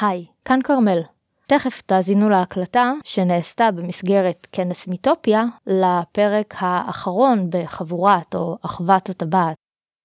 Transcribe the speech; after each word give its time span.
היי, 0.00 0.26
כאן 0.44 0.60
כרמל. 0.64 1.00
תכף 1.46 1.80
תאזינו 1.80 2.28
להקלטה 2.28 2.92
שנעשתה 3.04 3.70
במסגרת 3.70 4.46
כנס 4.52 4.86
מיטופיה 4.86 5.44
לפרק 5.66 6.54
האחרון 6.58 7.46
בחבורת 7.50 8.34
או 8.34 8.56
אחוות 8.62 9.10
הטבעת. 9.10 9.56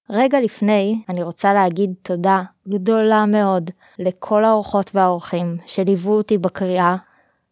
רגע 0.09 0.41
לפני 0.41 1.01
אני 1.09 1.23
רוצה 1.23 1.53
להגיד 1.53 1.93
תודה 2.01 2.43
גדולה 2.67 3.25
מאוד 3.25 3.71
לכל 3.99 4.45
האורחות 4.45 4.91
והאורחים 4.93 5.57
שליוו 5.65 6.13
אותי 6.13 6.37
בקריאה, 6.37 6.95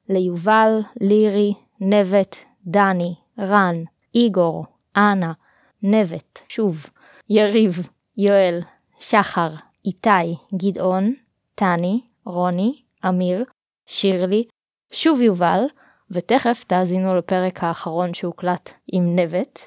ליובל, 0.10 0.82
לירי, 1.02 1.54
נבט, 1.80 2.36
דני, 2.66 3.16
רן, 3.39 3.75
איגור, 4.16 4.66
אנה, 4.98 5.34
נבט, 5.84 6.39
שוב, 6.50 6.86
יריב, 7.30 7.88
יואל, 8.18 8.60
שחר, 9.00 9.50
איתי, 9.86 10.36
גדעון, 10.55 11.14
טני, 11.55 12.02
רוני, 12.25 12.81
אמיר, 13.07 13.43
שירלי, 13.85 14.43
שוב 14.91 15.21
יובל, 15.21 15.59
ותכף 16.11 16.64
תאזינו 16.68 17.15
לפרק 17.15 17.64
האחרון 17.64 18.14
שהוקלט 18.14 18.69
עם 18.91 19.15
נבט. 19.15 19.59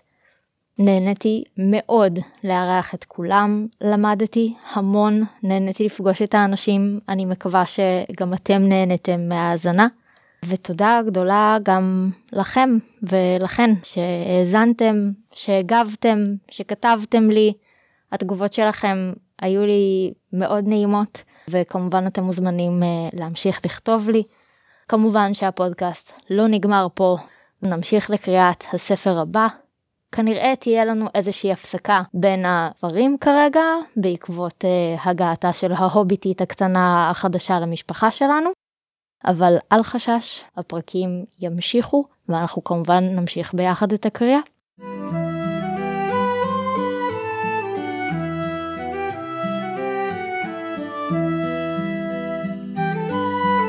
נהניתי 0.79 1.43
מאוד 1.59 2.19
לארח 2.45 2.95
את 2.95 3.05
כולם, 3.05 3.67
למדתי 3.81 4.55
המון, 4.73 5.23
נהניתי 5.43 5.85
לפגוש 5.85 6.23
את 6.23 6.35
האנשים, 6.35 7.01
אני 7.09 7.25
מקווה 7.25 7.65
שגם 7.67 8.35
אתם 8.35 8.63
נהנתם 8.63 9.29
מהאזנה. 9.29 9.87
ותודה 10.45 11.01
גדולה 11.07 11.59
גם 11.63 12.11
לכם 12.33 12.79
ולכן 13.03 13.71
שהאזנתם, 13.83 15.11
שהגבתם, 15.33 16.19
שכתבתם 16.51 17.31
לי. 17.31 17.53
התגובות 18.13 18.53
שלכם 18.53 19.13
היו 19.39 19.67
לי 19.67 20.13
מאוד 20.33 20.65
נעימות, 20.69 21.23
וכמובן 21.51 22.07
אתם 22.07 22.23
מוזמנים 22.23 22.83
אה, 22.83 22.89
להמשיך 23.13 23.61
לכתוב 23.65 24.09
לי. 24.09 24.23
כמובן 24.89 25.35
שהפודקאסט 25.35 26.13
לא 26.31 26.47
נגמר 26.49 26.87
פה, 26.95 27.17
נמשיך 27.63 28.11
לקריאת 28.11 28.65
הספר 28.73 29.19
הבא. 29.19 29.47
כנראה 30.13 30.57
תהיה 30.61 30.85
לנו 30.85 31.07
איזושהי 31.15 31.53
הפסקה 31.53 32.03
בין 32.15 32.45
הדברים 32.47 33.17
כרגע, 33.21 33.65
בעקבות 33.97 34.65
uh, 34.65 35.09
הגעתה 35.09 35.53
של 35.53 35.73
ההוביטית 35.73 36.41
הקטנה 36.41 37.11
החדשה 37.11 37.61
למשפחה 37.61 38.11
שלנו. 38.11 38.51
אבל 39.25 39.57
אל 39.73 39.83
חשש, 39.83 40.45
הפרקים 40.57 41.25
ימשיכו, 41.41 42.05
ואנחנו 42.29 42.65
כמובן 42.65 43.05
נמשיך 43.05 43.55
ביחד 43.55 43.93
את 43.93 44.07
הקריאה. 44.07 44.41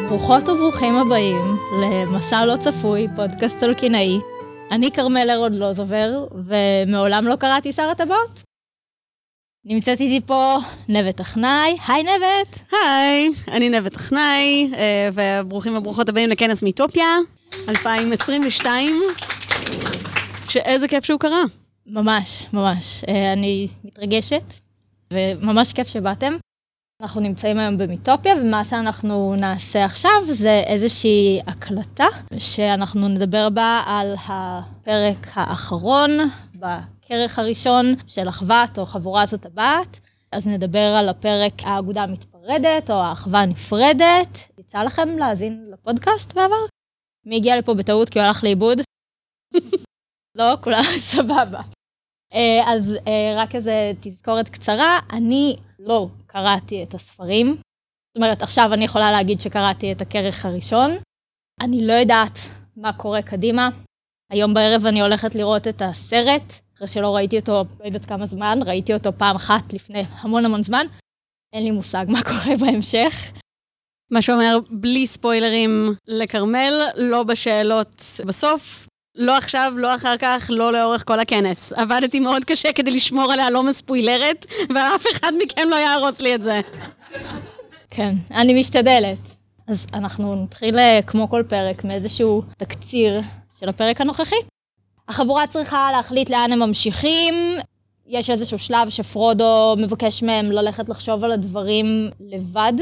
ברוכות 0.10 0.50
וברוכים 0.50 0.96
הבאים 0.96 1.58
למסע 1.82 2.46
לא 2.46 2.58
צפוי, 2.58 3.08
פודקאסט 3.16 3.60
סולקינאי. 3.60 4.20
אני 4.72 4.92
כרמל 4.92 5.30
ארוד-לוזובר, 5.30 6.28
ומעולם 6.48 7.28
לא 7.28 7.36
קראתי 7.36 7.74
שר 7.74 7.90
הטבעות. 7.90 8.44
נמצאת 9.66 10.00
איתי 10.00 10.26
פה 10.26 10.58
נווט 10.90 11.18
טכנאי, 11.18 11.78
היי 11.88 12.04
נווט. 12.04 12.60
היי, 12.72 13.30
אני 13.48 13.70
נווט 13.70 13.94
טכנאי, 13.94 14.72
אה, 14.74 15.10
וברוכים 15.14 15.78
וברוכות 15.78 16.10
הבאים 16.10 16.30
לכנס 16.30 16.64
מיטופיה 16.64 17.18
2022, 17.70 18.96
שאיזה 20.50 20.88
כיף 20.88 21.06
שהוא 21.06 21.20
קרה. 21.20 21.44
ממש, 21.88 22.46
ממש. 22.54 23.04
אה, 23.08 23.34
אני 23.34 23.68
מתרגשת, 23.84 24.44
וממש 25.14 25.74
כיף 25.74 25.88
שבאתם. 25.88 26.38
אנחנו 27.02 27.22
נמצאים 27.22 27.60
היום 27.60 27.78
במיטופיה, 27.78 28.36
ומה 28.36 28.66
שאנחנו 28.66 29.36
נעשה 29.36 29.86
עכשיו 29.86 30.12
זה 30.34 30.64
איזושהי 30.66 31.40
הקלטה, 31.48 32.06
שאנחנו 32.38 33.08
נדבר 33.08 33.50
בה 33.50 33.84
על 33.86 34.16
הפרק 34.28 35.28
האחרון 35.34 36.12
בכרך 36.56 37.40
הראשון 37.40 37.86
של 38.08 38.30
אחוות 38.30 38.80
או 38.80 38.86
חבורת 38.86 39.34
הטבעת. 39.34 40.00
אז 40.32 40.48
נדבר 40.48 40.96
על 41.00 41.10
הפרק 41.10 41.54
האגודה 41.64 42.04
המתפרדת 42.04 42.90
או 42.90 42.96
האחווה 42.96 43.40
הנפרדת. 43.40 44.60
יצא 44.60 44.84
לכם 44.84 45.18
להאזין 45.18 45.64
לפודקאסט 45.68 46.34
בעבר? 46.34 46.66
מי 47.26 47.36
הגיע 47.36 47.58
לפה 47.58 47.74
בטעות 47.74 48.10
כי 48.10 48.20
הוא 48.20 48.26
הלך 48.28 48.44
לאיבוד? 48.44 48.78
לא, 50.38 50.58
כולם 50.62 50.84
סבבה. 51.14 51.62
אה, 52.34 52.74
אז 52.74 52.96
אה, 53.08 53.34
רק 53.36 53.56
איזה 53.56 53.92
תזכורת 54.00 54.50
קצרה, 54.50 55.00
אני 55.12 55.56
לא 55.80 56.08
קראתי 56.38 56.84
את 56.84 56.94
הספרים. 56.94 57.48
זאת 57.48 58.16
אומרת, 58.16 58.42
עכשיו 58.42 58.74
אני 58.74 58.86
יכולה 58.86 59.12
להגיד 59.12 59.40
שקראתי 59.40 59.92
את 59.92 60.02
הכרך 60.02 60.46
הראשון. 60.46 60.92
אני 61.62 61.88
לא 61.88 61.94
יודעת 61.94 62.38
מה 62.76 62.94
קורה 62.94 63.22
קדימה. 63.22 63.70
היום 64.32 64.54
בערב 64.54 64.86
אני 64.86 65.02
הולכת 65.02 65.36
לראות 65.36 65.68
את 65.68 65.82
הסרט, 65.82 66.54
אחרי 66.76 66.88
שלא 66.88 67.16
ראיתי 67.16 67.40
אותו, 67.40 67.64
לא 67.80 67.86
יודעת 67.86 68.06
כמה 68.06 68.26
זמן, 68.26 68.60
ראיתי 68.66 68.94
אותו 68.94 69.10
פעם 69.18 69.36
אחת 69.36 69.74
לפני 69.74 70.04
המון 70.10 70.46
המון 70.46 70.64
זמן. 70.64 70.86
אין 71.54 71.64
לי 71.64 71.72
מושג 71.72 72.06
מה 72.10 72.24
קורה 72.24 72.56
בהמשך. 72.62 73.32
מה 74.12 74.22
שאומר, 74.22 74.58
בלי 74.70 75.08
ספוילרים 75.08 75.94
לכרמל, 76.08 76.74
לא 76.96 77.24
בשאלות 77.24 78.04
בסוף, 78.28 78.87
לא 79.18 79.38
עכשיו, 79.38 79.74
לא 79.78 79.96
אחר 79.96 80.18
כך, 80.20 80.50
לא 80.50 80.74
לאורך 80.74 81.04
כל 81.08 81.20
הכנס. 81.20 81.74
עבדתי 81.74 82.20
מאוד 82.20 82.46
קשה 82.46 82.74
כדי 82.74 82.92
לשמור 82.92 83.32
עליה 83.32 83.50
לא 83.50 83.64
מספוילרת, 83.64 84.46
ואף 84.76 85.06
אחד 85.12 85.32
מכם 85.44 85.70
לא 85.70 85.76
יהרוס 85.76 86.22
לי 86.22 86.36
את 86.36 86.44
זה. 86.44 86.62
כן, 87.90 88.16
אני 88.32 88.60
משתדלת. 88.60 89.18
אז 89.68 89.86
אנחנו 89.94 90.44
נתחיל, 90.44 90.80
אה, 90.80 91.00
כמו 91.08 91.30
כל 91.30 91.44
פרק, 91.48 91.84
מאיזשהו 91.84 92.44
תקציר 92.58 93.22
של 93.60 93.70
הפרק 93.70 94.02
הנוכחי. 94.02 94.36
החבורה 95.08 95.48
צריכה 95.48 95.90
להחליט 95.92 96.30
לאן 96.30 96.52
הם 96.52 96.60
ממשיכים. 96.60 97.34
יש 98.08 98.30
איזשהו 98.30 98.60
שלב 98.60 98.90
שפרודו 98.90 99.76
מבקש 99.78 100.24
מהם 100.24 100.52
ללכת 100.52 100.90
לחשוב 100.90 101.24
על 101.24 101.32
הדברים 101.32 102.10
לבד. 102.20 102.74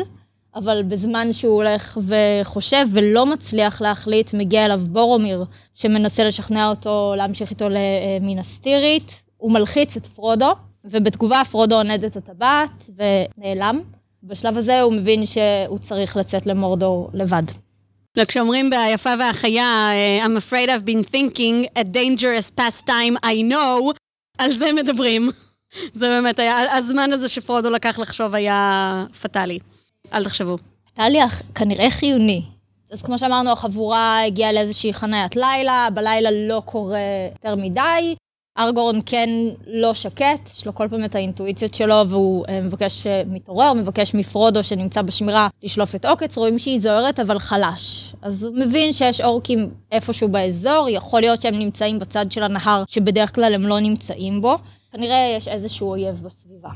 אבל 0.56 0.84
בזמן 0.84 1.34
שהוא 1.34 1.56
הולך 1.56 1.98
וחושב 2.08 2.88
ולא 2.92 3.26
מצליח 3.26 3.82
להחליט, 3.82 4.34
מגיע 4.34 4.66
אליו 4.66 4.82
בורומיר, 4.88 5.46
שמנסה 5.74 6.24
לשכנע 6.24 6.70
אותו 6.70 7.14
להמשיך 7.18 7.50
איתו 7.50 7.66
למינסטירית. 7.70 9.22
הוא 9.38 9.52
מלחיץ 9.52 9.98
את 9.98 10.08
פרודו, 10.08 10.56
ובתגובה 10.86 11.42
פרודו 11.52 11.76
עונד 11.76 12.04
את 12.04 12.16
הטבעת 12.16 12.90
ונעלם. 12.98 13.82
בשלב 14.24 14.58
הזה 14.58 14.82
הוא 14.82 14.94
מבין 14.94 15.26
שהוא 15.26 15.78
צריך 15.78 16.18
לצאת 16.18 16.46
למורדור 16.46 17.10
לבד. 17.14 17.44
כשאומרים 18.28 18.70
ביפה 18.70 19.10
והחיה, 19.20 19.90
I'm 20.26 20.52
afraid 20.52 20.70
I've 20.70 20.86
been 20.86 21.12
thinking, 21.12 21.80
a 21.80 21.84
dangerous 21.84 22.62
pastime 22.62 23.26
I 23.26 23.52
know, 23.52 23.94
על 24.38 24.52
זה 24.52 24.74
מדברים. 24.74 25.30
זה 26.00 26.08
באמת 26.08 26.40
היה, 26.40 26.78
הזמן 26.78 27.14
הזה 27.14 27.30
שפרודו 27.30 27.70
לקח 27.70 28.00
לחשוב 28.00 28.36
היה 28.36 29.04
פטאלי. 29.22 29.60
אל 30.14 30.24
תחשבו. 30.24 30.58
טליה 30.94 31.26
כנראה 31.56 31.92
חיוני. 31.92 32.42
אז 32.92 33.02
כמו 33.02 33.18
שאמרנו, 33.18 33.52
החבורה 33.52 34.24
הגיעה 34.24 34.52
לאיזושהי 34.52 34.94
חניית 34.94 35.36
לילה, 35.36 35.88
בלילה 35.94 36.30
לא 36.32 36.62
קורה 36.66 37.00
יותר 37.32 37.56
מדי. 37.56 38.16
ארגורן 38.58 39.00
כן 39.06 39.30
לא 39.68 39.94
שקט, 39.94 40.50
יש 40.54 40.66
לו 40.66 40.76
כל 40.76 40.88
פעם 40.90 41.06
את 41.06 41.16
האינטואיציות 41.16 41.74
שלו, 41.74 42.10
והוא 42.10 42.46
אה, 42.50 42.62
מבקש, 42.62 43.08
אה, 43.08 43.22
מתעורר, 43.28 43.74
מבקש 43.74 44.14
מפרודו 44.14 44.64
שנמצא 44.64 45.02
בשמירה 45.02 45.48
לשלוף 45.64 45.96
את 45.96 46.06
עוקץ, 46.06 46.38
רואים 46.38 46.60
שהיא 46.60 46.80
זוהרת 46.80 47.20
אבל 47.20 47.40
חלש. 47.40 48.14
אז 48.22 48.44
הוא 48.44 48.56
מבין 48.56 48.94
שיש 48.94 49.22
אורקים 49.22 49.70
איפשהו 49.92 50.30
באזור, 50.30 50.88
יכול 50.90 51.22
להיות 51.22 51.42
שהם 51.42 51.60
נמצאים 51.60 52.00
בצד 52.00 52.32
של 52.32 52.44
הנהר, 52.44 52.84
שבדרך 52.88 53.36
כלל 53.36 53.54
הם 53.54 53.68
לא 53.68 53.80
נמצאים 53.80 54.42
בו. 54.42 54.58
כנראה 54.92 55.36
יש 55.38 55.48
איזשהו 55.48 55.90
אויב 55.90 56.22
בסביבה. 56.24 56.70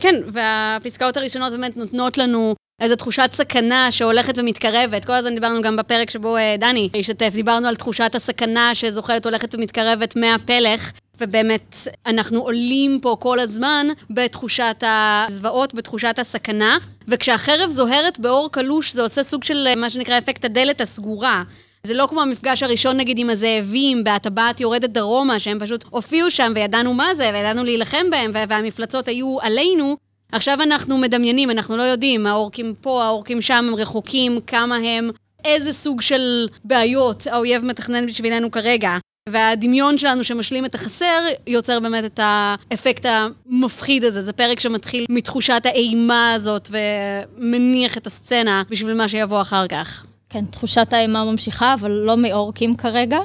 כן, 0.00 0.14
והפסקאות 0.28 1.16
הראשונות 1.16 1.52
באמת 1.52 1.76
נותנות 1.76 2.18
לנו 2.18 2.54
איזו 2.80 2.96
תחושת 2.96 3.30
סכנה 3.32 3.92
שהולכת 3.92 4.38
ומתקרבת. 4.38 5.04
כל 5.04 5.12
הזמן 5.12 5.34
דיברנו 5.34 5.62
גם 5.62 5.76
בפרק 5.76 6.10
שבו 6.10 6.36
אה, 6.36 6.56
דני 6.58 6.88
השתתף, 7.00 7.30
דיברנו 7.32 7.68
על 7.68 7.74
תחושת 7.74 8.14
הסכנה 8.14 8.74
שזוחלת, 8.74 9.24
הולכת 9.24 9.54
ומתקרבת 9.54 10.16
מהפלך. 10.16 10.92
ובאמת, 11.20 11.76
אנחנו 12.06 12.40
עולים 12.40 12.98
פה 13.02 13.16
כל 13.20 13.38
הזמן 13.38 13.86
בתחושת 14.10 14.84
הזוועות, 14.86 15.74
בתחושת 15.74 16.18
הסכנה, 16.18 16.78
וכשהחרב 17.08 17.70
זוהרת 17.70 18.18
באור 18.18 18.52
קלוש, 18.52 18.92
זה 18.92 19.02
עושה 19.02 19.22
סוג 19.22 19.44
של 19.44 19.66
אה, 19.66 19.76
מה 19.76 19.90
שנקרא 19.90 20.18
אפקט 20.18 20.44
הדלת 20.44 20.80
הסגורה. 20.80 21.42
זה 21.86 21.94
לא 21.94 22.06
כמו 22.10 22.22
המפגש 22.22 22.62
הראשון 22.62 22.96
נגיד 22.96 23.18
עם 23.18 23.30
הזאבים 23.30 24.04
בהטבעת 24.04 24.60
יורדת 24.60 24.90
דרומה, 24.90 25.38
שהם 25.38 25.58
פשוט 25.60 25.84
הופיעו 25.90 26.30
שם 26.30 26.52
וידענו 26.54 26.94
מה 26.94 27.14
זה, 27.14 27.30
וידענו 27.34 27.64
להילחם 27.64 28.10
בהם, 28.10 28.30
והמפלצות 28.48 29.08
היו 29.08 29.36
עלינו. 29.40 29.96
עכשיו 30.32 30.62
אנחנו 30.62 30.98
מדמיינים, 30.98 31.50
אנחנו 31.50 31.76
לא 31.76 31.82
יודעים, 31.82 32.26
האורקים 32.26 32.74
פה, 32.80 33.04
האורקים 33.04 33.42
שם, 33.42 33.64
הם 33.68 33.74
רחוקים, 33.74 34.40
כמה 34.46 34.76
הם, 34.76 35.10
איזה 35.44 35.72
סוג 35.72 36.00
של 36.00 36.48
בעיות 36.64 37.26
האויב 37.26 37.64
מתכנן 37.64 38.06
בשבילנו 38.06 38.50
כרגע. 38.50 38.98
והדמיון 39.28 39.98
שלנו 39.98 40.24
שמשלים 40.24 40.64
את 40.64 40.74
החסר, 40.74 41.22
יוצר 41.46 41.80
באמת 41.80 42.04
את 42.04 42.20
האפקט 42.22 43.06
המפחיד 43.06 44.04
הזה. 44.04 44.20
זה 44.20 44.32
פרק 44.32 44.60
שמתחיל 44.60 45.06
מתחושת 45.08 45.62
האימה 45.64 46.32
הזאת 46.32 46.68
ומניח 46.70 47.96
את 47.96 48.06
הסצנה 48.06 48.62
בשביל 48.70 48.94
מה 48.94 49.08
שיבוא 49.08 49.40
אחר 49.40 49.66
כך. 49.66 50.04
כן, 50.28 50.44
תחושת 50.44 50.92
האימה 50.92 51.24
ממשיכה, 51.24 51.74
אבל 51.74 51.90
לא 51.90 52.16
מאורקים 52.16 52.76
כרגע. 52.76 53.18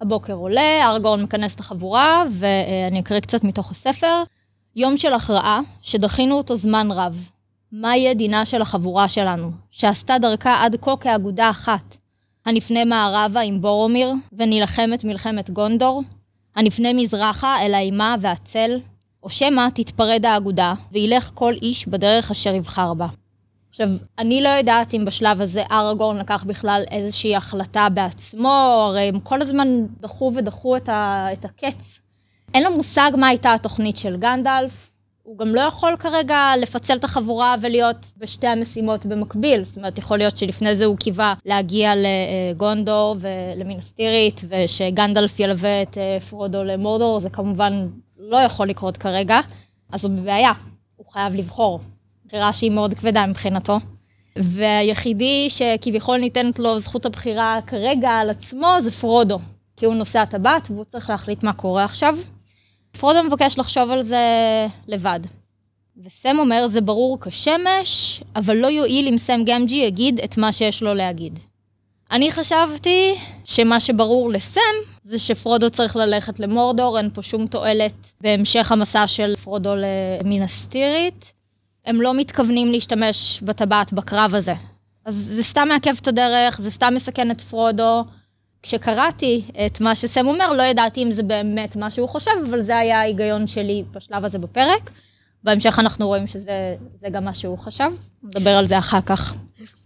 הבוקר 0.00 0.32
עולה, 0.32 0.90
ארגורן 0.90 1.22
מכנס 1.22 1.54
את 1.54 1.60
החבורה, 1.60 2.24
ואני 2.30 3.00
אקריא 3.00 3.20
קצת 3.20 3.44
מתוך 3.44 3.70
הספר. 3.70 4.22
יום 4.76 4.96
של 4.96 5.12
הכרעה, 5.12 5.60
שדחינו 5.82 6.36
אותו 6.36 6.56
זמן 6.56 6.88
רב. 6.90 7.28
מה 7.72 7.96
יהיה 7.96 8.14
דינה 8.14 8.44
של 8.44 8.62
החבורה 8.62 9.08
שלנו, 9.08 9.50
שעשתה 9.70 10.18
דרכה 10.18 10.64
עד 10.64 10.76
כה 10.80 10.96
כאגודה 10.96 11.50
אחת? 11.50 11.96
הנפנה 12.46 12.84
מערבה 12.84 13.40
עם 13.40 13.60
בורומיר, 13.60 14.12
ונילחם 14.32 14.90
את 14.94 15.04
מלחמת 15.04 15.50
גונדור? 15.50 16.02
הנפנה 16.56 16.92
מזרחה 16.92 17.62
אל 17.62 17.74
האימה 17.74 18.16
והצל? 18.20 18.80
או 19.22 19.30
שמא 19.30 19.68
תתפרד 19.74 20.26
האגודה, 20.26 20.74
וילך 20.92 21.30
כל 21.34 21.54
איש 21.62 21.88
בדרך 21.88 22.30
אשר 22.30 22.54
יבחר 22.54 22.94
בה. 22.94 23.06
עכשיו, 23.74 23.88
אני 24.18 24.40
לא 24.42 24.48
יודעת 24.48 24.94
אם 24.94 25.04
בשלב 25.04 25.40
הזה 25.40 25.62
ארגורן 25.70 26.18
לקח 26.18 26.44
בכלל 26.44 26.82
איזושהי 26.90 27.36
החלטה 27.36 27.88
בעצמו, 27.88 28.48
הרי 28.88 29.00
הם 29.00 29.20
כל 29.20 29.42
הזמן 29.42 29.68
דחו 30.00 30.32
ודחו 30.36 30.76
את, 30.76 30.88
ה, 30.88 31.26
את 31.32 31.44
הקץ. 31.44 31.98
אין 32.54 32.62
לו 32.62 32.72
מושג 32.76 33.10
מה 33.16 33.28
הייתה 33.28 33.52
התוכנית 33.52 33.96
של 33.96 34.16
גנדלף, 34.16 34.90
הוא 35.22 35.38
גם 35.38 35.54
לא 35.54 35.60
יכול 35.60 35.96
כרגע 35.96 36.52
לפצל 36.60 36.96
את 36.96 37.04
החבורה 37.04 37.54
ולהיות 37.60 38.12
בשתי 38.16 38.46
המשימות 38.46 39.06
במקביל. 39.06 39.62
זאת 39.62 39.76
אומרת, 39.76 39.98
יכול 39.98 40.18
להיות 40.18 40.36
שלפני 40.36 40.76
זה 40.76 40.84
הוא 40.84 40.96
קיווה 40.96 41.34
להגיע 41.44 41.92
לגונדור 41.96 43.16
ולמינסטירית, 43.20 44.40
ושגנדלף 44.48 45.40
ילווה 45.40 45.82
את 45.82 45.98
אה, 45.98 46.20
פרודו 46.20 46.64
למורדור, 46.64 47.20
זה 47.20 47.30
כמובן 47.30 47.88
לא 48.18 48.36
יכול 48.36 48.66
לקרות 48.66 48.96
כרגע, 48.96 49.40
אז 49.92 50.04
הוא 50.04 50.14
בבעיה, 50.14 50.52
הוא 50.96 51.06
חייב 51.12 51.34
לבחור. 51.34 51.80
בחירה 52.26 52.52
שהיא 52.52 52.70
מאוד 52.70 52.94
כבדה 52.94 53.26
מבחינתו. 53.26 53.78
והיחידי 54.38 55.50
שכביכול 55.50 56.16
ניתנת 56.16 56.58
לו 56.58 56.78
זכות 56.78 57.06
הבחירה 57.06 57.58
כרגע 57.66 58.10
על 58.10 58.30
עצמו 58.30 58.76
זה 58.80 58.90
פרודו, 58.90 59.38
כי 59.76 59.86
הוא 59.86 59.94
נושא 59.94 60.18
הטבעת 60.18 60.70
והוא 60.70 60.84
צריך 60.84 61.10
להחליט 61.10 61.42
מה 61.42 61.52
קורה 61.52 61.84
עכשיו. 61.84 62.18
פרודו 62.98 63.22
מבקש 63.22 63.58
לחשוב 63.58 63.90
על 63.90 64.02
זה 64.02 64.26
לבד. 64.88 65.20
וסם 66.04 66.38
אומר, 66.38 66.66
זה 66.68 66.80
ברור 66.80 67.20
כשמש, 67.20 68.22
אבל 68.36 68.56
לא 68.56 68.66
יועיל 68.66 69.08
אם 69.08 69.18
סם 69.18 69.40
גמג'י 69.46 69.76
יגיד 69.76 70.20
את 70.24 70.38
מה 70.38 70.52
שיש 70.52 70.82
לו 70.82 70.94
להגיד. 70.94 71.38
אני 72.10 72.32
חשבתי 72.32 73.14
שמה 73.44 73.80
שברור 73.80 74.30
לסם 74.30 74.60
זה 75.04 75.18
שפרודו 75.18 75.70
צריך 75.70 75.96
ללכת 75.96 76.40
למורדור, 76.40 76.98
אין 76.98 77.10
פה 77.10 77.22
שום 77.22 77.46
תועלת 77.46 78.12
בהמשך 78.20 78.72
המסע 78.72 79.06
של 79.06 79.36
פרודו 79.36 79.74
למינסטירית. 79.76 81.32
הם 81.86 82.00
לא 82.00 82.14
מתכוונים 82.14 82.72
להשתמש 82.72 83.40
בטבעת 83.42 83.92
בקרב 83.92 84.34
הזה. 84.34 84.54
אז 85.04 85.14
זה 85.14 85.42
סתם 85.42 85.68
מעכב 85.68 85.94
את 86.00 86.08
הדרך, 86.08 86.60
זה 86.62 86.70
סתם 86.70 86.94
מסכן 86.94 87.30
את 87.30 87.40
פרודו. 87.40 88.04
כשקראתי 88.62 89.42
את 89.66 89.80
מה 89.80 89.94
שסם 89.94 90.26
אומר, 90.26 90.52
לא 90.52 90.62
ידעתי 90.62 91.02
אם 91.02 91.10
זה 91.10 91.22
באמת 91.22 91.76
מה 91.76 91.90
שהוא 91.90 92.08
חושב, 92.08 92.30
אבל 92.50 92.62
זה 92.62 92.78
היה 92.78 93.00
ההיגיון 93.00 93.46
שלי 93.46 93.84
בשלב 93.92 94.24
הזה 94.24 94.38
בפרק. 94.38 94.90
בהמשך 95.44 95.78
אנחנו 95.78 96.06
רואים 96.06 96.26
שזה 96.26 96.76
גם 97.10 97.24
מה 97.24 97.34
שהוא 97.34 97.58
חשב, 97.58 97.90
נדבר 98.22 98.50
על 98.50 98.66
זה 98.66 98.78
אחר 98.78 99.00
כך. 99.06 99.34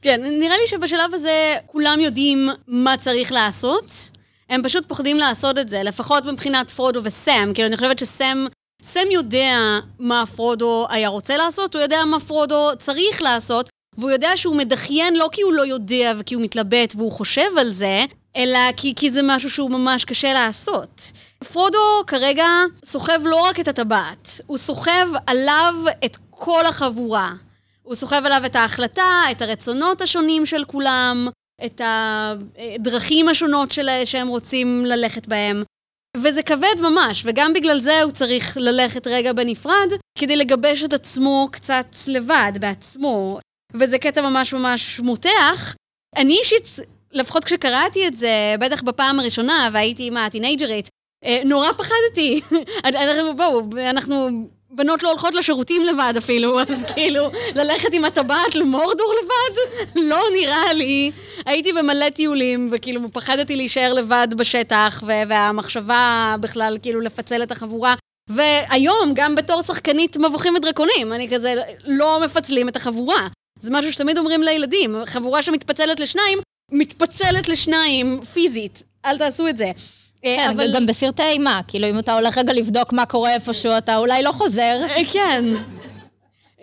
כן, 0.03 0.21
נראה 0.23 0.57
לי 0.63 0.67
שבשלב 0.67 1.15
הזה 1.15 1.55
כולם 1.67 2.01
יודעים 2.01 2.49
מה 2.69 2.97
צריך 2.97 3.33
לעשות, 3.33 4.11
הם 4.51 4.63
פשוט 4.63 4.89
פוחדים 4.89 5.17
לעשות 5.17 5.59
את 5.59 5.69
זה, 5.69 5.83
לפחות 5.83 6.25
מבחינת 6.25 6.71
פרודו 6.71 7.01
וסם, 7.05 7.51
כאילו 7.55 7.69
אני 7.69 7.77
חושבת 7.77 7.99
שסם 7.99 8.47
סם 8.83 9.11
יודע 9.11 9.79
מה 9.99 10.25
פרודו 10.37 10.87
היה 10.91 11.09
רוצה 11.09 11.37
לעשות, 11.37 11.75
הוא 11.75 11.83
יודע 11.83 12.05
מה 12.05 12.21
פרודו 12.21 12.71
צריך 12.79 13.23
לעשות, 13.23 13.71
והוא 13.99 14.11
יודע 14.11 14.31
שהוא 14.37 14.57
מדחיין 14.57 15.17
לא 15.17 15.29
כי 15.33 15.43
הוא 15.43 15.53
לא 15.53 15.67
יודע 15.67 16.13
וכי 16.19 16.35
הוא 16.35 16.43
מתלבט 16.43 16.95
והוא 16.97 17.13
חושב 17.13 17.59
על 17.61 17.71
זה, 17.71 18.05
אלא 18.37 18.59
כי, 18.77 18.95
כי 18.97 19.11
זה 19.11 19.21
משהו 19.25 19.51
שהוא 19.51 19.71
ממש 19.71 20.05
קשה 20.05 20.33
לעשות. 20.33 21.13
פרודו 21.53 22.05
כרגע 22.07 22.47
סוחב 22.85 23.21
לא 23.25 23.37
רק 23.37 23.61
את 23.61 23.69
הטבעת, 23.69 24.41
הוא 24.47 24.59
סוחב 24.59 25.09
עליו 25.27 25.75
את 26.05 26.17
כל 26.31 26.67
החבורה. 26.67 27.33
הוא 27.83 27.95
סוחב 27.95 28.23
עליו 28.25 28.43
את 28.47 28.57
ההחלטה, 28.57 29.23
את 29.31 29.43
הרצונות 29.43 30.01
השונים 30.01 30.47
של 30.47 30.65
כולם, 30.65 31.29
את 31.65 31.81
הדרכים 31.85 33.29
השונות 33.29 33.73
של, 33.73 33.89
שהם 34.05 34.29
רוצים 34.29 34.85
ללכת 34.85 35.27
בהם. 35.27 35.63
וזה 36.23 36.43
כבד 36.43 36.75
ממש, 36.81 37.23
וגם 37.25 37.53
בגלל 37.53 37.81
זה 37.81 38.03
הוא 38.03 38.13
צריך 38.13 38.57
ללכת 38.57 39.07
רגע 39.07 39.33
בנפרד, 39.33 39.93
כדי 40.19 40.37
לגבש 40.37 40.83
את 40.83 40.93
עצמו 40.93 41.49
קצת 41.53 41.97
לבד, 42.09 42.53
בעצמו. 42.61 43.39
וזה 43.75 43.99
קטע 43.99 44.23
ממש 44.23 44.55
ממש 44.55 45.01
מותח. 45.01 45.75
אני 46.17 46.39
אישית, 46.39 46.69
לפחות 47.13 47.45
כשקראתי 47.45 48.09
את 48.09 48.17
זה, 48.17 48.55
בטח 48.61 48.83
בפעם 48.83 49.21
הראשונה, 49.21 49.69
והייתי 49.73 50.07
עם 50.07 50.17
הטינג'רית, 50.17 50.89
אה, 51.25 51.43
נורא 51.45 51.73
פחדתי. 51.73 52.41
בואו, 53.37 53.63
אנחנו 53.91 54.49
בנות 54.79 55.03
לא 55.03 55.09
הולכות 55.09 55.35
לשירותים 55.35 55.83
לבד 55.85 56.15
אפילו, 56.19 56.61
אז 56.61 56.85
כאילו, 56.95 57.31
ללכת 57.55 57.89
עם 57.93 58.05
הטבעת 58.05 58.55
למורדור 58.55 59.15
לבד? 59.23 59.81
לא 60.11 60.23
נראה 60.33 60.73
לי. 60.73 61.11
הייתי 61.47 61.73
במלא 61.73 62.11
טיולים, 62.11 62.69
וכאילו 62.73 63.13
פחדתי 63.13 63.57
להישאר 63.57 63.93
לבד 63.93 64.29
בשטח, 64.37 65.03
והמחשבה 65.07 66.37
בכלל 66.41 66.79
כאילו 66.83 67.01
לפצל 67.01 67.43
את 67.43 67.53
החבורה. 67.53 67.95
והיום, 68.31 69.13
גם 69.15 69.35
בתור 69.35 69.63
שחקנית 69.63 70.17
מבוכים 70.17 70.55
ודרקונים, 70.55 71.13
אני 71.13 71.29
כזה, 71.31 71.55
לא 71.85 72.21
מפצלים 72.25 72.69
את 72.69 72.77
החבורה. 72.77 73.29
זה 73.61 73.71
משהו 73.71 73.93
שתמיד 73.93 74.19
אומרים 74.19 74.43
לילדים, 74.43 74.97
חבורה 75.07 75.43
שמתפצלת 75.43 76.01
לשניים, 76.01 76.39
מתפצלת 76.73 77.49
לשניים 77.49 78.21
פיזית. 78.33 78.83
אל 79.05 79.19
תעשו 79.19 79.49
את 79.49 79.57
זה. 79.57 79.71
אה, 80.25 80.37
כן, 80.37 80.51
אבל 80.51 80.75
גם 80.75 80.87
בסרטי 80.87 81.23
אימה, 81.23 81.61
כאילו 81.69 81.91
אם 81.91 81.99
אתה 81.99 82.15
הולך 82.15 82.39
רגע 82.39 82.53
לבדוק 82.53 82.93
מה 82.93 83.07
קורה 83.07 83.35
איפשהו, 83.35 83.79
אתה 83.79 83.97
אולי 83.97 84.23
לא 84.23 84.33
חוזר. 84.33 84.81
אה, 84.91 85.05
כן. 85.13 85.45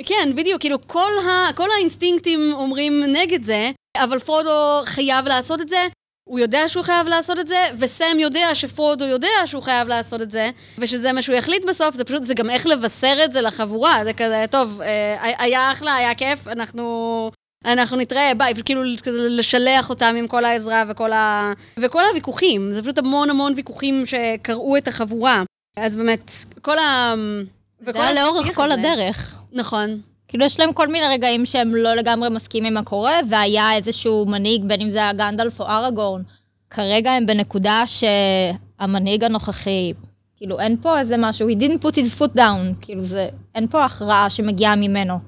כן, 0.05 0.31
בדיוק, 0.35 0.61
כאילו 0.61 0.77
כל, 0.87 1.11
ה, 1.29 1.53
כל 1.53 1.67
האינסטינקטים 1.77 2.53
אומרים 2.53 3.03
נגד 3.03 3.43
זה, 3.43 3.71
אבל 3.97 4.19
פרודו 4.19 4.81
חייב 4.85 5.27
לעשות 5.27 5.61
את 5.61 5.69
זה, 5.69 5.87
הוא 6.29 6.39
יודע 6.39 6.67
שהוא 6.67 6.83
חייב 6.83 7.07
לעשות 7.07 7.39
את 7.39 7.47
זה, 7.47 7.59
וסם 7.79 8.19
יודע 8.19 8.55
שפרודו 8.55 9.05
יודע 9.05 9.29
שהוא 9.45 9.63
חייב 9.63 9.87
לעשות 9.87 10.21
את 10.21 10.31
זה, 10.31 10.49
ושזה 10.77 11.13
מה 11.13 11.21
שהוא 11.21 11.35
יחליט 11.35 11.65
בסוף, 11.65 11.95
זה 11.95 12.03
פשוט, 12.03 12.23
זה 12.23 12.33
גם 12.33 12.49
איך 12.49 12.67
לבשר 12.67 13.17
את 13.25 13.31
זה 13.33 13.41
לחבורה, 13.41 13.99
זה 14.03 14.13
כזה, 14.13 14.45
טוב, 14.51 14.81
אה, 14.81 15.33
היה 15.37 15.71
אחלה, 15.71 15.95
היה 15.95 16.15
כיף, 16.15 16.47
אנחנו 16.47 17.31
אנחנו 17.65 17.97
נתראה, 17.97 18.31
ביי, 18.37 18.53
כאילו 18.65 18.81
כזה 19.03 19.29
לשלח 19.29 19.89
אותם 19.89 20.15
עם 20.17 20.27
כל 20.27 20.45
העזרה 20.45 20.83
וכל, 20.87 21.13
ה... 21.13 21.53
וכל 21.77 22.01
הוויכוחים. 22.09 22.71
זה 22.71 22.81
פשוט 22.81 22.97
המון 22.97 23.29
המון 23.29 23.53
ויכוחים 23.55 24.03
שקראו 24.05 24.77
את 24.77 24.87
החבורה. 24.87 25.43
אז 25.77 25.95
באמת, 25.95 26.31
כל 26.61 26.77
ה... 26.77 27.13
זה 27.79 28.03
היה 28.03 28.13
לאורך 28.13 28.55
כל 28.55 28.71
הדרך. 28.71 29.35
נכון. 29.51 30.01
כאילו 30.27 30.45
יש 30.45 30.59
להם 30.59 30.73
כל 30.73 30.87
מיני 30.87 31.07
רגעים 31.07 31.45
שהם 31.45 31.75
לא 31.75 31.93
לגמרי 31.93 32.29
מסכימים 32.29 32.73
מה 32.73 32.83
קורה, 32.83 33.19
והיה 33.29 33.73
איזשהו 33.73 34.25
מנהיג, 34.25 34.63
בין 34.63 34.81
אם 34.81 34.89
זה 34.89 34.97
היה 34.97 35.13
גנדלף 35.13 35.59
או 35.59 35.65
אראגורן. 35.65 36.21
כרגע 36.69 37.11
הם 37.11 37.25
בנקודה 37.25 37.83
שהמנהיג 37.87 39.23
הנוכחי, 39.23 39.93
כאילו 40.37 40.59
אין 40.59 40.77
פה 40.81 40.99
איזה 40.99 41.15
משהו, 41.17 41.49
he 41.49 41.53
didn't 41.53 41.85
put 41.85 41.95
his 41.95 42.19
foot 42.19 42.37
down, 42.37 42.81
כאילו 42.81 43.01
זה, 43.01 43.29
אין 43.55 43.67
פה 43.67 43.85
הכרעה 43.85 44.29
שמגיעה 44.29 44.75
ממנו. 44.75 45.19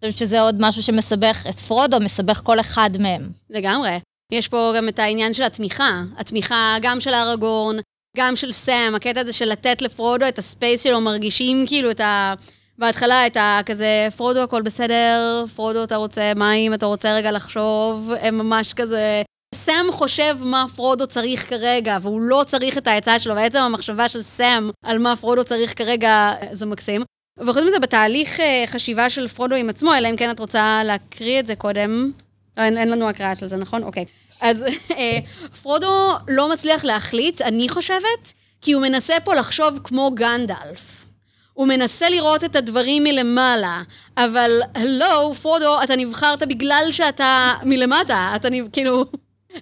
חושבת 0.00 0.18
שזה 0.18 0.40
עוד 0.40 0.56
משהו 0.58 0.82
שמסבך 0.82 1.46
את 1.48 1.58
פרודו, 1.58 2.00
מסבך 2.00 2.40
כל 2.44 2.60
אחד 2.60 2.90
מהם. 2.98 3.30
לגמרי. 3.50 3.98
יש 4.32 4.48
פה 4.48 4.72
גם 4.76 4.88
את 4.88 4.98
העניין 4.98 5.34
של 5.34 5.42
התמיכה. 5.42 6.02
התמיכה 6.16 6.76
גם 6.82 7.00
של 7.00 7.14
אראגורן, 7.14 7.76
גם 8.16 8.36
של 8.36 8.52
סאם, 8.52 8.94
הקטע 8.94 9.20
הזה 9.20 9.32
של 9.32 9.48
לתת 9.48 9.82
לפרודו 9.82 10.28
את 10.28 10.38
ה 10.38 10.45
space 10.45 10.82
שלו, 10.82 11.00
מרגישים 11.00 11.64
כאילו 11.66 11.90
את 11.90 12.00
ה... 12.00 12.34
בהתחלה 12.78 13.26
את 13.26 13.36
ה... 13.36 13.58
כזה, 13.66 14.08
פרודו, 14.16 14.40
הכל 14.40 14.62
בסדר, 14.62 15.44
פרודו, 15.54 15.84
אתה 15.84 15.96
רוצה 15.96 16.32
מים, 16.36 16.74
אתה 16.74 16.86
רוצה 16.86 17.14
רגע 17.14 17.32
לחשוב, 17.32 18.12
הם 18.20 18.38
ממש 18.38 18.74
כזה... 18.74 19.22
סאם 19.54 19.92
חושב 19.92 20.36
מה 20.40 20.64
פרודו 20.76 21.06
צריך 21.06 21.48
כרגע, 21.48 21.98
והוא 22.02 22.20
לא 22.20 22.42
צריך 22.46 22.78
את 22.78 22.86
העצה 22.86 23.18
שלו, 23.18 23.34
ועצם 23.36 23.58
המחשבה 23.58 24.08
של 24.08 24.22
סאם 24.22 24.70
על 24.84 24.98
מה 24.98 25.16
פרודו 25.16 25.44
צריך 25.44 25.78
כרגע, 25.78 26.32
זה 26.52 26.66
מקסים. 26.66 27.02
וחוץ 27.46 27.62
מזה, 27.62 27.78
בתהליך 27.78 28.40
אה, 28.40 28.64
חשיבה 28.66 29.10
של 29.10 29.28
פרודו 29.28 29.54
עם 29.54 29.68
עצמו, 29.68 29.94
אלא 29.94 30.10
אם 30.10 30.16
כן 30.16 30.30
את 30.30 30.40
רוצה 30.40 30.82
להקריא 30.84 31.40
את 31.40 31.46
זה 31.46 31.56
קודם. 31.56 32.12
לא, 32.56 32.62
אין, 32.62 32.78
אין 32.78 32.90
לנו 32.90 33.08
הקראה 33.08 33.36
של 33.36 33.48
זה, 33.48 33.56
נכון? 33.56 33.82
אוקיי. 33.82 34.04
אז 34.40 34.64
אה, 34.98 35.18
פרודו 35.62 36.12
לא 36.28 36.52
מצליח 36.52 36.84
להחליט, 36.84 37.42
אני 37.42 37.68
חושבת, 37.68 38.32
כי 38.60 38.72
הוא 38.72 38.82
מנסה 38.82 39.14
פה 39.24 39.34
לחשוב 39.34 39.78
כמו 39.84 40.10
גנדלף. 40.14 41.04
הוא 41.52 41.68
מנסה 41.68 42.08
לראות 42.08 42.44
את 42.44 42.56
הדברים 42.56 43.04
מלמעלה, 43.04 43.82
אבל 44.16 44.60
הלו, 44.74 45.34
פרודו, 45.34 45.82
אתה 45.82 45.96
נבחרת 45.96 46.42
בגלל 46.48 46.88
שאתה 46.90 47.54
מלמטה, 47.62 48.32
אתה 48.36 48.48
כאילו... 48.72 49.04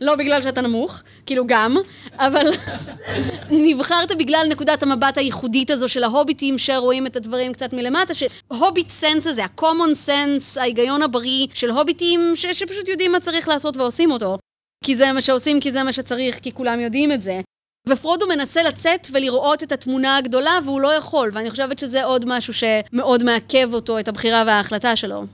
לא 0.01 0.15
בגלל 0.15 0.43
שאתה 0.43 0.61
נמוך, 0.61 1.03
כאילו 1.27 1.45
גם, 1.47 1.77
אבל 2.17 2.51
נבחרת 3.51 4.19
בגלל 4.19 4.47
נקודת 4.49 4.83
המבט 4.83 5.19
הייחודית 5.19 5.71
הזו 5.71 5.89
של 5.89 6.05
ההוביטים 6.05 6.59
שרואים 6.59 7.07
את 7.07 7.17
הדברים 7.17 7.53
קצת 7.53 7.73
מלמטה, 7.73 8.13
שהוביט 8.15 8.91
סנס 8.91 9.27
הזה, 9.27 9.45
ה-common 9.45 10.07
sense, 10.07 10.61
ההיגיון 10.61 11.03
הבריא 11.03 11.47
של 11.55 11.71
הוביטים 11.71 12.33
ש- 12.35 12.47
שפשוט 12.47 12.89
יודעים 12.89 13.13
מה 13.13 13.21
צריך 13.21 13.49
לעשות 13.49 13.77
ועושים 13.77 14.11
אותו. 14.11 14.39
כי 14.85 14.97
זה 14.97 15.13
מה 15.13 15.23
שעושים, 15.23 15.61
כי 15.61 15.73
זה 15.73 15.83
מה 15.83 15.93
שצריך, 15.93 16.39
כי 16.39 16.53
כולם 16.53 16.81
יודעים 16.81 17.13
את 17.13 17.23
זה. 17.23 17.41
ופרודו 17.89 18.27
מנסה 18.27 18.63
לצאת 18.63 19.09
ולראות 19.13 19.63
את 19.63 19.73
התמונה 19.73 20.17
הגדולה, 20.17 20.59
והוא 20.65 20.81
לא 20.81 20.95
יכול, 20.95 21.31
ואני 21.33 21.51
חושבת 21.51 21.79
שזה 21.79 22.05
עוד 22.05 22.25
משהו 22.27 22.55
שמאוד 22.55 23.25
מעכב 23.25 23.75
אותו, 23.75 23.99
את 23.99 24.09
הבחירה 24.09 24.43
וההחלטה 24.47 24.97
שלו. 24.97 25.25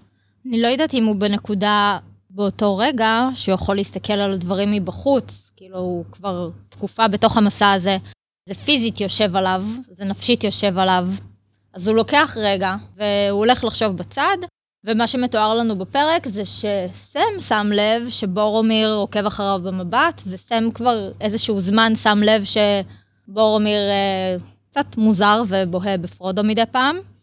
אני 0.49 0.63
לא 0.63 0.67
יודעת 0.67 0.95
אם 0.95 1.05
הוא 1.05 1.17
בנקודה 1.17 1.99
באותו 2.35 2.77
רגע 2.77 3.29
שהוא 3.35 3.55
יכול 3.55 3.77
להסתכל 3.77 4.13
על 4.13 4.33
הדברים 4.33 4.71
מבחוץ, 4.71 5.51
כאילו 5.57 5.79
הוא 5.79 6.05
כבר 6.13 6.51
תקופה 6.69 7.09
בתוך 7.09 7.37
המסע 7.37 7.73
הזה, 7.73 7.97
זה 8.49 8.55
פיזית 8.55 9.01
יושב 9.01 9.37
עליו, 9.37 9.63
זה 9.91 10.05
נפשית 10.05 10.45
יושב 10.45 10.79
עליו, 10.79 11.09
אז 11.73 11.89
הוא 11.89 11.97
לוקח 11.97 12.37
רגע 12.41 12.75
והוא 12.97 13.39
הולך 13.39 13.65
לחשוב 13.65 13.97
בצד, 13.97 14.37
ומה 14.85 15.07
שמתואר 15.09 15.55
לנו 15.55 15.79
בפרק 15.79 16.29
זה 16.29 16.43
שסם 16.47 17.41
שם 17.41 17.71
לב 17.73 18.09
שבורומיר 18.09 18.95
עוקב 18.95 19.27
אחריו 19.27 19.61
במבט, 19.65 20.23
וסם 20.27 20.71
כבר 20.75 21.13
איזשהו 21.21 21.61
זמן 21.61 21.93
שם 21.97 22.19
לב 22.23 22.43
שבורומיר 22.45 23.81
אה, 23.81 24.37
קצת 24.71 24.97
מוזר 24.97 25.43
ובוהה 25.49 25.97
בפרודו 25.97 26.45
מדי 26.45 26.67
פעם. 26.73 27.14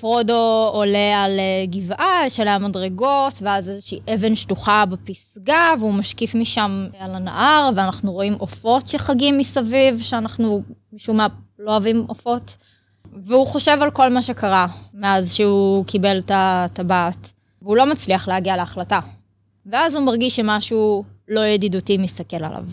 פרודו 0.00 0.70
עולה 0.72 1.24
על 1.24 1.38
אה, 1.38 1.66
גבעה, 1.66 2.22
יש 2.26 2.40
עליה 2.40 2.58
מדרגות, 2.58 3.42
ואז 3.42 3.68
איזושהי 3.68 4.00
אבן 4.14 4.34
שטוחה 4.34 4.84
בפסגה, 4.86 5.70
והוא 5.78 5.94
משקיף 5.94 6.34
משם 6.34 6.86
על 6.98 7.14
הנהר, 7.14 7.70
ואנחנו 7.76 8.12
רואים 8.12 8.34
עופות 8.34 8.88
שחגים 8.88 9.38
מסביב, 9.38 10.02
שאנחנו 10.02 10.62
משום 10.92 11.16
מה 11.16 11.26
לא 11.58 11.70
אוהבים 11.70 12.04
עופות. 12.08 12.56
והוא 13.24 13.46
חושב 13.46 13.78
על 13.80 13.90
כל 13.90 14.08
מה 14.08 14.22
שקרה 14.22 14.66
מאז 14.94 15.34
שהוא 15.34 15.84
קיבל 15.84 16.18
את 16.18 16.30
הטבעת, 16.34 17.32
והוא 17.62 17.76
לא 17.76 17.86
מצליח 17.86 18.28
להגיע 18.28 18.56
להחלטה. 18.56 19.00
ואז 19.66 19.94
הוא 19.94 20.04
מרגיש 20.04 20.36
שמשהו 20.36 21.04
לא 21.28 21.40
ידידותי 21.40 21.98
מסתכל 21.98 22.44
עליו. 22.44 22.64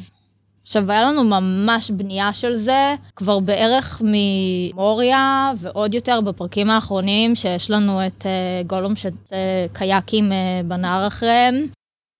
עכשיו, 0.63 0.91
היה 0.91 1.03
לנו 1.03 1.23
ממש 1.23 1.91
בנייה 1.91 2.33
של 2.33 2.55
זה, 2.55 2.95
כבר 3.15 3.39
בערך 3.39 4.01
ממוריה, 4.05 5.51
ועוד 5.57 5.93
יותר 5.93 6.21
בפרקים 6.21 6.69
האחרונים, 6.69 7.35
שיש 7.35 7.71
לנו 7.71 8.07
את 8.07 8.21
uh, 8.21 8.67
גולום 8.67 8.95
שזה 8.95 9.67
קייקים 9.73 10.31
uh, 10.31 10.35
בנהר 10.67 11.07
אחריהם. 11.07 11.61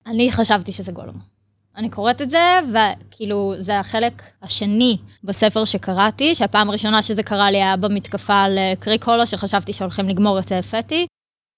אני 0.05 0.31
חשבתי 0.31 0.71
שזה 0.71 0.91
גולום. 0.91 1.33
אני 1.75 1.89
קוראת 1.89 2.21
את 2.21 2.29
זה, 2.29 2.59
וכאילו, 2.69 3.53
זה 3.59 3.79
החלק 3.79 4.23
השני 4.41 4.97
בספר 5.23 5.65
שקראתי, 5.65 6.35
שהפעם 6.35 6.69
הראשונה 6.69 7.03
שזה 7.03 7.23
קרה 7.23 7.51
לי 7.51 7.57
היה 7.57 7.77
במתקפה 7.77 8.41
על 8.41 8.57
אה, 8.57 8.73
קריק 8.79 9.03
הולו, 9.03 9.27
שחשבתי 9.27 9.73
שהולכים 9.73 10.09
לגמור 10.09 10.39
את 10.39 10.51
אה, 10.51 10.62
פטי. 10.62 11.07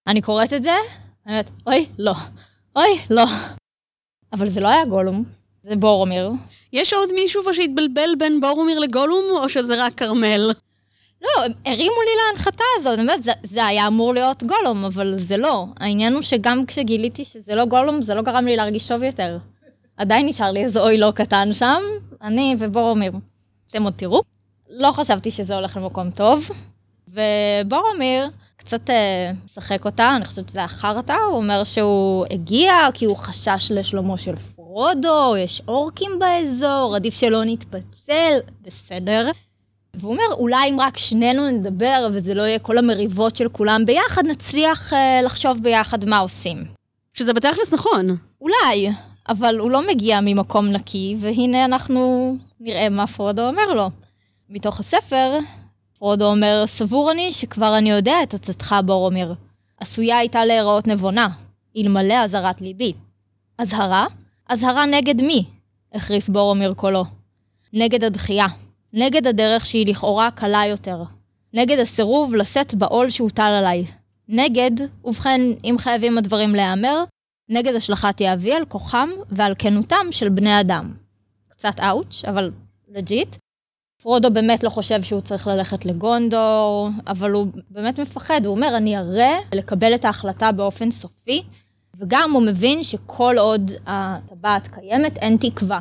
אני 0.07 0.21
קוראת 0.21 0.53
את 0.53 0.63
זה, 0.63 0.75
אני 1.25 1.33
אומרת, 1.33 1.49
אוי, 1.67 1.85
לא. 1.99 2.13
אוי, 2.75 2.99
לא. 3.09 3.25
אבל 4.33 4.49
זה 4.49 4.61
לא 4.61 4.67
היה 4.67 4.85
גולום, 4.85 5.23
זה 5.63 5.75
בורומיר. 5.75 6.31
יש 6.73 6.93
עוד 6.93 7.13
מישהו 7.13 7.43
פה 7.43 7.53
שהתבלבל 7.53 8.09
בין 8.17 8.41
בורומיר 8.41 8.79
לגולום, 8.79 9.23
או 9.31 9.49
שזה 9.49 9.85
רק 9.85 9.93
כרמל? 9.93 10.51
לא, 11.21 11.45
הרימו 11.65 12.01
לי 12.01 12.11
להנחתה 12.27 12.63
הזאת, 12.77 12.99
באמת, 12.99 13.23
זה, 13.23 13.31
זה 13.43 13.65
היה 13.65 13.87
אמור 13.87 14.13
להיות 14.13 14.43
גולום, 14.43 14.85
אבל 14.85 15.13
זה 15.17 15.37
לא. 15.37 15.65
העניין 15.77 16.13
הוא 16.13 16.21
שגם 16.21 16.65
כשגיליתי 16.65 17.25
שזה 17.25 17.55
לא 17.55 17.65
גולום, 17.65 18.01
זה 18.01 18.15
לא 18.15 18.21
גרם 18.21 18.45
לי 18.45 18.55
להרגיש 18.55 18.87
טוב 18.87 19.03
יותר. 19.03 19.37
עדיין 19.97 20.25
נשאר 20.25 20.51
לי 20.51 20.63
איזה 20.63 20.81
אוי 20.81 20.97
לא 20.97 21.11
קטן 21.15 21.53
שם, 21.53 21.81
אני 22.21 22.55
ובורומיר. 22.59 23.11
אתם 23.71 23.83
עוד 23.83 23.93
תראו. 23.97 24.21
לא 24.69 24.91
חשבתי 24.91 25.31
שזה 25.31 25.55
הולך 25.55 25.77
למקום 25.77 26.11
טוב, 26.11 26.49
ובורומיר 27.07 28.29
קצת 28.57 28.89
אה, 28.89 29.31
משחק 29.45 29.85
אותה, 29.85 30.15
אני 30.15 30.25
חושבת 30.25 30.49
שזה 30.49 30.63
החרטא, 30.63 31.15
הוא 31.29 31.37
אומר 31.37 31.63
שהוא 31.63 32.25
הגיע 32.31 32.73
כי 32.93 33.05
הוא 33.05 33.17
חשש 33.17 33.71
לשלומו 33.71 34.17
של 34.17 34.35
פרודו, 34.77 35.37
יש 35.37 35.61
אורקים 35.67 36.11
באזור, 36.19 36.95
עדיף 36.95 37.13
שלא 37.13 37.43
נתפצל, 37.43 38.37
בסדר. 38.61 39.31
והוא 39.93 40.11
אומר, 40.11 40.23
אולי 40.31 40.69
אם 40.69 40.81
רק 40.81 40.97
שנינו 40.97 41.49
נדבר 41.49 42.07
וזה 42.13 42.33
לא 42.33 42.41
יהיה 42.41 42.59
כל 42.59 42.77
המריבות 42.77 43.35
של 43.35 43.49
כולם 43.49 43.85
ביחד, 43.85 44.25
נצליח 44.25 44.93
אה, 44.93 45.21
לחשוב 45.21 45.57
ביחד 45.61 46.05
מה 46.05 46.17
עושים. 46.17 46.65
שזה 47.13 47.33
בתכלס 47.33 47.73
נכון. 47.73 48.17
אולי, 48.41 48.89
אבל 49.29 49.59
הוא 49.59 49.71
לא 49.71 49.87
מגיע 49.87 50.19
ממקום 50.21 50.67
נקי, 50.67 51.15
והנה 51.19 51.65
אנחנו 51.65 52.35
נראה 52.59 52.89
מה 52.89 53.07
פרודו 53.07 53.47
אומר 53.47 53.73
לו. 53.73 53.89
מתוך 54.49 54.79
הספר, 54.79 55.39
פרודו 55.99 56.25
אומר, 56.25 56.63
סבור 56.67 57.11
אני 57.11 57.31
שכבר 57.31 57.77
אני 57.77 57.91
יודע 57.91 58.23
את 58.23 58.33
עצתך, 58.33 58.75
בורומיר. 58.85 59.33
עשויה 59.79 60.17
הייתה 60.17 60.45
להיראות 60.45 60.87
נבונה, 60.87 61.27
אלמלא 61.77 62.23
אזהרת 62.23 62.61
ליבי. 62.61 62.93
אזהרה? 63.57 64.05
אזהרה 64.49 64.85
נגד 64.85 65.21
מי? 65.21 65.43
החריף 65.93 66.29
בורומיר 66.29 66.73
קולו. 66.73 67.05
נגד 67.73 68.03
הדחייה. 68.03 68.45
נגד 68.93 69.27
הדרך 69.27 69.65
שהיא 69.65 69.87
לכאורה 69.87 70.31
קלה 70.31 70.65
יותר. 70.65 71.03
נגד 71.53 71.79
הסירוב 71.79 72.35
לשאת 72.35 72.73
בעול 72.73 73.09
שהוטל 73.09 73.51
עליי. 73.59 73.85
נגד, 74.27 74.71
ובכן, 75.05 75.41
אם 75.63 75.75
חייבים 75.77 76.17
הדברים 76.17 76.55
להיאמר, 76.55 77.03
נגד 77.49 77.75
השלכת 77.75 78.21
יהבי 78.21 78.53
על 78.53 78.65
כוחם 78.65 79.09
ועל 79.29 79.53
כנותם 79.59 80.05
של 80.11 80.29
בני 80.29 80.59
אדם. 80.59 80.93
קצת 81.47 81.79
אאוץ', 81.79 82.25
אבל 82.25 82.51
legit. 82.87 83.35
פרודו 84.01 84.31
באמת 84.31 84.63
לא 84.63 84.69
חושב 84.69 85.01
שהוא 85.01 85.21
צריך 85.21 85.47
ללכת 85.47 85.85
לגונדור, 85.85 86.89
אבל 87.07 87.31
הוא 87.31 87.47
באמת 87.69 87.99
מפחד, 87.99 88.45
הוא 88.45 88.55
אומר, 88.55 88.77
אני 88.77 88.97
אראה 88.97 89.37
לקבל 89.53 89.95
את 89.95 90.05
ההחלטה 90.05 90.51
באופן 90.51 90.91
סופי, 90.91 91.43
וגם 91.99 92.31
הוא 92.31 92.41
מבין 92.41 92.83
שכל 92.83 93.35
עוד 93.39 93.71
הטבעת 93.87 94.67
קיימת, 94.67 95.17
אין 95.17 95.37
תקווה. 95.37 95.79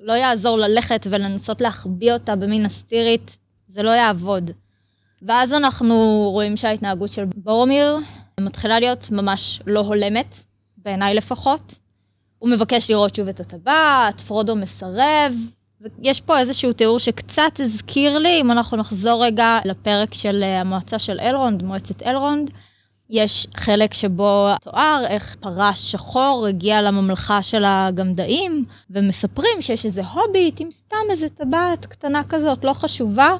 לא 0.00 0.12
יעזור 0.12 0.58
ללכת 0.58 1.06
ולנסות 1.10 1.60
להחביא 1.60 2.12
אותה 2.12 2.36
במין 2.36 2.66
אסתירית, 2.66 3.36
זה 3.68 3.82
לא 3.82 3.90
יעבוד. 3.90 4.50
ואז 5.22 5.52
אנחנו 5.52 6.28
רואים 6.32 6.56
שההתנהגות 6.56 7.12
של 7.12 7.24
בורומיר 7.36 7.98
מתחילה 8.40 8.80
להיות 8.80 9.10
ממש 9.10 9.60
לא 9.66 9.80
הולמת, 9.80 10.34
בעיניי 10.76 11.14
לפחות. 11.14 11.74
הוא 12.38 12.50
מבקש 12.50 12.90
לראות 12.90 13.14
שוב 13.14 13.28
את 13.28 13.40
הטבעת, 13.40 14.20
פרודו 14.20 14.56
מסרב, 14.56 15.32
ויש 15.80 16.20
פה 16.20 16.38
איזשהו 16.38 16.72
תיאור 16.72 16.98
שקצת 16.98 17.60
הזכיר 17.60 18.18
לי, 18.18 18.40
אם 18.40 18.50
אנחנו 18.50 18.76
נחזור 18.76 19.24
רגע 19.24 19.58
לפרק 19.64 20.14
של 20.14 20.42
המועצה 20.42 20.98
של 20.98 21.20
אלרונד, 21.20 21.62
מועצת 21.62 22.02
אלרונד, 22.02 22.50
יש 23.10 23.46
חלק 23.56 23.94
שבו 23.94 24.48
תואר 24.62 25.02
איך 25.08 25.36
פרש 25.40 25.92
שחור 25.92 26.46
הגיע 26.46 26.82
לממלכה 26.82 27.42
של 27.42 27.64
הגמדאים, 27.66 28.64
ומספרים 28.90 29.62
שיש 29.62 29.86
איזה 29.86 30.02
הוביט 30.06 30.60
עם 30.60 30.70
סתם 30.70 30.96
איזה 31.10 31.28
טבעת 31.28 31.86
קטנה 31.86 32.24
כזאת, 32.24 32.64
לא 32.64 32.72
חשובה. 32.72 33.36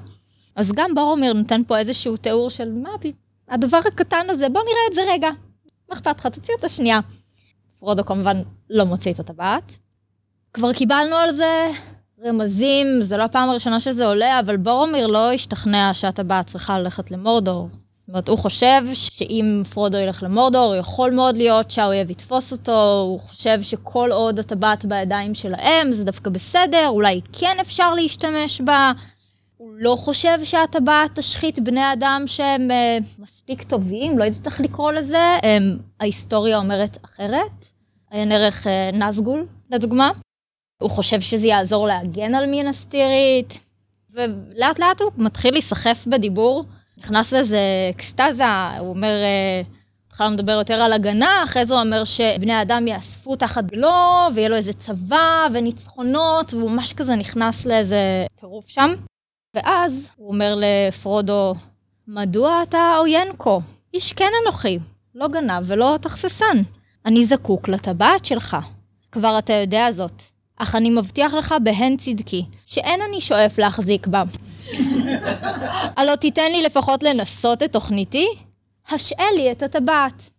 אז 0.57 0.73
גם 0.73 0.95
ברומיר 0.95 1.33
נותן 1.33 1.63
פה 1.67 1.79
איזשהו 1.79 2.17
תיאור 2.17 2.51
של 2.51 2.73
מה, 2.73 2.91
הדבר 3.49 3.79
הקטן 3.87 4.27
הזה, 4.31 4.49
בוא 4.49 4.61
נראה 4.61 4.87
את 4.91 4.95
זה 4.95 5.13
רגע. 5.13 5.31
מה 5.91 5.97
אכפת 5.97 6.19
לך? 6.19 6.27
תוציא 6.27 6.55
אותה 6.55 6.69
שנייה. 6.69 7.01
פרודו 7.79 8.05
כמובן 8.05 8.43
לא 8.71 8.85
מוציא 8.85 9.13
את 9.13 9.21
הטבעת. 9.21 9.79
כבר 10.53 10.73
קיבלנו 10.73 11.17
על 11.17 11.33
זה 11.33 11.71
רמזים, 12.25 12.87
זה 13.01 13.17
לא 13.17 13.23
הפעם 13.23 13.51
הראשונה 13.51 13.81
שזה 13.81 14.07
עולה, 14.07 14.41
אבל 14.41 14.57
בורומיר 14.57 15.07
לא 15.07 15.33
השתכנע 15.33 15.91
שהטבעת 15.95 16.47
צריכה 16.47 16.79
ללכת 16.79 17.11
למורדור. 17.11 17.69
זאת 18.07 18.09
אומרת, 18.09 18.29
הוא 18.29 18.39
חושב 18.39 18.83
שאם 18.93 19.63
פרודו 19.71 19.99
ילך 19.99 20.23
למורדור, 20.23 20.75
יכול 20.75 21.11
מאוד 21.11 21.37
להיות 21.37 21.71
שהאויב 21.71 22.11
יתפוס 22.11 22.53
אותו, 22.53 23.01
הוא 23.01 23.21
חושב 23.21 23.63
שכל 23.63 24.09
עוד 24.13 24.39
הטבעת 24.39 24.85
בידיים 24.85 25.35
שלהם, 25.35 25.93
זה 25.93 26.05
דווקא 26.05 26.31
בסדר, 26.31 26.89
אולי 26.89 27.21
כן 27.33 27.57
אפשר 27.61 27.95
להשתמש 27.95 28.61
בה. 28.61 28.93
הוא 29.57 29.71
לא 29.79 29.97
חושב 29.99 30.39
שהטבעת 30.45 31.19
תשחית 31.19 31.59
בני 31.59 31.93
אדם 31.93 32.23
שהם 32.27 32.69
uh, 32.71 33.05
מספיק 33.23 33.63
טובים, 33.63 34.19
לא 34.19 34.25
יודעת 34.25 34.47
איך 34.47 34.61
לקרוא 34.61 34.93
לזה, 34.93 35.39
um, 35.39 35.83
ההיסטוריה 36.01 36.59
אומרת 36.59 36.99
אחרת. 37.05 37.67
עיין 38.11 38.33
ערך 38.33 38.67
uh, 38.67 38.97
נזגול, 38.97 39.47
לדוגמה. 39.71 40.11
הוא 40.83 40.91
חושב 40.91 41.21
שזה 41.21 41.47
יעזור 41.47 41.87
להגן 41.87 42.35
על 42.35 42.47
מין 42.47 42.69
אסתירית, 42.69 43.59
ולאט 44.11 44.79
לאט 44.79 45.01
הוא 45.01 45.13
מתחיל 45.17 45.55
להיסחף 45.55 46.07
בדיבור, 46.07 46.65
נכנס 46.99 47.33
לאיזה 47.33 47.59
אקסטזה, 47.91 48.69
הוא 48.79 48.89
אומר, 48.89 49.15
uh, 49.63 49.67
התחלנו 50.07 50.35
לדבר 50.35 50.53
יותר 50.53 50.75
על 50.75 50.93
הגנה, 50.93 51.45
אחרי 51.45 51.67
זה 51.67 51.75
הוא 51.75 51.83
אומר 51.83 52.05
שבני 52.05 52.53
האדם 52.53 52.89
יאספו 52.89 53.37
תחת 53.37 53.65
גלו, 53.65 53.93
ויהיה 54.35 54.49
לו 54.49 54.57
איזה 54.57 54.73
צבא 54.73 55.47
וניצחונות, 55.53 56.55
והוא 56.55 56.71
ממש 56.71 56.93
כזה 56.93 57.17
נכנס 57.17 57.67
לאיזה 57.67 58.27
טירוף 58.41 58.69
שם. 58.69 58.95
ואז 59.55 60.11
הוא 60.17 60.29
אומר 60.29 60.55
לפרודו, 60.57 61.55
מדוע 62.09 62.63
אתה 62.63 62.95
עוין 62.99 63.29
כה? 63.39 63.59
איש 63.95 64.13
כן 64.13 64.31
אנוכי, 64.43 64.79
לא 65.15 65.29
גנב 65.29 65.63
ולא 65.67 65.99
תכססן. 66.01 66.63
אני 67.07 67.27
זקוק 67.27 67.69
לטבעת 67.69 68.25
שלך. 68.25 68.57
כבר 69.13 69.39
אתה 69.39 69.53
יודע 69.53 69.93
זאת. 69.93 70.23
אך 70.59 70.75
אני 70.75 70.91
מבטיח 70.91 71.35
לך 71.35 71.55
בהן 71.63 71.97
צדקי, 71.97 72.45
שאין 72.67 73.01
אני 73.09 73.21
שואף 73.21 73.59
להחזיק 73.59 74.07
בה. 74.07 74.23
הלא 75.97 76.15
תיתן 76.15 76.53
לי 76.53 76.63
לפחות 76.63 77.03
לנסות 77.03 77.63
את 77.63 77.73
תוכניתי? 77.73 78.27
השעה 78.91 79.27
לי 79.37 79.53
את 79.53 79.63
הטבעת. 79.63 80.31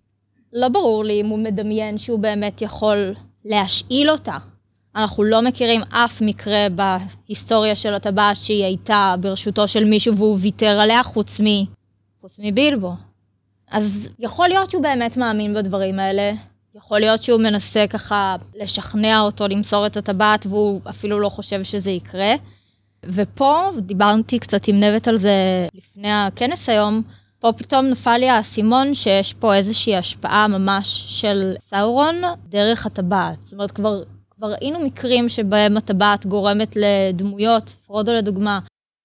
לא 0.54 0.68
ברור 0.68 1.04
לי 1.04 1.22
אם 1.22 1.28
הוא 1.28 1.40
מדמיין 1.40 1.98
שהוא 1.98 2.20
באמת 2.20 2.62
יכול 2.62 3.14
להשאיל 3.46 4.10
אותה. 4.10 4.38
אנחנו 4.96 5.24
לא 5.24 5.42
מכירים 5.42 5.82
אף 5.90 6.22
מקרה 6.22 6.68
בהיסטוריה 6.70 7.76
של 7.76 7.94
הטבעת 7.94 8.36
שהיא 8.36 8.64
הייתה 8.64 9.16
ברשותו 9.20 9.68
של 9.68 9.86
מישהו 9.86 10.18
והוא 10.18 10.38
ויתר 10.42 10.80
עליה 10.80 11.04
חוץ 11.04 11.40
מ... 11.40 11.46
חוץ 12.22 12.40
מבילבו. 12.40 12.94
אז 13.72 14.10
יכול 14.20 14.48
להיות 14.48 14.72
שהוא 14.72 14.84
באמת 14.84 15.18
מאמין 15.18 15.54
בדברים 15.54 16.00
האלה, 16.00 16.32
יכול 16.78 17.00
להיות 17.00 17.24
שהוא 17.24 17.42
מנסה 17.42 17.86
ככה 17.90 18.36
לשכנע 18.56 19.20
אותו 19.20 19.48
למסור 19.48 19.86
את 19.86 19.98
הטבעת 19.98 20.46
והוא 20.46 20.82
אפילו 20.90 21.20
לא 21.20 21.30
חושב 21.30 21.64
שזה 21.64 21.92
יקרה. 21.92 22.34
ופה, 23.06 23.70
דיברתי 23.78 24.40
קצת 24.40 24.68
עם 24.68 24.80
נבט 24.80 25.08
על 25.08 25.18
זה 25.18 25.68
לפני 25.74 26.12
הכנס 26.12 26.70
היום, 26.70 27.02
פה 27.40 27.52
פתאום 27.52 27.86
נפל 27.86 28.18
לי 28.18 28.30
האסימון 28.30 28.94
שיש 28.94 29.34
פה 29.34 29.56
איזושהי 29.56 29.96
השפעה 29.96 30.48
ממש 30.48 31.06
של 31.08 31.54
סאורון 31.70 32.16
דרך 32.50 32.86
הטבעת. 32.86 33.38
זאת 33.44 33.54
אומרת, 33.54 33.72
כבר, 33.72 34.04
כבר 34.32 34.52
ראינו 34.52 34.80
מקרים 34.80 35.30
שבהם 35.30 35.78
הטבעת 35.78 36.26
גורמת 36.26 36.76
לדמויות, 36.76 37.76
פרודו 37.88 38.14
לדוגמה, 38.14 38.60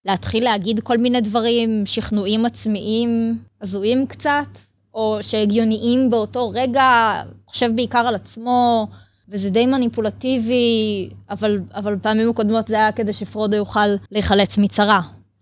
להתחיל 0.05 0.45
להגיד 0.45 0.81
כל 0.81 0.99
מיני 0.99 1.21
דברים, 1.21 1.87
שכנועים 1.87 2.47
עצמיים, 2.47 3.39
הזויים 3.61 4.07
קצת, 4.07 4.59
או 4.95 5.19
שהגיוניים 5.21 6.11
באותו 6.11 6.51
רגע, 6.55 7.23
חושב 7.47 7.71
בעיקר 7.77 7.99
על 7.99 8.15
עצמו, 8.15 8.89
וזה 9.29 9.51
די 9.51 9.67
מניפולטיבי, 9.67 11.09
אבל, 11.31 11.61
אבל 11.75 11.97
פעמים 12.03 12.31
הקודמות 12.31 12.69
זה 12.69 12.75
היה 12.75 12.93
כדי 12.93 13.13
שפרודו 13.13 13.57
יוכל 13.57 13.89
להיחלץ 14.11 14.59
מצרה. 14.59 15.01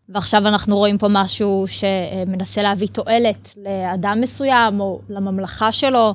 ועכשיו 0.08 0.48
אנחנו 0.48 0.76
רואים 0.76 0.98
פה 0.98 1.06
משהו 1.10 1.64
שמנסה 1.66 2.62
להביא 2.62 2.88
תועלת 2.88 3.54
לאדם 3.56 4.20
מסוים 4.20 4.80
או 4.80 5.00
לממלכה 5.08 5.72
שלו, 5.72 6.14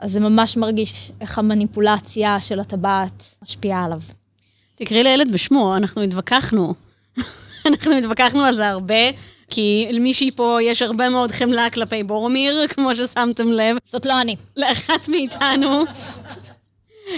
אז 0.00 0.12
זה 0.12 0.20
ממש 0.20 0.56
מרגיש 0.56 1.12
איך 1.20 1.38
המניפולציה 1.38 2.40
של 2.40 2.60
הטבעת 2.60 3.24
משפיעה 3.42 3.84
עליו. 3.84 4.00
תקראי 4.76 5.02
לילד 5.02 5.32
בשמו, 5.32 5.76
אנחנו 5.76 6.02
התווכחנו. 6.02 6.74
אנחנו 7.66 7.92
התווכחנו 7.92 8.40
על 8.40 8.54
זה 8.54 8.68
הרבה, 8.68 8.94
כי 9.50 9.88
למישהי 9.90 10.30
פה 10.30 10.58
יש 10.62 10.82
הרבה 10.82 11.08
מאוד 11.08 11.32
חמלה 11.32 11.70
כלפי 11.70 12.02
בורומיר, 12.02 12.54
כמו 12.74 12.96
ששמתם 12.96 13.52
לב. 13.52 13.76
זאת 13.92 14.06
לא 14.06 14.20
אני. 14.20 14.36
לאחת 14.56 15.08
מאיתנו. 15.08 15.84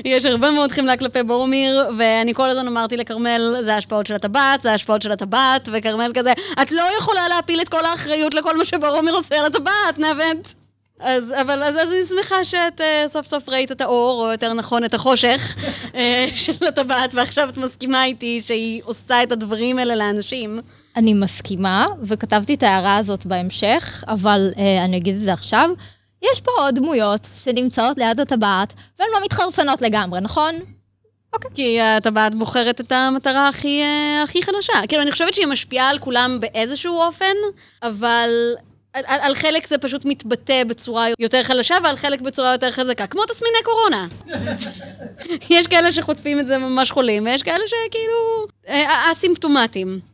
יש 0.04 0.24
הרבה 0.24 0.50
מאוד 0.50 0.72
חמלה 0.72 0.96
כלפי 0.96 1.22
בורומיר, 1.22 1.86
ואני 1.98 2.34
כל 2.34 2.50
הזמן 2.50 2.66
אמרתי 2.66 2.96
לכרמל, 2.96 3.56
זה 3.60 3.74
ההשפעות 3.74 4.06
של 4.06 4.14
הטבעת, 4.14 4.60
זה 4.60 4.72
ההשפעות 4.72 5.02
של 5.02 5.12
הטבעת, 5.12 5.68
וכרמל 5.72 6.10
כזה, 6.14 6.32
את 6.62 6.72
לא 6.72 6.82
יכולה 6.98 7.28
להפיל 7.28 7.60
את 7.60 7.68
כל 7.68 7.84
האחריות 7.84 8.34
לכל 8.34 8.56
מה 8.56 8.64
שבורומיר 8.64 9.14
עושה 9.14 9.38
על 9.38 9.46
הטבעת, 9.46 9.98
נאבט. 9.98 10.54
אז, 11.00 11.34
אבל 11.40 11.62
אז, 11.62 11.76
אז 11.76 11.88
אני 11.92 12.04
שמחה 12.08 12.44
שאת 12.44 12.80
uh, 12.80 13.08
סוף 13.08 13.26
סוף 13.26 13.48
ראית 13.48 13.72
את 13.72 13.80
האור, 13.80 14.26
או 14.26 14.32
יותר 14.32 14.52
נכון 14.52 14.84
את 14.84 14.94
החושך 14.94 15.56
uh, 15.92 15.96
של 16.44 16.66
הטבעת, 16.68 17.14
ועכשיו 17.14 17.48
את 17.48 17.56
מסכימה 17.56 18.04
איתי 18.04 18.40
שהיא 18.40 18.82
עושה 18.84 19.22
את 19.22 19.32
הדברים 19.32 19.78
האלה 19.78 19.94
לאנשים. 19.94 20.58
אני 20.96 21.14
מסכימה, 21.14 21.86
וכתבתי 22.02 22.54
את 22.54 22.62
ההערה 22.62 22.96
הזאת 22.96 23.26
בהמשך, 23.26 24.04
אבל 24.08 24.50
uh, 24.54 24.58
אני 24.84 24.96
אגיד 24.96 25.14
את 25.14 25.20
זה 25.20 25.32
עכשיו. 25.32 25.70
יש 26.32 26.40
פה 26.40 26.50
עוד 26.58 26.74
דמויות 26.74 27.28
שנמצאות 27.36 27.98
ליד 27.98 28.20
הטבעת, 28.20 28.72
והן 28.98 29.08
לא 29.12 29.24
מתחרפנות 29.24 29.82
לגמרי, 29.82 30.20
נכון? 30.20 30.54
אוקיי. 31.32 31.50
כי 31.54 31.80
הטבעת 31.80 32.34
בוחרת 32.34 32.80
את 32.80 32.92
המטרה 32.92 33.48
הכי, 33.48 33.82
uh, 33.82 34.24
הכי 34.24 34.42
חדשה. 34.42 34.72
כאילו, 34.88 35.02
אני 35.02 35.12
חושבת 35.12 35.34
שהיא 35.34 35.46
משפיעה 35.46 35.90
על 35.90 35.98
כולם 35.98 36.38
באיזשהו 36.40 36.96
אופן, 36.96 37.34
אבל 37.82 38.30
על, 38.94 39.04
על 39.20 39.34
חלק 39.34 39.66
זה 39.66 39.78
פשוט 39.78 40.04
מתבטא 40.04 40.64
בצורה 40.64 41.06
יותר 41.18 41.42
חלשה, 41.42 41.74
ועל 41.84 41.96
חלק 41.96 42.20
בצורה 42.20 42.52
יותר 42.52 42.70
חזקה, 42.70 43.06
כמו 43.06 43.22
תסמיני 43.24 43.58
קורונה. 43.64 44.06
יש 45.50 45.66
כאלה 45.66 45.92
שחוטפים 45.92 46.40
את 46.40 46.46
זה 46.46 46.58
ממש 46.58 46.90
חולים, 46.90 47.24
ויש 47.24 47.42
כאלה 47.42 47.64
שכאילו 47.66 48.46
אסימפטומטיים. 49.12 50.13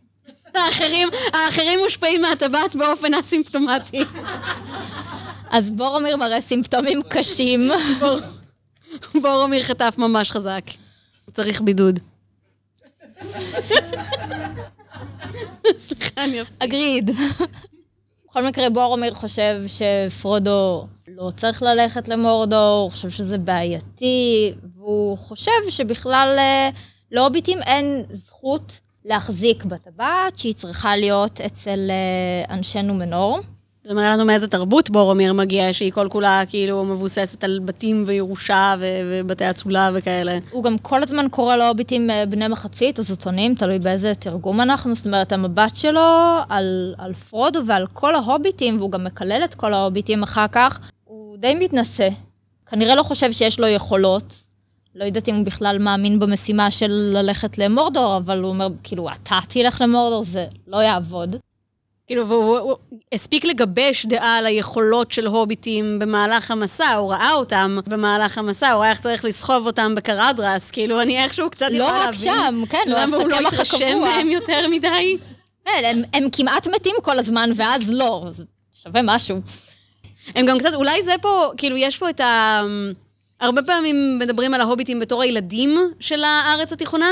האחרים, 0.54 1.08
האחרים 1.32 1.78
מושפעים 1.84 2.22
מהטבעת 2.22 2.76
באופן 2.76 3.14
אסימפטומטי. 3.14 4.04
אז 5.50 5.70
בורומיר 5.70 6.16
מראה 6.16 6.40
סימפטומים 6.40 7.02
קשים. 7.08 7.70
בור... 8.00 8.18
בורומיר 9.22 9.62
חטף 9.62 9.94
ממש 9.98 10.30
חזק. 10.30 10.64
הוא 11.24 11.32
צריך 11.34 11.60
בידוד. 11.60 11.98
סליחה, 15.78 16.24
אני 16.24 16.42
אפסיק. 16.42 16.62
אגריד. 16.62 17.10
בכל 18.28 18.44
מקרה, 18.44 18.70
בורומיר 18.70 19.14
חושב 19.14 19.56
שפרודו 19.66 20.86
לא 21.08 21.30
צריך 21.36 21.62
ללכת 21.62 22.08
למורדור, 22.08 22.82
הוא 22.82 22.90
חושב 22.90 23.10
שזה 23.10 23.38
בעייתי, 23.38 24.52
והוא 24.76 25.18
חושב 25.18 25.70
שבכלל 25.70 26.34
אה, 26.38 26.70
להוביטים 27.10 27.62
אין 27.62 28.04
זכות 28.12 28.80
להחזיק 29.04 29.64
בטבעת, 29.64 30.38
שהיא 30.38 30.54
צריכה 30.54 30.96
להיות 30.96 31.40
אצל 31.40 31.90
אה, 31.90 32.54
אנשי 32.54 32.82
נומנור. 32.82 33.40
זה 33.84 33.94
מראה 33.94 34.10
לנו 34.10 34.24
מאיזה 34.24 34.48
תרבות 34.48 34.90
בורומיר 34.90 35.32
מגיע, 35.32 35.72
שהיא 35.72 35.92
כל 35.92 36.08
כולה 36.10 36.42
כאילו 36.48 36.84
מבוססת 36.84 37.44
על 37.44 37.60
בתים 37.64 38.04
וירושה 38.06 38.74
ו- 38.80 38.84
ובתי 39.10 39.50
אצולה 39.50 39.90
וכאלה. 39.94 40.38
הוא 40.50 40.64
גם 40.64 40.78
כל 40.78 41.02
הזמן 41.02 41.26
קורא 41.30 41.56
להוביטים 41.56 42.10
אה, 42.10 42.26
בני 42.26 42.48
מחצית 42.48 42.98
או 42.98 43.04
זוטונים, 43.04 43.54
תלוי 43.54 43.78
באיזה 43.78 44.14
תרגום 44.14 44.60
אנחנו, 44.60 44.94
זאת 44.94 45.06
אומרת, 45.06 45.32
המבט 45.32 45.76
שלו 45.76 46.00
על, 46.48 46.94
על 46.98 47.14
פרודו 47.14 47.66
ועל 47.66 47.86
כל 47.86 48.14
ההוביטים, 48.14 48.78
והוא 48.78 48.90
גם 48.90 49.04
מקלל 49.04 49.42
את 49.44 49.54
כל 49.54 49.74
ההוביטים 49.74 50.22
אחר 50.22 50.46
כך, 50.52 50.80
הוא 51.04 51.36
די 51.36 51.54
מתנשא. 51.54 52.08
כנראה 52.66 52.94
לא 52.94 53.02
חושב 53.02 53.32
שיש 53.32 53.60
לו 53.60 53.66
יכולות. 53.66 54.49
לא 54.94 55.04
יודעת 55.04 55.28
אם 55.28 55.34
הוא 55.34 55.44
בכלל 55.44 55.78
מאמין 55.80 56.18
במשימה 56.18 56.70
של 56.70 56.90
ללכת 56.90 57.58
למורדור, 57.58 58.16
אבל 58.16 58.38
הוא 58.38 58.48
אומר, 58.48 58.68
כאילו, 58.82 59.08
אתה 59.12 59.38
תלך 59.48 59.80
למורדור, 59.80 60.24
זה 60.24 60.46
לא 60.66 60.76
יעבוד. 60.76 61.36
כאילו, 62.06 62.28
והוא 62.28 62.76
הספיק 63.14 63.44
לגבש 63.44 64.06
דעה 64.06 64.36
על 64.36 64.46
היכולות 64.46 65.12
של 65.12 65.26
הוביטים 65.26 65.98
במהלך 65.98 66.50
המסע, 66.50 66.94
הוא 66.94 67.12
ראה 67.12 67.32
אותם 67.32 67.78
במהלך 67.86 68.38
המסע, 68.38 68.70
הוא 68.70 68.82
היה 68.82 68.96
צריך 68.96 69.24
לסחוב 69.24 69.66
אותם 69.66 69.94
בקרדרס, 69.94 70.70
כאילו, 70.70 71.00
אני 71.00 71.22
איכשהו 71.22 71.50
קצת 71.50 71.66
יכולה 71.70 72.06
להבין. 72.06 72.34
לא 72.34 72.40
רק 72.40 72.46
שם, 72.46 72.62
כן, 72.70 72.84
למה 72.86 73.16
הוא 73.16 73.28
לא 73.28 73.48
התרשם 73.48 73.98
מהם 74.00 74.28
יותר 74.28 74.68
מדי? 74.68 75.16
כן, 75.64 75.82
הם, 75.84 76.02
הם 76.12 76.28
כמעט 76.32 76.66
מתים 76.66 76.94
כל 77.02 77.18
הזמן, 77.18 77.50
ואז 77.56 77.90
לא, 77.90 78.26
זה 78.30 78.44
שווה 78.82 79.00
משהו. 79.04 79.40
הם 80.34 80.46
גם 80.46 80.58
קצת, 80.58 80.74
אולי 80.74 81.02
זה 81.02 81.12
פה, 81.22 81.50
כאילו, 81.56 81.76
יש 81.76 81.98
פה 81.98 82.10
את 82.10 82.20
ה... 82.20 82.62
הרבה 83.40 83.62
פעמים 83.62 84.18
מדברים 84.18 84.54
על 84.54 84.60
ההוביטים 84.60 85.00
בתור 85.00 85.22
הילדים 85.22 85.78
של 86.00 86.24
הארץ 86.24 86.72
התיכונה. 86.72 87.10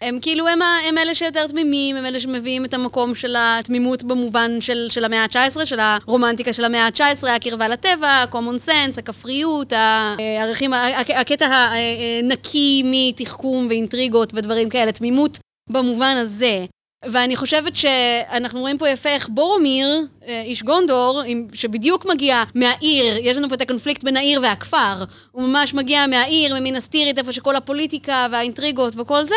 הם 0.00 0.18
כאילו, 0.22 0.48
הם, 0.48 0.58
הם 0.88 0.98
אלה 0.98 1.14
שיותר 1.14 1.46
תמימים, 1.46 1.96
הם 1.96 2.06
אלה 2.06 2.20
שמביאים 2.20 2.64
את 2.64 2.74
המקום 2.74 3.14
של 3.14 3.34
התמימות 3.38 4.02
במובן 4.02 4.60
של, 4.60 4.86
של 4.90 5.04
המאה 5.04 5.22
ה-19, 5.22 5.64
של 5.64 5.78
הרומנטיקה 5.80 6.52
של 6.52 6.64
המאה 6.64 6.86
ה-19, 6.86 7.28
הקרבה 7.28 7.68
לטבע, 7.68 8.08
ה-common 8.08 8.68
sense, 8.68 8.98
הכפריות, 8.98 9.72
הערכים, 9.72 10.72
הקטע 11.14 11.46
הנקי 11.46 12.82
מתחכום 12.84 13.66
ואינטריגות 13.68 14.32
ודברים 14.34 14.68
כאלה, 14.68 14.92
תמימות 14.92 15.38
במובן 15.70 16.16
הזה. 16.16 16.66
ואני 17.04 17.36
חושבת 17.36 17.76
שאנחנו 17.76 18.60
רואים 18.60 18.78
פה 18.78 18.88
יפה 18.88 19.08
איך 19.08 19.28
בורומיר, 19.28 20.06
איש 20.28 20.62
גונדור, 20.62 21.22
שבדיוק 21.52 22.06
מגיע 22.06 22.42
מהעיר, 22.54 23.16
יש 23.20 23.36
לנו 23.36 23.48
פה 23.48 23.54
את 23.54 23.60
הקונפליקט 23.60 24.04
בין 24.04 24.16
העיר 24.16 24.40
והכפר, 24.42 25.04
הוא 25.32 25.42
ממש 25.42 25.74
מגיע 25.74 26.06
מהעיר, 26.06 26.54
ממין 26.54 26.76
הסטירית, 26.76 27.18
איפה 27.18 27.32
שכל 27.32 27.56
הפוליטיקה 27.56 28.26
והאינטריגות 28.30 28.94
וכל 28.96 29.28
זה, 29.28 29.34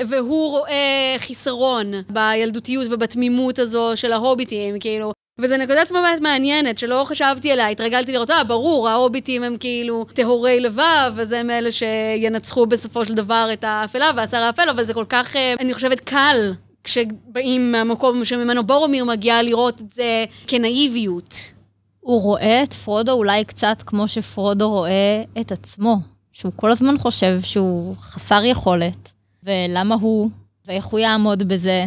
והוא 0.00 0.50
רואה 0.50 1.14
חיסרון 1.18 1.92
בילדותיות 2.08 2.86
ובתמימות 2.90 3.58
הזו 3.58 3.92
של 3.94 4.12
ההוביטים, 4.12 4.78
כאילו. 4.80 5.12
וזו 5.40 5.56
נקודת 5.56 5.90
מבט 5.90 6.20
מעניינת, 6.20 6.78
שלא 6.78 7.04
חשבתי 7.06 7.52
עליה, 7.52 7.68
התרגלתי 7.68 8.12
לראות, 8.12 8.30
אה, 8.30 8.44
ברור, 8.44 8.88
ההוביטים 8.88 9.42
הם 9.42 9.56
כאילו 9.60 10.06
טהורי 10.14 10.60
לבב, 10.60 11.12
וזה 11.14 11.40
הם 11.40 11.50
אלה 11.50 11.70
שינצחו 11.72 12.66
בסופו 12.66 13.04
של 13.04 13.14
דבר 13.14 13.48
את 13.52 13.64
האפלה 13.64 14.10
והשר 14.16 14.36
האפל, 14.36 14.68
אבל 14.70 14.84
זה 14.84 14.94
כל 14.94 15.04
כך, 15.08 15.36
אה, 15.36 15.54
אני 15.60 15.74
חושבת, 15.74 16.00
קל 16.00 16.52
כשבאים 16.88 17.72
מהמקום 17.72 18.24
שממנו 18.24 18.66
בורומיר 18.66 19.04
מגיע 19.04 19.42
לראות 19.42 19.80
את 19.80 19.92
זה 19.92 20.24
כנאיביות. 20.46 21.52
הוא 22.00 22.22
רואה 22.22 22.62
את 22.62 22.72
פרודו 22.72 23.12
אולי 23.12 23.44
קצת 23.44 23.82
כמו 23.86 24.08
שפרודו 24.08 24.70
רואה 24.70 25.22
את 25.40 25.52
עצמו, 25.52 25.96
שהוא 26.32 26.52
כל 26.56 26.70
הזמן 26.70 26.98
חושב 26.98 27.40
שהוא 27.42 27.96
חסר 28.00 28.40
יכולת, 28.44 29.12
ולמה 29.42 29.94
הוא, 29.94 30.30
ואיך 30.66 30.84
הוא 30.84 31.00
יעמוד 31.00 31.48
בזה. 31.48 31.84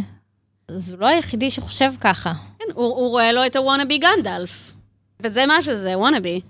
אז 0.68 0.92
הוא 0.92 1.00
לא 1.00 1.08
היחידי 1.08 1.52
שחושב 1.52 1.92
ככה. 2.00 2.34
כן, 2.60 2.66
הוא, 2.74 2.86
הוא 2.86 3.10
רואה 3.10 3.32
לו 3.32 3.46
את 3.46 3.56
הוואנאבי 3.56 3.98
גנדלף. 3.98 4.74
וזה 5.20 5.46
מה 5.46 5.62
שזה, 5.62 5.98
וואנאבי. 5.98 6.42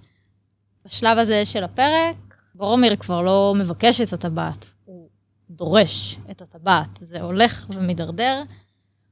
בשלב 0.86 1.18
הזה 1.18 1.46
של 1.46 1.64
הפרק, 1.64 2.16
בורומיר 2.56 2.96
כבר 2.96 3.22
לא 3.22 3.54
מבקש 3.58 4.02
את 4.02 4.14
הטבעת, 4.14 4.72
דורש 5.52 6.18
את 6.32 6.42
הטבעת. 6.42 7.00
זה 7.02 7.22
הולך 7.22 7.66
ומידרדר. 7.70 8.44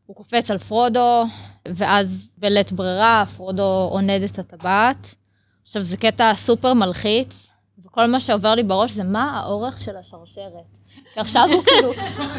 הוא 0.06 0.16
קופץ 0.16 0.52
על 0.52 0.58
פרודו, 0.58 1.26
ואז 1.68 2.34
בלית 2.38 2.72
ברירה, 2.72 3.24
פרודו 3.38 3.90
עונד 3.92 4.22
את 4.24 4.40
הטבעת. 4.40 5.16
עכשיו, 5.62 5.84
זה 5.84 5.98
קטע 5.98 6.36
סופר 6.36 6.74
מלחיץ, 6.74 7.52
וכל 7.86 8.06
מה 8.06 8.20
שעובר 8.20 8.56
לי 8.56 8.64
בראש 8.64 8.92
זה 8.92 9.04
מה 9.04 9.40
האורך 9.40 9.82
של 9.82 9.98
השרשרת. 9.98 10.80
כי 11.14 11.20
עכשיו 11.20 11.50
הוא 11.54 11.64
כאילו 11.64 11.92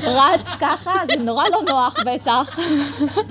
רץ 0.02 0.46
ככה, 0.60 0.92
זה 1.10 1.22
נורא 1.22 1.44
לא 1.52 1.62
נוח 1.68 1.96
בטח. 2.06 2.58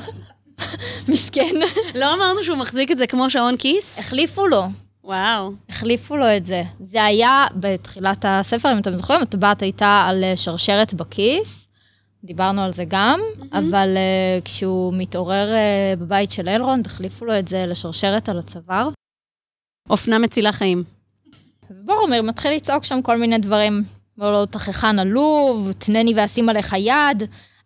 מסכן. 1.09 1.55
לא 1.95 2.13
אמרנו 2.13 2.43
שהוא 2.43 2.57
מחזיק 2.57 2.91
את 2.91 2.97
זה 2.97 3.07
כמו 3.07 3.29
שעון 3.29 3.57
כיס? 3.57 3.99
החליפו 3.99 4.47
לו. 4.47 4.63
וואו. 5.09 5.53
החליפו 5.69 6.17
לו 6.17 6.37
את 6.37 6.45
זה. 6.45 6.63
זה 6.79 7.03
היה 7.03 7.45
בתחילת 7.55 8.25
הספר, 8.27 8.71
אם 8.71 8.77
אתם 8.77 8.95
זוכרים, 8.95 9.21
הטבעת 9.21 9.61
הייתה 9.61 10.05
על 10.09 10.23
אה, 10.23 10.37
שרשרת 10.37 10.93
בכיס. 10.93 11.67
דיברנו 12.23 12.61
על 12.61 12.71
זה 12.71 12.83
גם, 12.87 13.19
mm-hmm. 13.19 13.45
אבל 13.51 13.97
uh, 13.97 14.45
כשהוא 14.45 14.93
מתעורר 14.97 15.49
uh, 15.51 15.99
בבית 15.99 16.31
של 16.31 16.49
אלרונד, 16.49 16.85
החליפו 16.85 17.25
לו 17.25 17.39
את 17.39 17.47
זה 17.47 17.65
לשרשרת 17.65 18.29
על 18.29 18.39
הצוואר. 18.39 18.89
אופנה 19.89 20.19
מצילה 20.19 20.51
חיים. 20.51 20.83
ובורומיר 21.71 22.21
מתחיל 22.21 22.51
לצעוק 22.51 22.85
שם 22.85 23.01
כל 23.01 23.17
מיני 23.17 23.37
דברים. 23.37 23.83
אומר 24.17 24.31
לו, 24.31 24.45
תככן 24.45 24.99
עלוב, 24.99 25.71
תנני 25.77 26.13
ואשים 26.17 26.49
עליך 26.49 26.73
יד. 26.77 27.23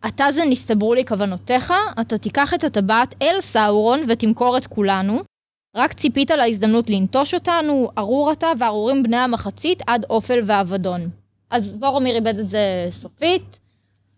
אתה 0.08 0.32
זה 0.32 0.46
נסתברו 0.46 0.94
לי 0.94 1.06
כוונותיך, 1.06 1.74
אתה 2.02 2.18
תיקח 2.18 2.54
את 2.54 2.64
הטבעת 2.64 3.16
אל 3.22 3.42
סאורון 3.42 4.04
ותמכור 4.08 4.58
את 4.58 4.68
כולנו. 4.68 5.33
רק 5.76 5.94
ציפית 5.94 6.32
להזדמנות 6.32 6.90
לנטוש 6.90 7.34
אותנו, 7.34 7.90
ארור 7.98 8.32
אתה 8.32 8.52
וארורים 8.60 9.04
בני 9.04 9.18
המחצית 9.18 9.82
עד 9.88 10.06
אופל 10.10 10.40
ואבדון. 10.46 11.10
אז 11.50 11.72
בורומיר 11.72 12.16
איבד 12.16 12.40
את 12.40 12.50
זה 12.50 12.88
סופית. 12.92 13.60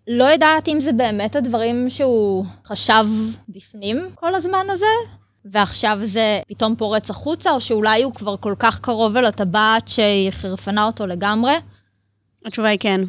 לא 0.07 0.23
יודעת 0.23 0.67
אם 0.67 0.79
זה 0.79 0.93
באמת 0.93 1.35
הדברים 1.35 1.89
שהוא 1.89 2.45
חשב 2.65 3.05
בפנים 3.49 4.09
כל 4.15 4.35
הזמן 4.35 4.65
הזה, 4.69 4.85
ועכשיו 5.45 5.99
זה 6.03 6.41
פתאום 6.47 6.75
פורץ 6.75 7.09
החוצה, 7.09 7.51
או 7.51 7.61
שאולי 7.61 8.03
הוא 8.03 8.13
כבר 8.13 8.37
כל 8.37 8.53
כך 8.59 8.79
קרוב 8.79 9.17
אל 9.17 9.25
הטבעת 9.25 9.87
שהיא 9.87 10.31
חרפנה 10.31 10.85
אותו 10.85 11.07
לגמרי. 11.07 11.53
התשובה 12.45 12.67
היא 12.67 12.79
כן. 12.79 13.01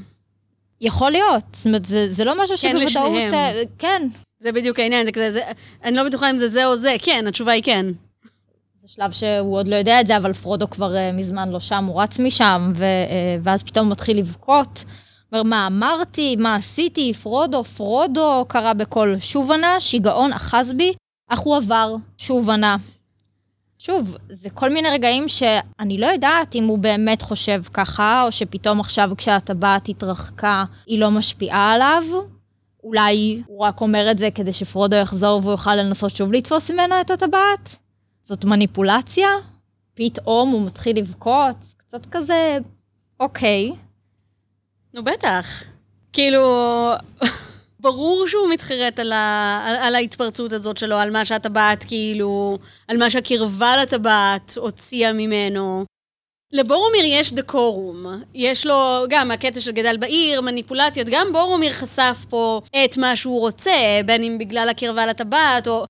יכול 0.81 1.11
להיות, 1.11 1.45
זאת 1.53 1.67
אומרת, 1.67 1.85
זה, 1.85 2.13
זה 2.13 2.25
לא 2.25 2.43
משהו 2.43 2.57
כן 2.57 2.69
שבוודאות... 2.69 2.83
לשניהם. 2.83 3.35
אה, 3.35 3.63
כן, 3.79 4.09
זה 4.41 4.53
בדיוק 4.53 4.79
העניין, 4.79 5.07
זה 5.07 5.13
כזה, 5.13 5.31
זה, 5.31 5.41
אני 5.85 5.97
לא 5.97 6.05
בטוחה 6.05 6.31
אם 6.31 6.37
זה 6.37 6.49
זה 6.49 6.67
או 6.67 6.77
זה, 6.77 6.97
כן, 7.03 7.27
התשובה 7.27 7.53
היא 7.53 7.63
כן. 7.63 7.87
זה 8.87 8.92
שלב 8.92 9.12
שהוא 9.12 9.57
עוד 9.57 9.68
לא 9.68 9.77
יודע 9.77 10.01
את 10.01 10.07
זה, 10.07 10.16
אבל 10.16 10.33
פרודו 10.33 10.70
כבר 10.70 10.94
אה, 10.95 11.17
מזמן 11.16 11.49
לא 11.49 11.61
שם, 11.61 11.85
הוא 11.85 12.03
רץ 12.03 12.18
משם, 12.18 12.72
ו, 12.75 12.85
אה, 12.85 13.41
ואז 13.42 13.62
פתאום 13.62 13.87
הוא 13.87 13.92
מתחיל 13.92 14.18
לבכות. 14.18 14.85
אומר, 15.33 15.42
מה 15.42 15.66
אמרתי, 15.66 16.37
מה 16.37 16.55
עשיתי, 16.55 17.14
פרודו, 17.14 17.64
פרודו, 17.64 18.44
קרא 18.49 18.72
בקול 18.72 19.18
שובה 19.19 19.53
נא, 19.53 19.81
שיגעון 19.81 20.33
אחז 20.33 20.72
בי, 20.77 20.92
אך 21.29 21.38
הוא 21.38 21.57
עבר, 21.57 21.96
שובה 22.19 22.51
נא. 22.51 22.77
שוב, 23.79 24.16
זה 24.29 24.51
כל 24.51 24.70
מיני 24.70 24.88
רגעים 24.90 25.29
שאני 25.29 25.99
לא 25.99 26.07
יודעת 26.07 26.55
אם 26.55 26.64
הוא 26.64 26.79
באמת 26.79 27.22
חושב 27.22 27.62
ככה, 27.72 28.22
או 28.22 28.33
שפתאום 28.33 28.81
עכשיו 28.81 29.11
כשהטבעת 29.16 29.88
התרחקה, 29.88 30.64
היא 30.87 30.99
לא 30.99 31.11
משפיעה 31.11 31.72
עליו. 31.72 32.03
אולי 32.85 33.42
הוא 33.46 33.64
רק 33.64 33.81
אומר 33.81 34.11
את 34.11 34.18
זה 34.18 34.29
כדי 34.35 34.53
שפרודו 34.53 34.96
יחזור 34.96 35.40
והוא 35.40 35.53
יוכל 35.53 35.75
לנסות 35.75 36.16
שוב 36.16 36.33
לתפוס 36.33 36.70
ממנו 36.70 37.01
את 37.01 37.11
הטבעת? 37.11 37.86
זאת 38.27 38.45
מניפולציה? 38.45 39.29
פתאום 39.95 40.51
הוא 40.51 40.67
מתחיל 40.67 40.99
לבכות? 40.99 41.57
קצת 41.77 42.07
כזה, 42.11 42.59
אוקיי. 43.21 43.73
נו, 44.95 45.05
בטח. 45.05 45.65
כאילו, 46.12 46.43
ברור 47.81 48.29
שהוא 48.29 48.51
מתחרט 48.53 48.99
על, 48.99 49.12
ה, 49.12 49.61
על, 49.81 49.95
ההתפרצות 49.95 50.53
הזאת 50.53 50.77
שלו, 50.77 50.97
על 50.97 51.11
מה 51.11 51.25
שהטבעת, 51.25 51.85
כאילו, 51.85 52.59
על 52.89 52.97
מה 52.97 53.11
שהקרבה 53.11 53.77
לטבעת 53.77 54.53
הוציאה 54.57 55.12
ממנו. 55.12 55.85
לבורומיר 56.53 57.03
יש 57.05 57.33
דקורום, 57.33 58.07
יש 58.35 58.67
לו 58.67 59.05
גם 59.09 59.31
הקטע 59.31 59.61
של 59.61 59.73
גדל 59.73 59.97
בעיר, 59.97 60.41
מניפולציות, 60.41 61.09
גם 61.11 61.33
בורומיר 61.33 61.73
חשף 61.73 62.25
פה 62.29 62.61
את 62.85 62.97
מה 62.97 63.17
שהוא 63.17 63.41
רוצה, 63.41 64.01
בין 64.07 64.23
אם 64.23 64.39
בגלל 64.39 64.69
הקרבה 64.69 65.07
לטבעת, 65.07 65.69
או... 65.69 65.85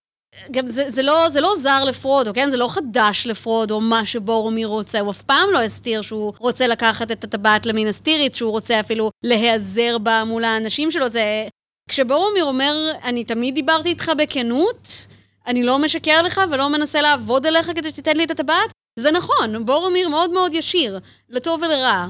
גם 0.50 0.66
זה, 0.66 0.90
זה, 0.90 1.02
לא, 1.02 1.28
זה 1.28 1.40
לא 1.40 1.56
זר 1.56 1.84
לפרודו, 1.84 2.34
כן? 2.34 2.50
זה 2.50 2.56
לא 2.56 2.68
חדש 2.68 3.26
לפרודו, 3.26 3.80
מה 3.80 4.06
שבורומיר 4.06 4.68
רוצה. 4.68 5.00
הוא 5.00 5.10
אף 5.10 5.22
פעם 5.22 5.50
לא 5.52 5.62
הסתיר 5.62 6.02
שהוא 6.02 6.32
רוצה 6.38 6.66
לקחת 6.66 7.10
את 7.10 7.24
הטבעת 7.24 7.66
למין 7.66 7.88
הסטירית, 7.88 8.34
שהוא 8.34 8.50
רוצה 8.50 8.80
אפילו 8.80 9.10
להיעזר 9.22 9.98
בה 9.98 10.24
מול 10.24 10.44
האנשים 10.44 10.90
שלו. 10.90 11.08
זה... 11.08 11.46
כשבורומיר 11.90 12.44
אומר, 12.44 12.92
אני 13.04 13.24
תמיד 13.24 13.54
דיברתי 13.54 13.88
איתך 13.88 14.12
בכנות, 14.18 15.06
אני 15.46 15.62
לא 15.62 15.78
משקר 15.78 16.22
לך 16.22 16.40
ולא 16.50 16.68
מנסה 16.68 17.02
לעבוד 17.02 17.46
עליך 17.46 17.66
כדי 17.66 17.88
שתיתן 17.88 18.16
לי 18.16 18.24
את 18.24 18.30
הטבעת, 18.30 18.70
זה 18.98 19.10
נכון, 19.10 19.64
בורומיר 19.66 20.08
מאוד 20.08 20.30
מאוד 20.30 20.54
ישיר, 20.54 20.98
לטוב 21.28 21.62
ולרע. 21.62 22.06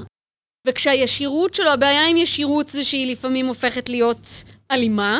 וכשהישירות 0.67 1.53
שלו, 1.53 1.69
הבעיה 1.69 2.07
עם 2.07 2.17
ישירות 2.17 2.69
זה 2.69 2.83
שהיא 2.83 3.11
לפעמים 3.11 3.47
הופכת 3.47 3.89
להיות 3.89 4.43
אלימה, 4.71 5.19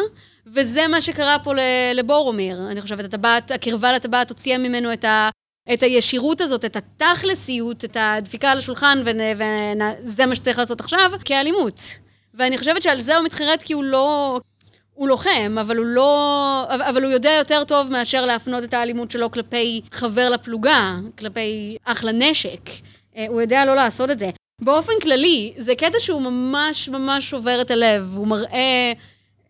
וזה 0.54 0.88
מה 0.88 1.02
שקרה 1.02 1.40
פה 1.44 1.54
לבורומיר. 1.94 2.58
אני 2.72 2.82
חושבת, 2.82 3.06
הטבעת, 3.06 3.52
הקרבה 3.52 3.92
לטבעת 3.94 4.30
הוציאה 4.30 4.58
ממנו 4.58 4.94
את, 4.94 5.04
ה, 5.04 5.30
את 5.74 5.84
הישירות 5.84 6.42
הזאת, 6.42 6.66
את 6.66 6.76
התכלסיות, 6.76 7.86
את 7.86 7.98
הדפיקה 8.00 8.52
על 8.52 8.58
השולחן, 8.58 9.04
וזה 9.38 10.26
מה 10.26 10.36
שצריך 10.36 10.58
לעשות 10.58 10.80
עכשיו, 10.80 11.12
כאלימות. 11.26 11.82
ואני 12.34 12.58
חושבת 12.58 12.82
שעל 12.82 13.00
זה 13.00 13.18
הוא 13.18 13.26
מתחרט 13.26 13.64
כי 13.64 13.74
הוא 13.74 13.84
לא... 13.84 14.40
הוא 14.94 15.08
לוחם, 15.08 15.56
אבל 15.62 15.78
הוא 15.78 15.86
לא... 15.86 16.64
אבל 16.90 17.04
הוא 17.04 17.12
יודע 17.12 17.32
יותר 17.32 17.64
טוב 17.64 17.92
מאשר 17.92 18.26
להפנות 18.26 18.64
את 18.64 18.74
האלימות 18.74 19.12
שלו 19.12 19.32
כלפי 19.32 19.82
חבר 19.92 20.30
לפלוגה, 20.30 20.96
כלפי 21.18 21.78
אחלה 21.86 22.12
נשק. 22.12 22.70
אה, 23.18 23.26
הוא 23.30 23.42
יודע 23.42 23.66
לא 23.66 23.76
לעשות 23.76 24.12
את 24.12 24.20
זה. 24.20 24.30
באופן 24.62 24.94
כללי, 25.02 25.54
זה 25.58 25.76
קטע 25.76 26.00
שהוא 26.00 26.22
ממש 26.22 26.90
ממש 26.90 27.30
שובר 27.30 27.62
את 27.62 27.72
הלב. 27.72 28.14
הוא 28.16 28.28
מראה... 28.28 28.94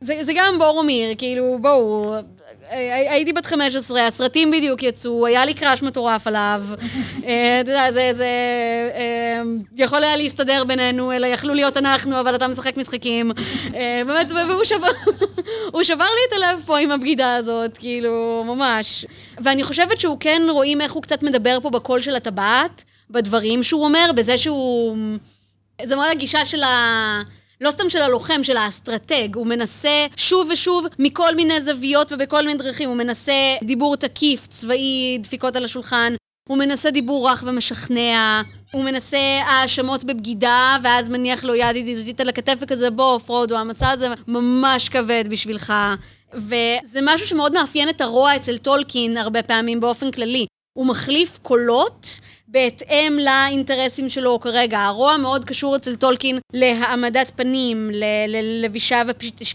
זה, 0.01 0.23
זה 0.23 0.31
גם 0.35 0.59
בורומיר, 0.59 1.15
כאילו, 1.17 1.57
בואו, 1.61 2.15
הייתי 3.09 3.33
בת 3.33 3.45
15, 3.45 4.07
הסרטים 4.07 4.51
בדיוק 4.51 4.83
יצאו, 4.83 5.25
היה 5.25 5.45
לי 5.45 5.53
קראש 5.53 5.83
מטורף 5.83 6.27
עליו. 6.27 6.61
אה, 7.25 7.61
אתה 7.61 7.71
יודע, 7.71 7.91
זה, 7.91 8.09
זה 8.13 8.29
אה, 8.95 9.41
יכול 9.75 10.03
היה 10.03 10.17
להסתדר 10.17 10.63
בינינו, 10.63 11.11
אלא 11.11 11.27
יכלו 11.27 11.53
להיות 11.53 11.77
אנחנו, 11.77 12.19
אבל 12.19 12.35
אתה 12.35 12.47
משחק 12.47 12.77
משחקים. 12.77 13.31
אה, 13.75 14.01
באמת, 14.07 14.27
והוא 14.31 14.63
שבר, 14.63 14.87
הוא 15.73 15.83
שבר 15.83 16.05
לי 16.05 16.21
את 16.27 16.33
הלב 16.33 16.61
פה 16.65 16.77
עם 16.77 16.91
הבגידה 16.91 17.35
הזאת, 17.35 17.77
כאילו, 17.77 18.43
ממש. 18.47 19.05
ואני 19.37 19.63
חושבת 19.63 19.99
שהוא 19.99 20.17
כן, 20.19 20.41
רואים 20.49 20.81
איך 20.81 20.91
הוא 20.91 21.03
קצת 21.03 21.23
מדבר 21.23 21.59
פה 21.61 21.69
בקול 21.69 22.01
של 22.01 22.15
הטבעת, 22.15 22.83
בדברים 23.09 23.63
שהוא 23.63 23.83
אומר, 23.83 24.11
בזה 24.15 24.37
שהוא... 24.37 24.97
זה 25.83 25.95
מאוד 25.95 26.07
הגישה 26.11 26.45
של 26.45 26.63
ה... 26.63 27.21
לא 27.61 27.71
סתם 27.71 27.89
של 27.89 28.01
הלוחם, 28.01 28.43
של 28.43 28.57
האסטרטג. 28.57 29.35
הוא 29.35 29.47
מנסה 29.47 30.05
שוב 30.15 30.49
ושוב, 30.53 30.85
מכל 30.99 31.35
מיני 31.35 31.61
זוויות 31.61 32.11
ובכל 32.11 32.45
מיני 32.45 32.59
דרכים. 32.59 32.89
הוא 32.89 32.97
מנסה 32.97 33.33
דיבור 33.63 33.95
תקיף, 33.95 34.47
צבאי, 34.47 35.17
דפיקות 35.19 35.55
על 35.55 35.65
השולחן. 35.65 36.13
הוא 36.49 36.57
מנסה 36.57 36.91
דיבור 36.91 37.29
רך 37.29 37.43
ומשכנע. 37.47 38.41
הוא 38.71 38.83
מנסה 38.83 39.41
האשמות 39.45 40.03
בבגידה, 40.03 40.77
ואז 40.83 41.09
מניח 41.09 41.43
לו 41.43 41.55
יד 41.55 41.75
ידידותית 41.75 42.19
על 42.19 42.29
הכתף 42.29 42.55
וכזה, 42.61 42.89
בוא, 42.89 43.17
פרודו, 43.19 43.57
המסע 43.57 43.89
הזה 43.89 44.07
ממש 44.27 44.89
כבד 44.89 45.23
בשבילך. 45.29 45.73
וזה 46.33 46.99
משהו 47.03 47.27
שמאוד 47.27 47.53
מאפיין 47.53 47.89
את 47.89 48.01
הרוע 48.01 48.35
אצל 48.35 48.57
טולקין 48.57 49.17
הרבה 49.17 49.43
פעמים 49.43 49.79
באופן 49.79 50.11
כללי. 50.11 50.45
הוא 50.77 50.85
מחליף 50.85 51.39
קולות 51.41 52.19
בהתאם 52.47 53.17
לאינטרסים 53.21 54.09
שלו 54.09 54.39
כרגע. 54.39 54.79
הרוע 54.79 55.17
מאוד 55.17 55.45
קשור 55.45 55.75
אצל 55.75 55.95
טולקין 55.95 56.39
להעמדת 56.53 57.31
פנים, 57.35 57.91
ללבישה 58.27 59.01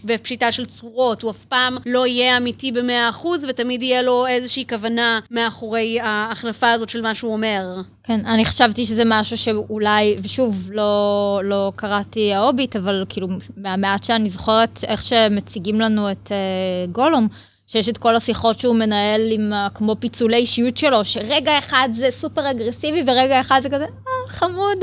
ופשיטה 0.05 0.51
של 0.51 0.65
צורות. 0.65 1.21
הוא 1.21 1.31
אף 1.31 1.45
פעם 1.45 1.77
לא 1.85 2.07
יהיה 2.07 2.37
אמיתי 2.37 2.71
במאה 2.71 3.09
אחוז, 3.09 3.45
ותמיד 3.49 3.83
יהיה 3.83 4.01
לו 4.01 4.27
איזושהי 4.27 4.65
כוונה 4.69 5.19
מאחורי 5.31 5.99
ההחלפה 5.99 6.71
הזאת 6.71 6.89
של 6.89 7.01
מה 7.01 7.15
שהוא 7.15 7.33
אומר. 7.33 7.65
כן, 8.03 8.25
אני 8.25 8.45
חשבתי 8.45 8.85
שזה 8.85 9.03
משהו 9.05 9.37
שאולי, 9.37 10.17
ושוב, 10.23 10.69
לא, 10.71 11.41
לא 11.43 11.71
קראתי 11.75 12.33
ההוביט, 12.33 12.75
אבל 12.75 13.05
כאילו, 13.09 13.27
מהמעט 13.57 14.03
שאני 14.03 14.29
זוכרת 14.29 14.83
איך 14.87 15.03
שמציגים 15.03 15.81
לנו 15.81 16.11
את 16.11 16.27
אה, 16.27 16.91
גולום, 16.91 17.27
שיש 17.73 17.89
את 17.89 17.97
כל 17.97 18.15
השיחות 18.15 18.59
שהוא 18.59 18.75
מנהל 18.75 19.31
עם 19.31 19.53
כמו 19.73 19.95
פיצולי 19.99 20.35
אישיות 20.35 20.77
שלו, 20.77 21.05
שרגע 21.05 21.59
אחד 21.59 21.89
זה 21.93 22.11
סופר 22.11 22.51
אגרסיבי 22.51 23.03
ורגע 23.07 23.41
אחד 23.41 23.59
זה 23.63 23.69
כזה, 23.69 23.83
אה, 23.83 24.29
חמוד. 24.29 24.77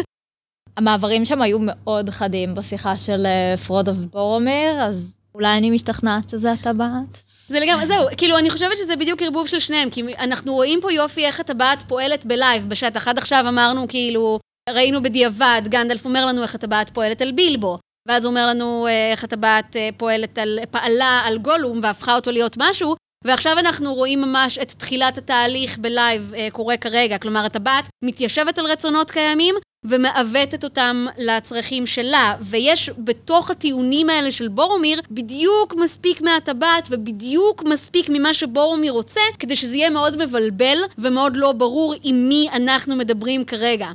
המעברים 0.76 1.24
שם 1.24 1.42
היו 1.42 1.58
מאוד 1.60 2.10
חדים 2.10 2.54
בשיחה 2.54 2.96
של 2.96 3.26
אה, 3.26 3.56
פרודו 3.56 3.92
ובורומיר, 3.94 4.82
אז 4.82 5.16
אולי 5.34 5.58
אני 5.58 5.70
משתכנעת 5.70 6.28
שזה 6.28 6.52
הטבעת. 6.52 7.22
זה 7.48 7.60
לגמרי, 7.60 7.86
זהו, 7.86 8.06
כאילו, 8.16 8.38
אני 8.38 8.50
חושבת 8.50 8.76
שזה 8.82 8.96
בדיוק 8.96 9.22
ערבוב 9.22 9.46
של 9.46 9.60
שניהם, 9.60 9.90
כי 9.90 10.02
אנחנו 10.18 10.54
רואים 10.54 10.78
פה 10.82 10.92
יופי 10.92 11.26
איך 11.26 11.40
הטבעת 11.40 11.82
פועלת 11.82 12.26
ב 12.26 12.33
live, 12.33 12.68
בשטח. 12.68 13.08
עד 13.08 13.18
עכשיו 13.18 13.44
אמרנו, 13.48 13.88
כאילו, 13.88 14.38
ראינו 14.70 15.02
בדיעבד, 15.02 15.62
גנדלף 15.64 16.04
אומר 16.04 16.26
לנו 16.26 16.42
איך 16.42 16.54
הטבעת 16.54 16.90
פועלת 16.90 17.22
על 17.22 17.32
בילבו, 17.32 17.78
ואז 18.08 18.24
הוא 18.24 18.30
אומר 18.30 18.46
לנו 18.46 18.86
אה, 18.86 19.10
איך 19.10 19.24
הטבעת 19.24 19.76
אה, 19.76 19.88
פועלת 19.96 20.38
על, 20.38 20.58
פעלה 20.70 21.20
על 21.24 21.38
גולום 21.38 21.80
והפכה 21.82 22.14
אותו 22.14 22.30
להיות 22.30 22.56
משהו, 22.58 22.96
ועכשיו 23.24 23.58
אנחנו 23.58 23.94
רואים 23.94 24.20
ממש 24.20 24.58
את 24.58 24.70
תחילת 24.70 25.18
התהליך 25.18 25.78
בלייב 25.78 26.34
אה, 26.36 26.48
קורה 26.52 26.76
כרגע, 26.76 27.18
כלומר 27.18 27.44
הטבעת 27.44 27.88
מתיישבת 28.04 28.58
על 28.58 28.66
רצונות 28.66 29.10
קיימים 29.10 29.54
ומעוותת 29.86 30.64
אותם 30.64 31.06
לצרכים 31.18 31.86
שלה, 31.86 32.34
ויש 32.40 32.90
בתוך 32.98 33.50
הטיעונים 33.50 34.10
האלה 34.10 34.32
של 34.32 34.48
בורומיר 34.48 35.00
בדיוק 35.10 35.74
מספיק 35.74 36.20
מהטבעת 36.20 36.88
ובדיוק 36.90 37.62
מספיק 37.62 38.06
ממה 38.08 38.34
שבורומיר 38.34 38.92
רוצה, 38.92 39.20
כדי 39.38 39.56
שזה 39.56 39.76
יהיה 39.76 39.90
מאוד 39.90 40.24
מבלבל 40.24 40.78
ומאוד 40.98 41.36
לא 41.36 41.52
ברור 41.52 41.94
עם 42.02 42.28
מי 42.28 42.48
אנחנו 42.52 42.96
מדברים 42.96 43.44
כרגע. 43.44 43.88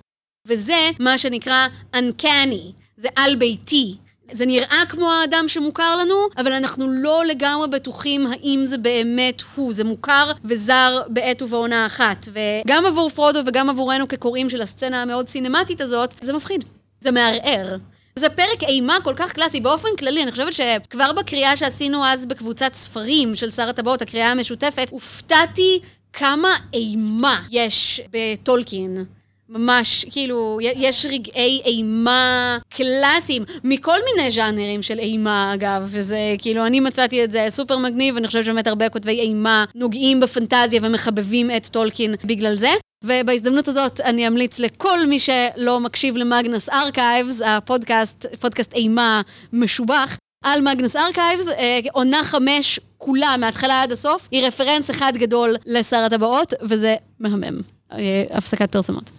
וזה 0.48 0.90
מה 1.00 1.18
שנקרא 1.18 1.68
Uncanny, 1.96 2.85
זה 3.06 3.10
על 3.16 3.36
ביתי. 3.36 3.96
זה 4.32 4.46
נראה 4.46 4.84
כמו 4.90 5.12
האדם 5.12 5.46
שמוכר 5.48 5.96
לנו, 5.96 6.16
אבל 6.38 6.54
אנחנו 6.54 6.92
לא 6.92 7.26
לגמרי 7.26 7.68
בטוחים 7.68 8.28
האם 8.28 8.62
זה 8.66 8.78
באמת 8.78 9.44
הוא. 9.56 9.74
זה 9.74 9.84
מוכר 9.84 10.32
וזר 10.46 11.02
בעת 11.08 11.42
ובעונה 11.42 11.86
אחת. 11.86 12.28
וגם 12.32 12.86
עבור 12.86 13.10
פרודו 13.10 13.40
וגם 13.46 13.70
עבורנו 13.70 14.08
כקוראים 14.08 14.50
של 14.50 14.62
הסצנה 14.62 15.02
המאוד 15.02 15.28
סינמטית 15.28 15.82
הזאת, 15.82 16.16
זה 16.22 16.34
מפחיד. 16.34 16.66
זה 17.02 17.12
מערער. 17.12 17.78
זה 18.16 18.30
פרק 18.30 18.64
אימה 18.64 18.98
כל 19.04 19.14
כך 19.16 19.34
קלאסי. 19.34 19.60
באופן 19.60 19.90
כללי, 20.00 20.24
אני 20.24 20.32
חושבת 20.32 20.54
שכבר 20.54 21.12
בקריאה 21.12 21.58
שעשינו 21.58 22.06
אז 22.06 22.26
בקבוצת 22.26 22.74
ספרים 22.74 23.36
של 23.36 23.52
שר 23.52 23.70
הטבעות, 23.70 24.02
הקריאה 24.02 24.32
המשותפת, 24.32 24.88
הופתעתי 24.92 25.80
כמה 26.14 26.50
אימה 26.74 27.42
יש 27.52 28.02
בטולקין. 28.12 29.06
ממש, 29.50 30.06
כאילו, 30.12 30.58
יש 30.62 31.06
רגעי 31.06 31.62
אימה 31.66 32.58
קלאסיים, 32.70 33.44
מכל 33.64 33.98
מיני 34.06 34.32
ז'אנרים 34.32 34.82
של 34.82 35.00
אימה, 35.00 35.54
אגב, 35.54 35.82
וזה, 35.86 36.36
כאילו, 36.38 36.66
אני 36.66 36.80
מצאתי 36.80 37.24
את 37.24 37.32
זה 37.32 37.46
סופר 37.50 37.78
מגניב, 37.78 38.16
ואני 38.16 38.28
חושבת 38.28 38.46
שבאמת 38.46 38.68
הרבה 38.68 38.90
כותבי 38.90 39.20
אימה 39.20 39.66
נוגעים 39.76 40.20
בפנטזיה 40.20 40.80
ומחבבים 40.84 41.52
את 41.52 41.68
טולקין 41.68 42.16
בגלל 42.24 42.56
זה. 42.56 42.70
ובהזדמנות 43.04 43.68
הזאת 43.68 44.02
אני 44.02 44.28
אמליץ 44.28 44.60
לכל 44.60 45.08
מי 45.08 45.20
שלא 45.20 45.80
מקשיב 45.80 46.18
ל 46.18 46.25
Magnus 46.25 46.70
Archives, 46.70 47.42
הפודקאסט, 47.46 48.26
פודקאסט 48.40 48.74
אימה 48.74 49.22
משובח, 49.54 50.18
על 50.44 50.62
Magnus 50.62 50.96
Archives, 50.96 51.48
אה, 51.48 51.80
עונה 51.94 52.24
חמש, 52.24 52.80
כולה, 52.98 53.38
מההתחלה 53.38 53.82
עד 53.82 53.92
הסוף, 53.92 54.28
היא 54.32 54.48
reference 54.48 54.90
אחד 54.90 55.14
גדול 55.16 55.56
לשר 55.66 55.98
הטבעות, 55.98 56.54
וזה 56.62 56.96
מהמם. 57.20 57.62
אה, 57.92 58.24
הפסקת 58.32 58.72
פרסומות. 58.72 59.12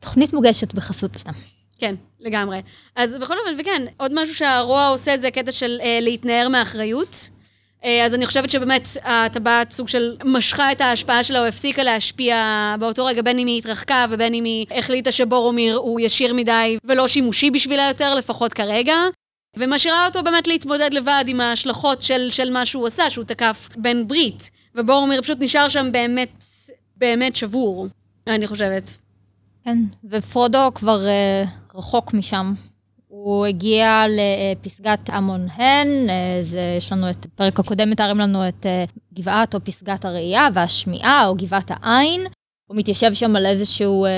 תוכנית 0.00 0.32
מוגשת 0.32 0.74
בחסות 0.74 1.16
סתם. 1.16 1.32
כן, 1.78 1.94
לגמרי. 2.20 2.60
אז 2.96 3.14
בכל 3.14 3.34
אופן, 3.38 3.60
וכן, 3.60 3.86
עוד 3.96 4.22
משהו 4.22 4.34
שהרוע 4.34 4.86
עושה 4.86 5.16
זה 5.16 5.30
קטע 5.30 5.52
של 5.52 5.78
אה, 5.82 5.98
להתנער 6.02 6.48
מאחריות. 6.48 7.30
אה, 7.84 8.04
אז 8.04 8.14
אני 8.14 8.26
חושבת 8.26 8.50
שבאמת 8.50 8.88
הטבעת 9.04 9.70
סוג 9.70 9.88
של 9.88 10.16
משכה 10.24 10.72
את 10.72 10.80
ההשפעה 10.80 11.24
שלה 11.24 11.40
או 11.40 11.46
הפסיקה 11.46 11.82
להשפיע 11.82 12.36
באותו 12.78 13.04
רגע, 13.04 13.22
בין 13.22 13.38
אם 13.38 13.46
היא 13.46 13.58
התרחקה 13.58 14.06
ובין 14.10 14.34
אם 14.34 14.44
היא 14.44 14.66
החליטה 14.70 15.12
שבורומיר 15.12 15.76
הוא 15.76 16.00
ישיר 16.00 16.34
מדי 16.34 16.78
ולא 16.84 17.08
שימושי 17.08 17.50
בשבילה 17.50 17.88
יותר, 17.88 18.14
לפחות 18.14 18.52
כרגע. 18.52 18.96
ומשאירה 19.56 20.06
אותו 20.06 20.22
באמת 20.22 20.46
להתמודד 20.46 20.90
לבד 20.92 21.24
עם 21.26 21.40
ההשלכות 21.40 22.02
של, 22.02 22.30
של 22.30 22.50
מה 22.50 22.66
שהוא 22.66 22.86
עשה, 22.86 23.10
שהוא 23.10 23.24
תקף 23.24 23.68
בן 23.76 24.08
ברית. 24.08 24.50
ובורומיר 24.74 25.22
פשוט 25.22 25.38
נשאר 25.40 25.68
שם 25.68 25.92
באמת, 25.92 26.44
באמת 26.96 27.36
שבור, 27.36 27.88
אני 28.26 28.46
חושבת. 28.46 28.99
כן, 29.64 29.78
ופרודו 30.04 30.70
כבר 30.74 31.00
uh, 31.00 31.76
רחוק 31.78 32.14
משם. 32.14 32.54
הוא 33.08 33.46
הגיע 33.46 34.04
לפסגת 34.08 35.00
המון 35.08 35.48
הן, 35.48 35.88
uh, 36.06 36.10
זה, 36.42 36.74
יש 36.78 36.92
לנו 36.92 37.10
את 37.10 37.24
הפרק 37.24 37.60
הקודם 37.60 37.90
מתארים 37.90 38.18
לנו 38.18 38.48
את 38.48 38.66
uh, 38.66 39.00
גבעת 39.14 39.54
או 39.54 39.64
פסגת 39.64 40.04
הראייה 40.04 40.48
והשמיעה 40.54 41.26
או 41.26 41.34
גבעת 41.34 41.70
העין. 41.74 42.20
הוא 42.66 42.76
מתיישב 42.76 43.14
שם 43.14 43.36
על 43.36 43.46
איזשהו 43.46 44.06
uh, 44.06 44.08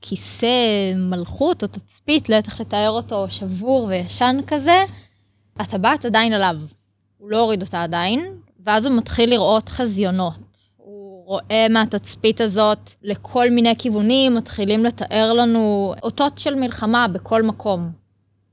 כיסא 0.00 0.94
מלכות 0.96 1.62
או 1.62 1.68
תצפית, 1.68 2.28
לא 2.28 2.34
יודעת 2.34 2.52
איך 2.52 2.60
לתאר 2.60 2.90
אותו, 2.90 3.26
שבור 3.30 3.84
וישן 3.84 4.36
כזה. 4.46 4.84
הטבעת 5.58 6.04
עדיין 6.04 6.32
עליו, 6.32 6.56
הוא 7.18 7.30
לא 7.30 7.40
הוריד 7.40 7.62
אותה 7.62 7.82
עדיין, 7.82 8.32
ואז 8.64 8.84
הוא 8.84 8.96
מתחיל 8.96 9.30
לראות 9.30 9.68
חזיונות. 9.68 10.45
רואה 11.26 11.66
מהתצפית 11.70 12.40
הזאת 12.40 12.90
לכל 13.02 13.50
מיני 13.50 13.74
כיוונים, 13.78 14.34
מתחילים 14.34 14.84
לתאר 14.84 15.32
לנו 15.32 15.94
אותות 16.02 16.38
של 16.38 16.54
מלחמה 16.54 17.08
בכל 17.08 17.42
מקום. 17.42 17.90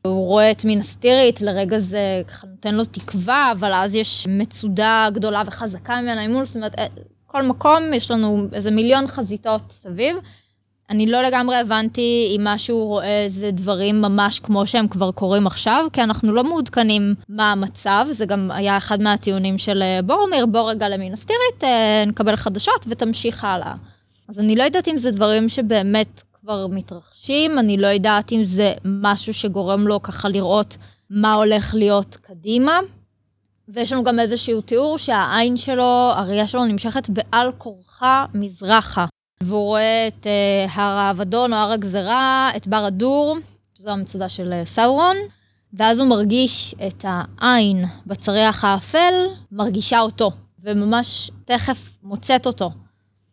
הוא 0.08 0.28
רואה 0.28 0.52
את 0.52 0.66
מינסטירית, 0.66 1.42
לרגע 1.42 1.80
זה 1.80 2.22
ככה 2.28 2.48
נותן 2.48 2.76
לו 2.76 2.86
תקווה, 2.86 3.52
אבל 3.52 3.74
אז 3.74 3.96
יש 3.96 4.28
מצודה 4.30 5.08
גדולה 5.14 5.44
וחזקה 5.46 6.02
ממנה 6.02 6.28
ממול, 6.28 6.46
זאת 6.46 6.56
אומרת, 6.56 6.80
אה, 6.80 6.86
כל 7.26 7.44
מקום 7.44 7.94
יש 7.94 8.12
לנו 8.12 8.48
איזה 8.54 8.72
מיליון 8.72 9.08
חזיתות 9.08 9.72
סביב. 9.72 10.18
אני 10.90 11.06
לא 11.06 11.22
לגמרי 11.22 11.56
הבנתי 11.56 12.34
אם 12.36 12.44
מה 12.44 12.58
שהוא 12.58 12.88
רואה 12.88 13.28
זה 13.30 13.52
דברים 13.52 14.02
ממש 14.02 14.40
כמו 14.40 14.68
שהם 14.68 14.88
כבר 14.88 15.12
קורים 15.12 15.48
עכשיו, 15.48 15.86
כי 15.94 16.04
אנחנו 16.04 16.34
לא 16.34 16.44
מעודכנים 16.44 17.16
מה 17.30 17.52
המצב, 17.52 18.08
זה 18.12 18.26
גם 18.26 18.52
היה 18.54 18.78
אחד 18.78 19.04
מהטיעונים 19.04 19.58
של 19.58 19.82
אה, 19.82 20.00
בורומיר, 20.06 20.46
בוא 20.46 20.70
רגע 20.70 20.90
למין 20.90 21.14
הסטירית, 21.14 21.64
אה, 21.64 22.04
נקבל 22.08 22.36
חדשות 22.36 22.86
ותמשיך 22.90 23.44
הלאה. 23.44 23.74
אז 24.30 24.40
אני 24.40 24.56
לא 24.56 24.64
יודעת 24.64 24.88
אם 24.88 24.98
זה 24.98 25.12
דברים 25.12 25.50
שבאמת 25.50 26.22
כבר 26.34 26.68
מתרחשים, 26.68 27.60
אני 27.60 27.78
לא 27.78 27.88
יודעת 27.88 28.32
אם 28.32 28.44
זה 28.44 28.74
משהו 28.86 29.34
שגורם 29.34 29.88
לו 29.88 30.02
ככה 30.02 30.30
לראות 30.30 30.78
מה 31.10 31.34
הולך 31.34 31.74
להיות 31.74 32.16
קדימה. 32.16 32.80
ויש 33.68 33.94
לנו 33.94 34.04
גם 34.04 34.20
איזשהו 34.20 34.62
תיאור 34.62 34.98
שהעין 34.98 35.58
שלו, 35.58 36.12
הראייה 36.16 36.48
שלו 36.48 36.66
נמשכת 36.66 37.10
בעל 37.10 37.52
כורחה 37.58 38.26
מזרחה. 38.34 39.06
והוא 39.42 39.66
רואה 39.66 40.08
את 40.08 40.28
uh, 40.28 40.72
הר 40.74 40.98
האבדון 40.98 41.54
או 41.54 41.58
הר 41.58 41.72
הגזרה, 41.72 42.50
את 42.56 42.68
בר 42.68 42.86
הדור, 42.86 43.38
זו 43.76 43.90
המצודה 43.90 44.30
של 44.30 44.54
uh, 44.54 44.70
סאורון, 44.70 45.16
ואז 45.74 46.00
הוא 46.00 46.08
מרגיש 46.08 46.76
את 46.88 47.06
העין 47.08 47.86
בצריח 48.06 48.64
האפל, 48.64 49.14
מרגישה 49.52 50.00
אותו, 50.00 50.32
וממש 50.64 51.32
תכף 51.46 51.98
מוצאת 52.04 52.46
אותו. 52.46 52.72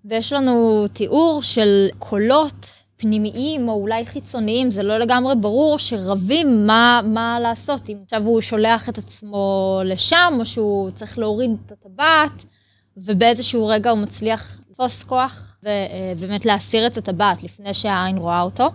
ויש 0.05 0.33
לנו 0.33 0.85
תיאור 0.93 1.43
של 1.43 1.89
קולות 1.99 2.67
פנימיים 2.97 3.69
או 3.69 3.75
אולי 3.75 4.07
חיצוניים, 4.07 4.71
זה 4.71 4.83
לא 4.83 4.99
לגמרי 4.99 5.35
ברור, 5.41 5.79
שרבים 5.79 6.67
מה, 6.67 7.01
מה 7.05 7.41
לעשות. 7.41 7.89
אם 7.89 7.99
עכשיו 8.05 8.25
הוא 8.25 8.41
שולח 8.41 8.89
את 8.89 8.99
עצמו 8.99 9.81
לשם, 9.85 10.37
או 10.39 10.45
שהוא 10.45 10.91
צריך 10.91 11.19
להוריד 11.19 11.51
את 11.67 11.73
הטבעת, 11.73 12.45
ובאיזשהו 12.97 13.67
רגע 13.67 13.91
הוא 13.91 13.99
מצליח 13.99 14.61
לתפוס 14.71 15.03
כוח 15.03 15.50
ובאמת 15.63 16.45
להסיר 16.45 16.87
את 16.87 16.97
הטבעת 16.97 17.43
לפני 17.43 17.75
שהעין 17.75 18.17
רואה 18.17 18.41
אותו. 18.41 18.71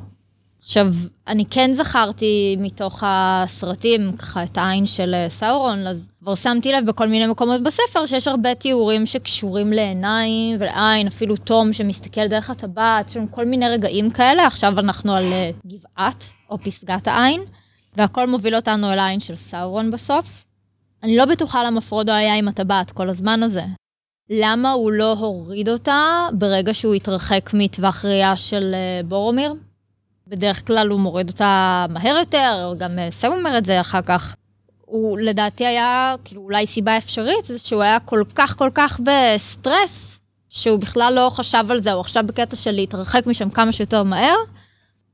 עכשיו, 0.65 0.87
אני 1.27 1.45
כן 1.49 1.73
זכרתי 1.73 2.55
מתוך 2.59 3.03
הסרטים 3.05 4.17
ככה 4.17 4.43
את 4.43 4.57
העין 4.57 4.85
של 4.85 5.13
אה, 5.13 5.29
סאורון, 5.29 5.87
אז 5.87 5.99
כבר 6.19 6.35
שמתי 6.35 6.71
לב 6.71 6.85
בכל 6.85 7.07
מיני 7.07 7.27
מקומות 7.27 7.63
בספר 7.63 8.05
שיש 8.05 8.27
הרבה 8.27 8.55
תיאורים 8.55 9.05
שקשורים 9.05 9.73
לעיניים 9.73 10.57
ולעין, 10.59 11.07
אפילו 11.07 11.35
תום 11.35 11.73
שמסתכל 11.73 12.27
דרך 12.27 12.49
הטבעת, 12.49 13.09
יש 13.09 13.17
לנו 13.17 13.31
כל 13.31 13.45
מיני 13.45 13.69
רגעים 13.69 14.09
כאלה, 14.09 14.47
עכשיו 14.47 14.79
אנחנו 14.79 15.15
על 15.15 15.33
אה, 15.33 15.51
גבעת 15.65 16.25
או 16.49 16.57
פסגת 16.57 17.07
העין, 17.07 17.41
והכל 17.97 18.27
מוביל 18.27 18.55
אותנו 18.55 18.93
אל 18.93 18.99
העין 18.99 19.19
של 19.19 19.35
סאורון 19.35 19.91
בסוף. 19.91 20.45
אני 21.03 21.17
לא 21.17 21.25
בטוחה 21.25 21.63
למה 21.63 21.81
פרודו 21.81 22.11
היה 22.11 22.35
עם 22.35 22.47
הטבעת 22.47 22.91
כל 22.91 23.09
הזמן 23.09 23.43
הזה. 23.43 23.63
למה 24.29 24.71
הוא 24.71 24.91
לא 24.91 25.11
הוריד 25.19 25.69
אותה 25.69 26.27
ברגע 26.33 26.73
שהוא 26.73 26.93
התרחק 26.93 27.49
מטווח 27.53 28.05
ראייה 28.05 28.35
של 28.35 28.71
אה, 28.73 29.01
בורומיר? 29.05 29.53
בדרך 30.27 30.67
כלל 30.67 30.89
הוא 30.89 30.99
מוריד 30.99 31.29
אותה 31.29 31.85
מהר 31.89 32.15
יותר, 32.15 32.73
גם 32.77 32.99
אה, 32.99 33.07
סם 33.11 33.31
אומר 33.31 33.57
את 33.57 33.65
זה 33.65 33.81
אחר 33.81 34.01
כך. 34.01 34.35
הוא 34.85 35.17
לדעתי 35.19 35.65
היה, 35.65 36.15
כאילו 36.25 36.41
אולי 36.41 36.67
סיבה 36.67 36.97
אפשרית, 36.97 37.45
זה 37.45 37.59
שהוא 37.59 37.81
היה 37.81 37.99
כל 37.99 38.23
כך 38.35 38.57
כל 38.57 38.69
כך 38.73 38.99
בסטרס, 39.03 40.19
שהוא 40.49 40.79
בכלל 40.79 41.13
לא 41.15 41.29
חשב 41.33 41.63
על 41.69 41.81
זה, 41.81 41.91
הוא 41.91 42.01
עכשיו 42.01 42.23
בקטע 42.27 42.55
של 42.55 42.71
להתרחק 42.71 43.27
משם 43.27 43.49
כמה 43.49 43.71
שיותר 43.71 44.03
מהר. 44.03 44.35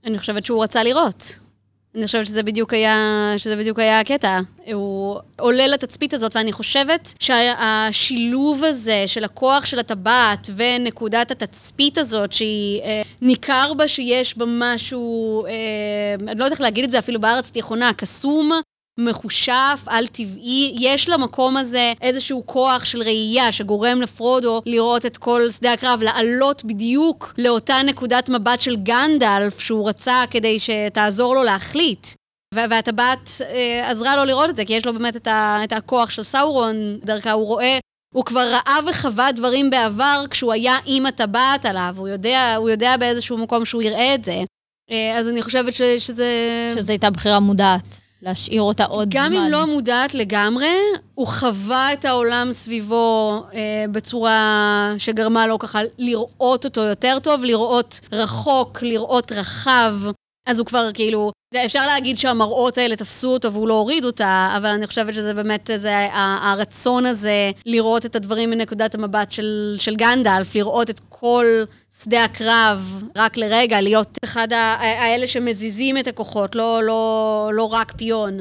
אני 0.06 0.19
חושבת 0.19 0.45
שהוא 0.45 0.63
רצה 0.63 0.84
לראות. 0.84 1.39
אני 1.95 2.06
חושבת 2.06 2.27
שזה 2.27 2.43
בדיוק 2.43 2.73
היה, 2.73 3.34
שזה 3.38 3.56
בדיוק 3.56 3.80
היה 3.80 3.99
הקטע. 3.99 4.39
הוא 4.73 5.19
עולה 5.39 5.67
לתצפית 5.67 6.13
הזאת, 6.13 6.36
ואני 6.36 6.51
חושבת 6.51 7.13
שהשילוב 7.19 8.63
הזה 8.63 9.04
של 9.08 9.23
הכוח 9.23 9.65
של 9.65 9.80
הטבעת 9.80 10.49
ונקודת 10.56 11.32
התצפית 11.32 11.97
הזאת, 11.97 12.34
שהיא 12.34 12.82
אה, 12.82 13.01
ניכר 13.21 13.73
בה 13.73 13.88
שיש 13.88 14.38
בה 14.38 14.45
משהו, 14.47 15.45
אה, 15.45 15.51
אני 16.27 16.39
לא 16.39 16.43
יודעת 16.43 16.51
איך 16.51 16.62
להגיד 16.62 16.84
את 16.84 16.91
זה 16.91 16.99
אפילו 16.99 17.21
בארץ 17.21 17.49
התיכונה, 17.49 17.93
קסום, 17.93 18.51
מחושף, 19.06 19.82
על-טבעי, 19.86 20.76
יש 20.80 21.10
למקום 21.10 21.58
הזה 21.58 21.94
איזשהו 22.02 22.44
כוח 22.46 22.86
של 22.86 23.02
ראייה 23.02 23.52
שגורם 23.52 24.02
לפרודו 24.02 24.62
לראות 24.66 25.06
את 25.06 25.18
כל 25.18 25.52
שדה 25.52 25.74
הקרב, 25.74 26.02
לעלות 26.02 26.64
בדיוק 26.66 27.34
לאותה 27.38 27.76
נקודת 27.86 28.30
מבט 28.30 28.62
של 28.62 28.76
גנדלף 28.76 29.60
שהוא 29.60 29.90
רצה 29.90 30.24
כדי 30.32 30.58
שתעזור 30.60 31.36
לו 31.36 31.44
להחליט. 31.44 32.08
והטבעת 32.54 33.32
אה, 33.42 33.90
עזרה 33.90 34.16
לו 34.16 34.26
לראות 34.26 34.50
את 34.50 34.56
זה, 34.56 34.66
כי 34.66 34.74
יש 34.74 34.86
לו 34.86 34.94
באמת 34.94 35.16
את, 35.16 35.28
ה, 35.28 35.60
את 35.64 35.74
הכוח 35.74 36.10
של 36.10 36.24
סאורון, 36.24 37.00
דרכה 37.04 37.32
הוא 37.32 37.48
רואה, 37.48 37.80
הוא 38.14 38.26
כבר 38.26 38.48
ראה 38.48 38.80
וחווה 38.88 39.32
דברים 39.32 39.70
בעבר 39.70 40.26
כשהוא 40.30 40.54
היה 40.54 40.78
עם 40.86 41.06
הטבעת 41.06 41.66
עליו, 41.66 41.96
הוא 41.98 42.08
יודע, 42.08 42.56
הוא 42.56 42.70
יודע 42.70 42.98
באיזשהו 42.98 43.38
מקום 43.38 43.66
שהוא 43.66 43.82
יראה 43.82 44.16
את 44.16 44.26
זה. 44.26 44.44
אה, 44.92 45.18
אז 45.18 45.28
אני 45.28 45.42
חושבת 45.42 45.74
ש, 45.74 45.82
שזה... 45.82 46.30
שזו 46.76 46.92
הייתה 46.92 47.10
בחירה 47.10 47.40
מודעת. 47.40 48.01
להשאיר 48.22 48.62
אותה 48.62 48.86
עוד 48.86 49.10
גם 49.12 49.26
זמן. 49.26 49.36
גם 49.36 49.44
אם 49.44 49.52
לא 49.52 49.66
מודעת 49.66 50.14
לגמרי, 50.14 50.76
הוא 51.16 51.28
חווה 51.28 51.94
את 51.94 52.06
העולם 52.06 52.50
סביבו 52.52 53.44
אה, 53.54 53.86
בצורה 53.92 54.94
שגרמה 54.98 55.48
לו 55.48 55.60
ככה 55.60 55.80
לראות 55.98 56.66
אותו 56.66 56.82
יותר 56.82 57.18
טוב, 57.20 57.44
לראות 57.44 58.00
רחוק, 58.12 58.82
לראות 58.82 59.32
רחב. 59.32 59.96
אז 60.50 60.60
הוא 60.60 60.68
כבר 60.68 60.90
כאילו, 60.94 61.32
אפשר 61.56 61.86
להגיד 61.86 62.18
שהמראות 62.18 62.78
האלה 62.78 62.96
תפסו 62.96 63.34
אותו 63.34 63.54
והוא 63.54 63.68
לא 63.68 63.74
הוריד 63.74 64.06
אותה, 64.06 64.54
אבל 64.58 64.70
אני 64.70 64.88
חושבת 64.88 65.14
שזה 65.14 65.34
באמת, 65.34 65.70
זה 65.76 66.08
הרצון 66.14 67.06
הזה 67.06 67.52
לראות 67.66 68.06
את 68.06 68.16
הדברים 68.16 68.50
מנקודת 68.50 68.96
המבט 68.96 69.32
של, 69.32 69.76
של 69.80 69.96
גנדלף, 69.96 70.56
לראות 70.56 70.90
את 70.90 71.02
כל 71.10 71.46
שדה 72.04 72.24
הקרב 72.24 73.04
רק 73.16 73.38
לרגע, 73.38 73.82
להיות 73.82 74.18
אחד 74.24 74.48
האלה 74.54 75.28
שמזיזים 75.28 75.98
את 75.98 76.08
הכוחות, 76.08 76.56
לא, 76.56 76.84
לא, 76.84 77.52
לא 77.54 77.64
רק 77.64 77.94
פיון. 77.98 78.40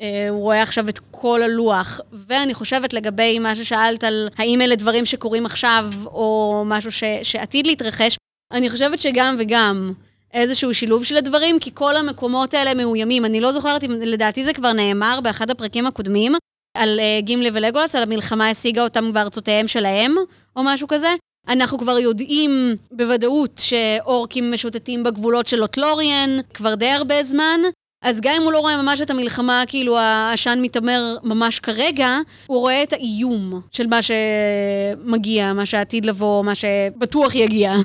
אה, 0.00 0.28
הוא 0.30 0.40
רואה 0.40 0.62
עכשיו 0.62 0.88
את 0.88 1.00
כל 1.10 1.42
הלוח. 1.42 2.00
ואני 2.12 2.54
חושבת 2.54 2.92
לגבי 2.92 3.38
מה 3.38 3.56
ששאלת 3.56 4.04
על 4.04 4.28
האם 4.38 4.62
אלה 4.62 4.76
דברים 4.76 5.06
שקורים 5.06 5.46
עכשיו, 5.46 5.90
או 6.06 6.62
משהו 6.66 6.92
ש, 6.92 7.04
שעתיד 7.22 7.66
להתרחש, 7.66 8.16
אני 8.52 8.70
חושבת 8.70 9.00
שגם 9.00 9.36
וגם. 9.38 9.92
איזשהו 10.36 10.74
שילוב 10.74 11.04
של 11.04 11.16
הדברים, 11.16 11.58
כי 11.58 11.70
כל 11.74 11.96
המקומות 11.96 12.54
האלה 12.54 12.74
מאוימים. 12.74 13.24
אני 13.24 13.40
לא 13.40 13.52
זוכרת 13.52 13.84
אם, 13.84 13.90
לדעתי 13.90 14.44
זה 14.44 14.52
כבר 14.52 14.72
נאמר 14.72 15.18
באחד 15.22 15.50
הפרקים 15.50 15.86
הקודמים, 15.86 16.32
על 16.76 17.00
uh, 17.00 17.24
גימלי 17.24 17.50
ולגולס, 17.52 17.94
על 17.94 18.02
המלחמה 18.02 18.50
השיגה 18.50 18.82
אותם 18.82 19.12
בארצותיהם 19.12 19.68
שלהם, 19.68 20.14
או 20.56 20.62
משהו 20.64 20.88
כזה. 20.88 21.08
אנחנו 21.48 21.78
כבר 21.78 21.98
יודעים 21.98 22.74
בוודאות 22.90 23.60
שאורקים 23.64 24.50
משוטטים 24.50 25.04
בגבולות 25.04 25.48
של 25.48 25.56
לוטלוריאן 25.56 26.30
כבר 26.54 26.74
די 26.74 26.90
הרבה 26.90 27.24
זמן, 27.24 27.60
אז 28.04 28.20
גם 28.20 28.34
אם 28.36 28.42
הוא 28.42 28.52
לא 28.52 28.58
רואה 28.58 28.82
ממש 28.82 29.00
את 29.00 29.10
המלחמה, 29.10 29.62
כאילו 29.66 29.98
העשן 29.98 30.58
מתעמר 30.62 31.16
ממש 31.22 31.60
כרגע, 31.60 32.18
הוא 32.46 32.58
רואה 32.58 32.82
את 32.82 32.92
האיום 32.92 33.60
של 33.72 33.86
מה 33.86 34.00
שמגיע, 34.02 35.52
מה 35.52 35.66
שעתיד 35.66 36.06
לבוא, 36.06 36.44
מה 36.44 36.54
שבטוח 36.54 37.34
יגיע. 37.34 37.76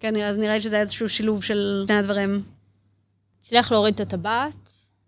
כן, 0.00 0.16
אז 0.16 0.38
נראה 0.38 0.54
לי 0.54 0.60
שזה 0.60 0.80
איזשהו 0.80 1.08
שילוב 1.08 1.44
של 1.44 1.84
שני 1.88 1.96
הדברים. 1.96 2.42
הצליח 3.40 3.72
להוריד 3.72 3.94
את 3.94 4.00
הטבעת. 4.00 4.54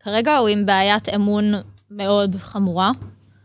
כרגע 0.01 0.37
הוא 0.37 0.49
עם 0.49 0.67
בעיית 0.67 1.09
אמון 1.09 1.55
מאוד 1.91 2.37
חמורה. 2.37 2.91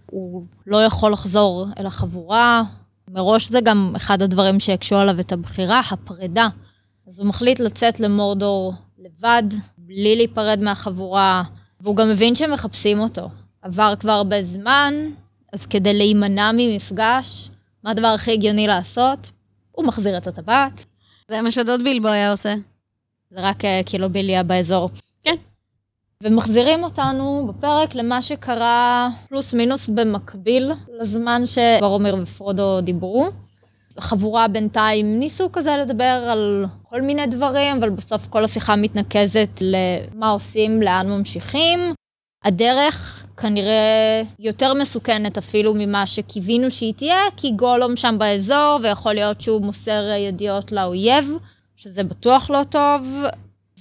הוא 0.05 0.45
לא 0.67 0.83
יכול 0.83 1.13
לחזור 1.13 1.67
אל 1.79 1.85
החבורה. 1.85 2.63
מראש 3.09 3.49
זה 3.49 3.61
גם 3.61 3.93
אחד 3.95 4.21
הדברים 4.21 4.59
שהקשו 4.59 4.95
עליו 4.95 5.19
את 5.19 5.31
הבחירה, 5.31 5.81
הפרידה. 5.91 6.47
אז 7.07 7.19
הוא 7.19 7.27
מחליט 7.27 7.59
לצאת 7.59 7.99
למורדור 7.99 8.73
לבד, 8.97 9.43
בלי 9.77 10.15
להיפרד 10.15 10.59
מהחבורה, 10.61 11.43
והוא 11.81 11.95
גם 11.95 12.09
מבין 12.09 12.35
שהם 12.35 12.51
מחפשים 12.51 12.99
אותו. 12.99 13.29
עבר 13.61 13.93
כבר 13.99 14.11
הרבה 14.11 14.43
זמן, 14.43 14.93
אז 15.53 15.65
כדי 15.65 15.93
להימנע 15.93 16.51
ממפגש, 16.53 17.49
מה 17.83 17.91
הדבר 17.91 18.07
הכי 18.07 18.31
הגיוני 18.31 18.67
לעשות? 18.67 19.31
הוא 19.71 19.85
מחזיר 19.85 20.17
את 20.17 20.27
הטבעת, 20.27 20.85
זה 21.31 21.41
מה 21.41 21.51
שדוד 21.51 21.83
בילבו 21.83 22.07
היה 22.07 22.31
עושה. 22.31 22.53
זה 23.31 23.39
רק 23.39 23.65
אה, 23.65 23.81
כאילו 23.85 24.09
ביליה 24.09 24.43
באזור. 24.43 24.89
כן. 25.23 25.35
ומחזירים 26.23 26.83
אותנו 26.83 27.47
בפרק 27.49 27.95
למה 27.95 28.21
שקרה 28.21 29.09
פלוס 29.29 29.53
מינוס 29.53 29.87
במקביל 29.87 30.71
לזמן 31.01 31.41
שברומיר 31.45 32.17
ופרודו 32.21 32.81
דיברו. 32.81 33.29
חבורה 33.99 34.47
בינתיים 34.47 35.19
ניסו 35.19 35.51
כזה 35.51 35.77
לדבר 35.77 36.27
על 36.31 36.65
כל 36.89 37.01
מיני 37.01 37.27
דברים, 37.27 37.77
אבל 37.77 37.89
בסוף 37.89 38.27
כל 38.27 38.43
השיחה 38.43 38.75
מתנקזת 38.75 39.49
למה 39.61 40.29
עושים, 40.29 40.81
לאן 40.81 41.09
ממשיכים. 41.09 41.79
הדרך 42.47 43.25
כנראה 43.37 44.21
יותר 44.39 44.73
מסוכנת 44.73 45.37
אפילו 45.37 45.73
ממה 45.73 46.07
שקיווינו 46.07 46.71
שהיא 46.71 46.93
תהיה, 46.93 47.21
כי 47.37 47.51
גולום 47.51 47.95
שם 47.95 48.15
באזור, 48.19 48.79
ויכול 48.83 49.13
להיות 49.13 49.41
שהוא 49.41 49.61
מוסר 49.61 50.03
ידיעות 50.17 50.71
לאויב, 50.71 51.37
שזה 51.75 52.03
בטוח 52.03 52.49
לא 52.49 52.63
טוב, 52.69 53.23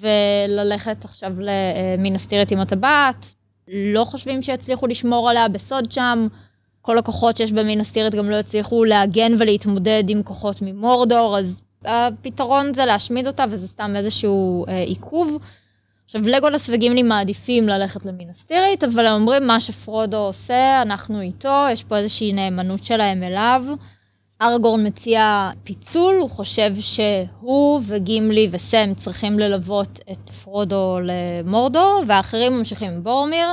וללכת 0.01 1.05
עכשיו 1.05 1.33
למינסטירית 1.39 2.51
עם 2.51 2.59
הטבעת. 2.59 3.35
לא 3.69 4.05
חושבים 4.05 4.43
שיצליחו 4.43 4.87
לשמור 4.87 5.31
עליה 5.31 5.49
בסוד 5.49 5.93
שם. 5.93 6.27
כל 6.83 6.99
הכוחות 6.99 7.37
שיש 7.37 7.53
במינסטירית 7.53 8.15
גם 8.15 8.31
לא 8.31 8.37
יצליחו 8.37 8.85
להגן 8.85 9.33
ולהתמודד 9.39 10.05
עם 10.09 10.23
כוחות 10.23 10.63
ממורדור, 10.63 11.39
אז 11.39 11.61
הפתרון 11.85 12.75
זה 12.75 12.85
להשמיד 12.85 13.27
אותה, 13.27 13.45
וזה 13.51 13.69
סתם 13.69 13.97
איזשהו 13.97 14.67
אה, 14.69 14.79
עיכוב. 14.79 15.39
עכשיו, 16.07 16.23
לגולס 16.29 16.71
וגימלי 16.73 17.03
מעדיפים 17.03 17.69
ללכת 17.69 18.05
למינסטירית, 18.05 18.85
אבל 18.85 19.07
הם 19.07 19.21
אומרים, 19.21 19.47
מה 19.47 19.61
שפרודו 19.61 20.17
עושה, 20.17 20.83
אנחנו 20.83 21.21
איתו, 21.21 21.67
יש 21.73 21.85
פה 21.85 21.97
איזושהי 21.97 22.33
נאמנות 22.33 22.85
שלהם 22.85 23.23
אליו. 23.23 23.65
אראגורן 24.43 24.87
מציע 24.87 25.51
פיצול, 25.65 26.15
הוא 26.15 26.31
חושב 26.31 26.73
שהוא 26.81 27.81
וגימלי 27.87 28.49
וסם 28.51 28.95
צריכים 28.97 29.39
ללוות 29.39 30.01
את 30.13 30.31
פרודו 30.31 30.99
למורדור, 31.03 32.03
והאחרים 32.07 32.59
ממשיכים 32.59 32.91
עם 32.91 33.03
בורומיר. 33.03 33.49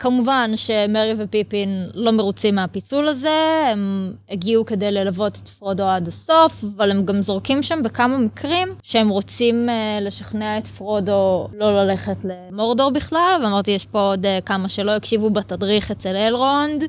כמובן 0.00 0.50
שמרי 0.54 1.14
ופיפין 1.18 1.90
לא 1.94 2.10
מרוצים 2.10 2.54
מהפיצול 2.54 3.08
הזה, 3.08 3.66
הם 3.72 4.12
הגיעו 4.30 4.66
כדי 4.66 4.92
ללוות 4.92 5.36
את 5.42 5.48
פרודו 5.48 5.84
עד 5.84 6.08
הסוף, 6.08 6.64
אבל 6.76 6.90
הם 6.90 7.04
גם 7.04 7.22
זורקים 7.22 7.62
שם 7.62 7.82
בכמה 7.82 8.18
מקרים 8.18 8.68
שהם 8.82 9.08
רוצים 9.08 9.68
אה, 9.68 10.04
לשכנע 10.04 10.58
את 10.58 10.66
פרודו 10.66 11.48
לא 11.54 11.84
ללכת 11.84 12.16
למורדור 12.24 12.90
בכלל, 12.90 13.40
ואמרתי, 13.42 13.70
יש 13.70 13.86
פה 13.86 14.00
עוד 14.00 14.26
אה, 14.26 14.28
כמה 14.46 14.68
שלא 14.68 14.90
הקשיבו 14.90 15.30
בתדריך 15.30 15.90
אצל 15.90 16.16
אלרונד. 16.16 16.84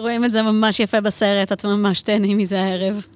רואים 0.00 0.24
את 0.24 0.32
זה 0.32 0.42
ממש 0.42 0.80
יפה 0.80 1.00
בסרט, 1.00 1.52
את 1.52 1.64
ממש 1.64 2.02
תהני 2.02 2.34
מזה 2.34 2.62
הערב. 2.62 3.06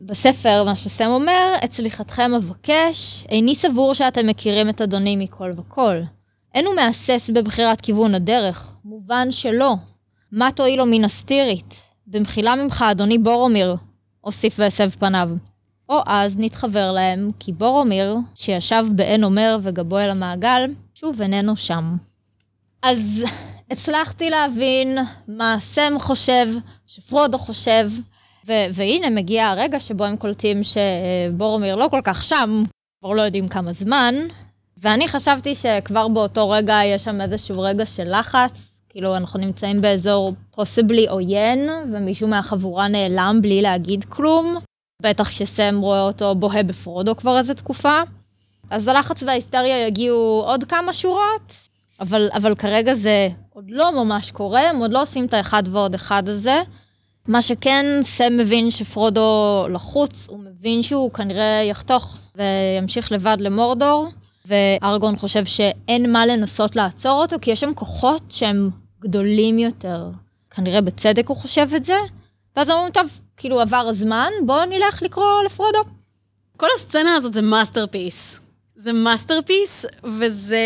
בספר, 0.00 0.64
מה 0.64 0.76
שסם 0.76 1.08
אומר, 1.08 1.54
את 1.64 1.72
סליחתכם 1.72 2.34
אבקש, 2.34 3.24
איני 3.28 3.54
סבור 3.54 3.94
שאתם 3.94 4.26
מכירים 4.26 4.68
את 4.68 4.80
אדוני 4.80 5.16
מכל 5.16 5.50
וכל. 5.56 6.00
אין 6.54 6.66
הוא 6.66 6.74
מהסס 6.74 7.30
בבחירת 7.34 7.80
כיוון 7.80 8.14
הדרך, 8.14 8.72
מובן 8.84 9.30
שלא. 9.30 9.74
מה 10.32 10.48
תועיל 10.54 10.78
לו 10.78 10.86
מן 10.86 11.04
הסטירית? 11.04 11.82
במחילה 12.06 12.54
ממך, 12.54 12.84
אדוני 12.90 13.18
בורומיר, 13.18 13.76
הוסיף 14.20 14.54
והסב 14.58 14.90
פניו. 14.90 15.30
או 15.88 16.00
אז 16.06 16.38
נתחבר 16.38 16.92
להם, 16.92 17.30
כי 17.38 17.52
בורומיר, 17.52 18.16
שישב 18.34 18.84
בעין 18.94 19.24
אומר 19.24 19.58
וגבו 19.62 19.98
אל 19.98 20.10
המעגל, 20.10 20.70
שוב 20.94 21.22
איננו 21.22 21.56
שם. 21.56 21.96
אז 22.82 23.24
הצלחתי 23.70 24.30
להבין 24.30 24.98
מה 25.28 25.56
סם 25.58 25.92
חושב, 25.98 26.46
שפרודו 26.86 27.38
חושב, 27.38 27.90
ו- 28.46 28.66
והנה 28.74 29.10
מגיע 29.10 29.46
הרגע 29.46 29.80
שבו 29.80 30.04
הם 30.04 30.16
קולטים 30.16 30.60
שבורומיר 30.62 31.74
לא 31.74 31.88
כל 31.90 32.00
כך 32.04 32.24
שם, 32.24 32.62
כבר 33.00 33.12
לא 33.12 33.22
יודעים 33.22 33.48
כמה 33.48 33.72
זמן, 33.72 34.14
ואני 34.82 35.08
חשבתי 35.08 35.54
שכבר 35.54 36.08
באותו 36.08 36.50
רגע 36.50 36.80
יש 36.84 37.04
שם 37.04 37.20
איזשהו 37.20 37.60
רגע 37.60 37.86
של 37.86 38.18
לחץ, 38.18 38.72
כאילו 38.88 39.16
אנחנו 39.16 39.38
נמצאים 39.38 39.80
באזור 39.80 40.34
פוסיבלי 40.50 41.08
עוין, 41.08 41.70
ומישהו 41.92 42.28
מהחבורה 42.28 42.88
נעלם 42.88 43.38
בלי 43.42 43.62
להגיד 43.62 44.04
כלום, 44.08 44.56
בטח 45.02 45.28
כשסם 45.28 45.78
רואה 45.80 46.02
אותו 46.02 46.34
בוהה 46.34 46.62
בפרודו 46.62 47.16
כבר 47.16 47.38
איזה 47.38 47.54
תקופה. 47.54 48.00
אז 48.70 48.88
הלחץ 48.88 49.22
וההיסטריה 49.22 49.86
יגיעו 49.86 50.42
עוד 50.46 50.64
כמה 50.64 50.92
שורות, 50.92 51.52
אבל, 52.00 52.28
אבל 52.34 52.54
כרגע 52.54 52.94
זה 52.94 53.28
עוד 53.50 53.64
לא 53.68 54.04
ממש 54.04 54.30
קורה, 54.30 54.70
הם 54.70 54.76
עוד 54.76 54.92
לא 54.92 55.02
עושים 55.02 55.26
את 55.26 55.34
האחד 55.34 55.62
ועוד 55.70 55.94
אחד 55.94 56.28
הזה. 56.28 56.62
מה 57.28 57.42
שכן, 57.42 57.86
סם 58.02 58.36
מבין 58.36 58.70
שפרודו 58.70 59.66
לחוץ, 59.70 60.26
הוא 60.28 60.40
מבין 60.40 60.82
שהוא 60.82 61.10
כנראה 61.10 61.62
יחתוך 61.64 62.16
וימשיך 62.36 63.12
לבד 63.12 63.36
למורדור. 63.40 64.08
וארגון 64.46 65.16
חושב 65.16 65.44
שאין 65.44 66.12
מה 66.12 66.26
לנסות 66.26 66.76
לעצור 66.76 67.22
אותו, 67.22 67.36
כי 67.42 67.50
יש 67.50 67.60
שם 67.60 67.74
כוחות 67.74 68.22
שהם 68.28 68.70
גדולים 69.00 69.58
יותר. 69.58 70.10
כנראה 70.50 70.80
בצדק 70.80 71.28
הוא 71.28 71.36
חושב 71.36 71.68
את 71.76 71.84
זה, 71.84 71.96
ואז 72.56 72.70
אומרים, 72.70 72.92
טוב, 72.92 73.20
כאילו 73.36 73.60
עבר 73.60 73.86
הזמן, 73.88 74.30
בואו 74.46 74.64
נלך 74.64 75.02
לקרוא 75.02 75.42
לפרודו. 75.46 75.78
כל 76.56 76.66
הסצנה 76.76 77.14
הזאת 77.14 77.34
זה 77.34 77.42
masterpiece. 77.42 78.40
זה 78.74 78.92
masterpiece, 78.92 79.86
וזה 80.04 80.60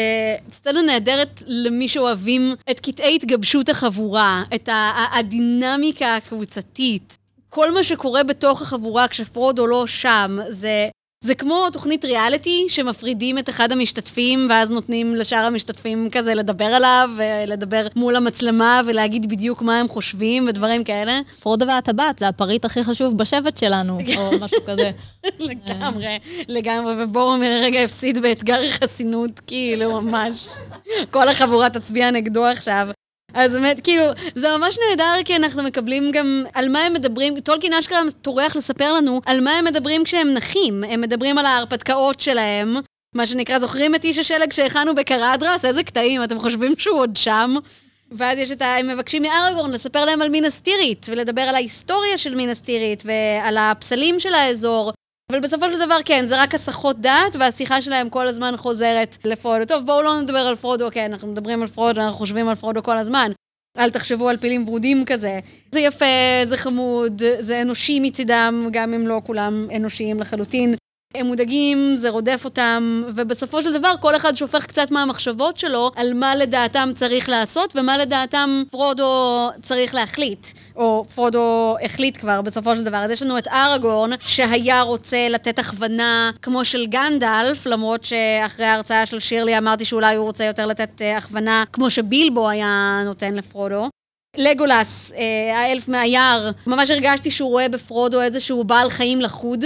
סצנה 0.50 0.82
נהדרת 0.82 1.42
למי 1.46 1.88
שאוהבים 1.88 2.54
את 2.70 2.80
קטעי 2.80 3.16
התגבשות 3.16 3.68
החבורה, 3.68 4.42
את 4.54 4.68
הדינמיקה 5.12 6.16
הקבוצתית. 6.16 7.18
כל 7.48 7.74
מה 7.74 7.82
שקורה 7.82 8.24
בתוך 8.24 8.62
החבורה 8.62 9.08
כשפרודו 9.08 9.66
לא 9.66 9.86
שם, 9.86 10.38
זה 10.48 10.88
זה 11.26 11.34
כמו 11.34 11.70
תוכנית 11.72 12.04
ריאליטי 12.04 12.66
שמפרידים 12.68 13.38
את 13.38 13.48
אחד 13.48 13.72
המשתתפים 13.72 14.46
ואז 14.50 14.70
נותנים 14.70 15.16
לשאר 15.16 15.38
המשתתפים 15.38 16.08
כזה 16.12 16.34
לדבר 16.34 16.64
עליו 16.64 17.10
ולדבר 17.16 17.86
מול 17.96 18.16
המצלמה 18.16 18.80
ולהגיד 18.86 19.28
בדיוק 19.30 19.62
מה 19.62 19.80
הם 19.80 19.88
חושבים 19.88 20.46
ודברים 20.48 20.84
כאלה. 20.84 21.20
פרודו 21.40 21.66
והטבעת 21.66 22.18
זה 22.18 22.28
הפריט 22.28 22.64
הכי 22.64 22.84
חשוב 22.84 23.18
בשבט 23.18 23.58
שלנו, 23.58 23.98
או 24.16 24.30
משהו 24.40 24.58
כזה. 24.66 24.90
לגמרי, 25.40 26.18
לגמרי, 26.48 27.04
ובורומיר 27.04 27.62
רגע 27.62 27.80
הפסיד 27.80 28.22
באתגר 28.22 28.70
חסינות, 28.70 29.40
כאילו, 29.46 30.00
ממש. 30.00 30.48
כל 31.10 31.28
החבורה 31.28 31.70
תצביע 31.70 32.10
נגדו 32.10 32.44
עכשיו. 32.44 32.88
אז 33.36 33.52
באמת, 33.52 33.80
כאילו, 33.80 34.04
זה 34.34 34.56
ממש 34.56 34.78
נהדר, 34.88 35.22
כי 35.24 35.36
אנחנו 35.36 35.62
מקבלים 35.62 36.10
גם 36.12 36.44
על 36.54 36.68
מה 36.68 36.80
הם 36.80 36.92
מדברים, 36.92 37.40
טולקין 37.40 37.72
אשכרה 37.72 38.00
טורח 38.22 38.56
לספר 38.56 38.92
לנו 38.92 39.20
על 39.26 39.40
מה 39.40 39.50
הם 39.50 39.64
מדברים 39.64 40.04
כשהם 40.04 40.28
נחים. 40.34 40.84
הם 40.84 41.00
מדברים 41.00 41.38
על 41.38 41.46
ההרפתקאות 41.46 42.20
שלהם, 42.20 42.76
מה 43.14 43.26
שנקרא, 43.26 43.58
זוכרים 43.58 43.94
את 43.94 44.04
איש 44.04 44.18
השלג 44.18 44.52
שהכנו 44.52 44.94
בקרדרס? 44.94 45.64
איזה 45.64 45.82
קטעים, 45.82 46.22
אתם 46.22 46.38
חושבים 46.38 46.74
שהוא 46.78 46.98
עוד 46.98 47.16
שם? 47.16 47.54
ואז 48.12 48.38
יש 48.38 48.50
את 48.50 48.62
ה... 48.62 48.78
הם 48.78 48.88
מבקשים 48.88 49.22
מארגורן 49.22 49.70
לספר 49.70 50.04
להם 50.04 50.22
על 50.22 50.28
מינה 50.28 50.50
סטירית, 50.50 51.06
ולדבר 51.10 51.42
על 51.42 51.54
ההיסטוריה 51.54 52.18
של 52.18 52.34
מינה 52.34 52.54
סטירית, 52.54 53.02
ועל 53.06 53.56
הפסלים 53.56 54.20
של 54.20 54.34
האזור. 54.34 54.92
אבל 55.32 55.40
בסופו 55.40 55.66
של 55.72 55.78
דבר, 55.86 55.96
כן, 56.04 56.26
זה 56.26 56.42
רק 56.42 56.54
הסחות 56.54 57.00
דעת, 57.00 57.36
והשיחה 57.38 57.82
שלהם 57.82 58.10
כל 58.10 58.26
הזמן 58.26 58.54
חוזרת 58.56 59.16
לפרודו. 59.24 59.64
טוב, 59.64 59.86
בואו 59.86 60.02
לא 60.02 60.20
נדבר 60.20 60.38
על 60.38 60.54
פרודו, 60.56 60.88
כן, 60.92 61.12
אנחנו 61.12 61.28
מדברים 61.28 61.62
על 61.62 61.68
פרודו, 61.68 62.00
אנחנו 62.00 62.18
חושבים 62.18 62.48
על 62.48 62.54
פרודו 62.54 62.82
כל 62.82 62.98
הזמן. 62.98 63.32
אל 63.78 63.90
תחשבו 63.90 64.28
על 64.28 64.36
פילים 64.36 64.68
ורודים 64.68 65.04
כזה. 65.04 65.40
זה 65.72 65.80
יפה, 65.80 66.04
זה 66.44 66.56
חמוד, 66.56 67.22
זה 67.40 67.62
אנושי 67.62 68.00
מצידם, 68.00 68.68
גם 68.72 68.94
אם 68.94 69.06
לא 69.06 69.20
כולם 69.26 69.68
אנושיים 69.76 70.20
לחלוטין. 70.20 70.74
הם 71.16 71.26
מודאגים, 71.26 71.96
זה 71.96 72.10
רודף 72.10 72.40
אותם, 72.44 73.02
ובסופו 73.14 73.62
של 73.62 73.78
דבר 73.78 73.92
כל 74.00 74.16
אחד 74.16 74.36
שופך 74.36 74.66
קצת 74.66 74.90
מהמחשבות 74.90 75.58
שלו 75.58 75.90
על 75.96 76.14
מה 76.14 76.36
לדעתם 76.36 76.90
צריך 76.94 77.28
לעשות 77.28 77.76
ומה 77.76 77.98
לדעתם 77.98 78.62
פרודו 78.70 79.48
צריך 79.62 79.94
להחליט. 79.94 80.46
או 80.76 81.04
פרודו 81.14 81.76
החליט 81.82 82.16
כבר 82.16 82.42
בסופו 82.42 82.76
של 82.76 82.84
דבר. 82.84 82.96
אז 82.96 83.10
יש 83.10 83.22
לנו 83.22 83.38
את 83.38 83.48
אראגורן, 83.48 84.10
שהיה 84.20 84.82
רוצה 84.82 85.28
לתת 85.28 85.58
הכוונה 85.58 86.30
כמו 86.42 86.64
של 86.64 86.86
גנדלף, 86.86 87.66
למרות 87.66 88.04
שאחרי 88.04 88.66
ההרצאה 88.66 89.06
של 89.06 89.20
שירלי 89.20 89.58
אמרתי 89.58 89.84
שאולי 89.84 90.16
הוא 90.16 90.26
רוצה 90.26 90.44
יותר 90.44 90.66
לתת 90.66 91.02
אה, 91.02 91.16
הכוונה 91.16 91.64
כמו 91.72 91.90
שבילבו 91.90 92.48
היה 92.48 93.02
נותן 93.04 93.34
לפרודו. 93.34 93.88
לגולס, 94.36 95.12
אה, 95.12 95.58
האלף 95.58 95.88
מהיער, 95.88 96.50
ממש 96.66 96.90
הרגשתי 96.90 97.30
שהוא 97.30 97.50
רואה 97.50 97.68
בפרודו 97.68 98.20
איזשהו 98.20 98.64
בעל 98.64 98.90
חיים 98.90 99.20
לחוד. 99.20 99.64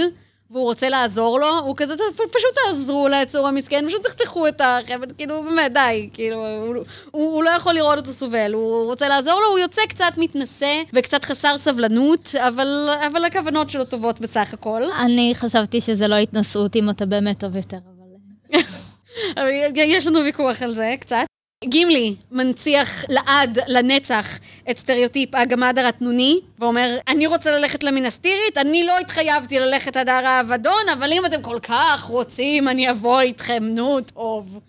והוא 0.51 0.63
רוצה 0.63 0.89
לעזור 0.89 1.39
לו, 1.39 1.59
הוא 1.59 1.75
כזה, 1.77 1.93
פשוט 2.15 2.55
תעזרו 2.65 3.07
ליצור 3.07 3.47
המסכן, 3.47 3.85
פשוט 3.87 4.07
תחתכו 4.07 4.47
את 4.47 4.61
החבל, 4.63 5.07
כאילו, 5.17 5.43
באמת, 5.43 5.73
די, 5.73 6.09
כאילו, 6.13 6.37
הוא, 6.37 6.75
הוא, 7.11 7.33
הוא 7.33 7.43
לא 7.43 7.49
יכול 7.49 7.73
לראות 7.73 7.97
אותו 7.97 8.11
סובל, 8.11 8.53
הוא 8.53 8.85
רוצה 8.85 9.07
לעזור 9.07 9.41
לו, 9.41 9.47
הוא 9.47 9.59
יוצא 9.59 9.81
קצת 9.89 10.13
מתנשא 10.17 10.81
וקצת 10.93 11.25
חסר 11.25 11.57
סבלנות, 11.57 12.35
אבל, 12.39 12.89
אבל 13.07 13.25
הכוונות 13.25 13.69
שלו 13.69 13.85
טובות 13.85 14.19
בסך 14.19 14.53
הכל. 14.53 14.81
אני 14.99 15.31
חשבתי 15.35 15.81
שזה 15.81 16.07
לא 16.07 16.15
התנשאות 16.15 16.75
אם 16.75 16.89
אתה 16.89 17.05
באמת 17.05 17.39
טוב 17.39 17.55
יותר, 17.55 17.77
אבל... 17.77 18.59
אבל 19.37 19.49
יש 19.75 20.07
לנו 20.07 20.19
ויכוח 20.19 20.61
על 20.61 20.71
זה, 20.71 20.95
קצת. 20.99 21.30
גימלי 21.63 22.15
מנציח 22.31 23.05
לעד, 23.09 23.59
לנצח, 23.67 24.39
את 24.71 24.77
סטריאוטיפ 24.77 25.35
הגמד 25.35 25.79
הרטנוני, 25.79 26.39
ואומר, 26.59 26.97
אני 27.07 27.27
רוצה 27.27 27.51
ללכת 27.51 27.83
למינסטירית, 27.83 28.57
אני 28.57 28.83
לא 28.83 28.97
התחייבתי 28.97 29.59
ללכת 29.59 29.97
עד 29.97 30.09
הר 30.09 30.27
האבדון, 30.27 30.89
אבל 30.93 31.13
אם 31.13 31.25
אתם 31.25 31.41
כל 31.41 31.59
כך 31.59 32.03
רוצים, 32.03 32.67
אני 32.67 32.91
אבוא 32.91 33.21
איתכם, 33.21 33.63
נו, 33.63 33.99
טוב. 34.13 34.59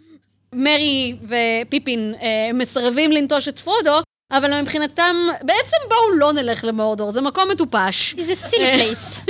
מרי 0.52 1.14
ופיפין 1.22 2.14
אה, 2.22 2.50
מסרבים 2.54 3.12
לנטוש 3.12 3.48
את 3.48 3.58
פרודו, 3.58 3.98
אבל 4.32 4.60
מבחינתם, 4.60 5.16
בעצם 5.42 5.76
בואו 5.88 6.10
לא 6.18 6.32
נלך 6.32 6.64
למורדור, 6.64 7.10
זה 7.10 7.20
מקום 7.20 7.48
מטופש. 7.48 8.14
זה 8.18 8.34
silly 8.34 8.72
place. 8.72 9.20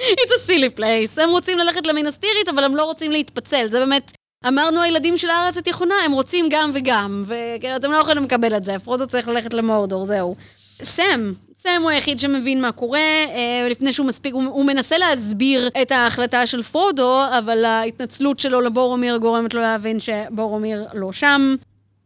It's 0.00 0.30
a 0.30 0.50
silly 0.50 0.78
place. 0.78 1.22
הם 1.22 1.30
רוצים 1.30 1.58
ללכת 1.58 1.86
למינאס 1.86 2.17
טירית, 2.17 2.48
אבל 2.48 2.64
הם 2.64 2.76
לא 2.76 2.84
רוצים 2.84 3.12
להתפצל. 3.12 3.66
זה 3.66 3.78
באמת 3.78 4.12
אמרנו 4.46 4.82
הילדים 4.82 5.18
של 5.18 5.30
הארץ 5.30 5.56
התיכונה, 5.56 5.94
הם 6.04 6.12
רוצים 6.12 6.46
גם 6.50 6.70
וגם, 6.74 7.24
ואתם 7.26 7.92
לא 7.92 7.96
יכולים 7.96 8.24
לקבל 8.24 8.56
את 8.56 8.64
זה, 8.64 8.78
פרודו 8.78 9.06
צריך 9.06 9.28
ללכת 9.28 9.54
למורדור, 9.54 10.06
זהו. 10.06 10.36
סם, 10.82 11.32
סם 11.56 11.80
הוא 11.82 11.90
היחיד 11.90 12.20
שמבין 12.20 12.60
מה 12.60 12.72
קורה, 12.72 13.00
אה, 13.00 13.68
לפני 13.70 13.92
שהוא 13.92 14.06
מספיק, 14.06 14.34
הוא, 14.34 14.44
הוא 14.44 14.64
מנסה 14.64 14.98
להסביר 14.98 15.68
את 15.82 15.92
ההחלטה 15.92 16.46
של 16.46 16.62
פרודו, 16.62 17.20
אבל 17.38 17.64
ההתנצלות 17.64 18.40
שלו 18.40 18.60
לבורומיר 18.60 19.16
גורמת 19.16 19.54
לו 19.54 19.60
להבין 19.60 20.00
שבורומיר 20.00 20.86
לא 20.94 21.12
שם. 21.12 21.56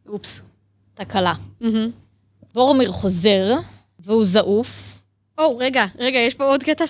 אופס. 0.08 0.42
תקלה. 0.94 1.34
Mm-hmm. 1.62 1.66
בורומיר 2.54 2.92
חוזר, 2.92 3.54
והוא 4.04 4.24
זעוף, 4.24 4.92
או, 5.38 5.58
oh, 5.58 5.62
רגע, 5.62 5.86
רגע, 5.98 6.18
יש 6.18 6.34
פה 6.34 6.44
עוד 6.44 6.62
קטע 6.62 6.86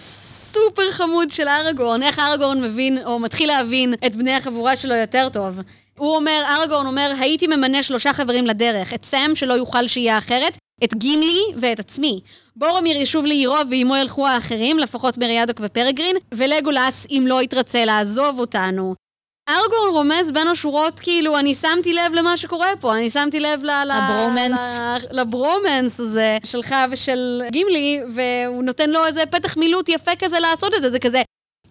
סופר 0.53 0.91
חמוד 0.91 1.31
של 1.31 1.49
אראגורן. 1.49 2.03
איך 2.03 2.19
אראגורן 2.19 2.61
מבין, 2.61 2.99
או 3.05 3.19
מתחיל 3.19 3.49
להבין, 3.49 3.95
את 4.07 4.17
בני 4.17 4.33
החבורה 4.33 4.77
שלו 4.77 4.95
יותר 4.95 5.29
טוב. 5.33 5.61
הוא 5.99 6.17
אומר, 6.17 6.43
אראגורן 6.57 6.87
אומר, 6.87 7.13
הייתי 7.21 7.47
ממנה 7.47 7.83
שלושה 7.83 8.13
חברים 8.13 8.47
לדרך. 8.47 8.95
את 8.95 9.05
סאם, 9.05 9.35
שלא 9.35 9.55
יוכל 9.55 9.89
שיהיה 9.89 10.19
אחרת, 10.19 10.57
את 10.85 10.95
גימלי 10.95 11.43
ואת 11.57 11.81
עצמי. 11.81 12.21
בורומיר 12.57 12.97
ישוב 12.97 13.27
לעירו 13.27 13.57
ועמו 13.71 13.97
ילכו 13.97 14.27
האחרים, 14.27 14.79
לפחות 14.79 15.19
מריאדוק 15.19 15.61
ופרגרין, 15.61 16.17
ולגולס, 16.35 17.07
אם 17.11 17.25
לא 17.27 17.43
יתרצה 17.43 17.85
לעזוב 17.85 18.41
אותנו. 18.41 18.95
ארגורן 19.49 19.91
רומז 19.93 20.33
בין 20.33 20.49
השורות, 20.49 21.01
כאילו, 21.01 21.39
אני 21.39 21.55
שמתי 21.55 21.93
לב 21.93 22.13
למה 22.15 22.37
שקורה 22.37 22.69
פה, 22.81 22.97
אני 22.97 23.11
שמתי 23.11 23.41
לב 23.41 23.65
ל... 23.65 23.71
לברומנס. 23.85 24.61
לברומנס 25.11 26.01
הזה 26.01 26.39
שלך 26.45 26.75
ושל 26.91 27.43
גימלי, 27.51 28.01
והוא 28.15 28.65
נותן 28.65 28.91
לו 28.91 29.07
איזה 29.07 29.27
פתח 29.27 29.57
מילוט 29.57 29.89
יפה 29.89 30.11
כזה 30.19 30.41
לעשות 30.41 30.75
את 30.75 30.83
זה, 30.83 30.91
זה 30.91 30.99
כזה, 30.99 31.23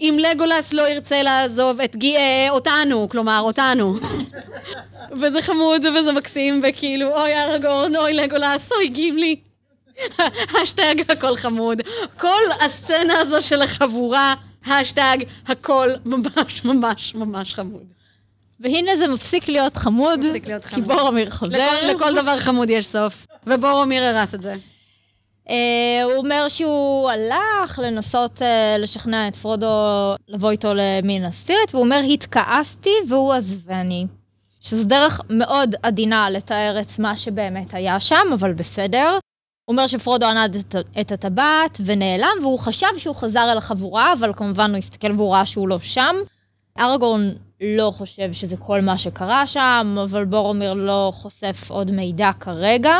אם 0.01 0.17
לגולס 0.19 0.73
לא 0.73 0.89
ירצה 0.89 1.23
לעזוב 1.23 1.81
את 1.81 1.95
גי... 1.95 2.17
אה, 2.17 2.47
אותנו, 2.49 3.09
כלומר, 3.09 3.39
אותנו. 3.39 3.95
וזה 5.21 5.41
חמוד 5.41 5.85
וזה 5.85 6.11
מקסים, 6.11 6.61
וכאילו, 6.63 7.21
אוי 7.21 7.33
ארגורן, 7.33 7.95
אוי 7.95 8.13
לגולס, 8.13 8.71
אוי 8.71 8.87
גימלי. 8.87 9.35
השטג 10.61 11.11
הכל 11.11 11.35
חמוד. 11.35 11.81
כל 12.17 12.41
הסצנה 12.59 13.19
הזו 13.19 13.41
של 13.41 13.61
החבורה 13.61 14.33
השטג, 14.65 15.17
הכל 15.47 15.89
ממש 16.05 16.65
ממש 16.65 17.15
ממש 17.15 17.53
חמוד. 17.53 17.93
והנה 18.59 18.95
זה 18.97 19.07
מפסיק 19.07 19.49
להיות 19.49 19.77
חמוד, 19.77 20.25
מפסיק 20.25 20.47
להיות 20.47 20.65
חמוד. 20.65 20.85
כי 20.85 20.93
בורומיר 20.93 21.29
חוזר. 21.29 21.57
לכל, 21.83 22.09
לכל 22.09 22.21
דבר 22.21 22.37
חמוד 22.37 22.69
יש 22.69 22.87
סוף, 22.87 23.27
ובורומיר 23.47 24.03
הרס 24.03 24.35
את 24.35 24.43
זה. 24.43 24.55
Uh, 25.47 25.51
הוא 26.03 26.13
אומר 26.13 26.49
שהוא 26.49 27.09
הלך 27.09 27.79
לנסות 27.83 28.41
uh, 28.41 28.79
לשכנע 28.79 29.27
את 29.27 29.35
פרודו 29.35 29.67
לבוא 30.27 30.51
איתו 30.51 30.71
למין 30.75 31.25
הסטירית, 31.25 31.75
והוא 31.75 31.83
אומר, 31.83 31.99
התכעסתי 32.13 32.93
והוא 33.09 33.33
עזבני. 33.33 34.05
שזו 34.61 34.87
דרך 34.87 35.21
מאוד 35.29 35.75
עדינה 35.83 36.29
לתאר 36.29 36.77
את 36.81 36.99
מה 36.99 37.17
שבאמת 37.17 37.73
היה 37.73 37.99
שם, 37.99 38.27
אבל 38.33 38.53
בסדר. 38.53 39.17
אומר 39.71 39.87
שפרודו 39.87 40.25
ענד 40.25 40.55
את, 40.55 40.75
את 41.01 41.11
הטבעת 41.11 41.81
ונעלם, 41.85 42.37
והוא 42.41 42.59
חשב 42.59 42.87
שהוא 42.97 43.15
חזר 43.15 43.51
אל 43.51 43.57
החבורה, 43.57 44.13
אבל 44.13 44.33
כמובן 44.35 44.71
הוא 44.71 44.77
הסתכל 44.77 45.11
והוא 45.11 45.33
ראה 45.33 45.45
שהוא 45.45 45.67
לא 45.67 45.79
שם. 45.79 46.15
אראגורן 46.79 47.31
לא 47.61 47.91
חושב 47.91 48.33
שזה 48.33 48.57
כל 48.57 48.81
מה 48.81 48.97
שקרה 48.97 49.47
שם, 49.47 49.95
אבל 50.03 50.25
בורומיר 50.25 50.73
לא 50.73 51.11
חושף 51.15 51.65
עוד 51.69 51.91
מידע 51.91 52.31
כרגע. 52.39 52.97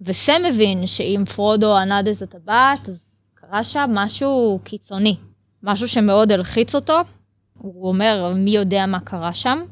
וסם 0.00 0.42
מבין 0.48 0.86
שאם 0.86 1.24
פרודו 1.34 1.76
ענד 1.76 2.08
את 2.08 2.22
הטבעת, 2.22 2.88
אז 2.88 3.04
קרה 3.34 3.64
שם 3.64 3.90
משהו 3.94 4.60
קיצוני, 4.64 5.16
משהו 5.62 5.88
שמאוד 5.88 6.32
הלחיץ 6.32 6.74
אותו. 6.74 7.00
הוא 7.58 7.88
אומר, 7.88 8.32
מי 8.36 8.50
יודע 8.50 8.86
מה 8.86 9.00
קרה 9.00 9.34
שם. 9.34 9.62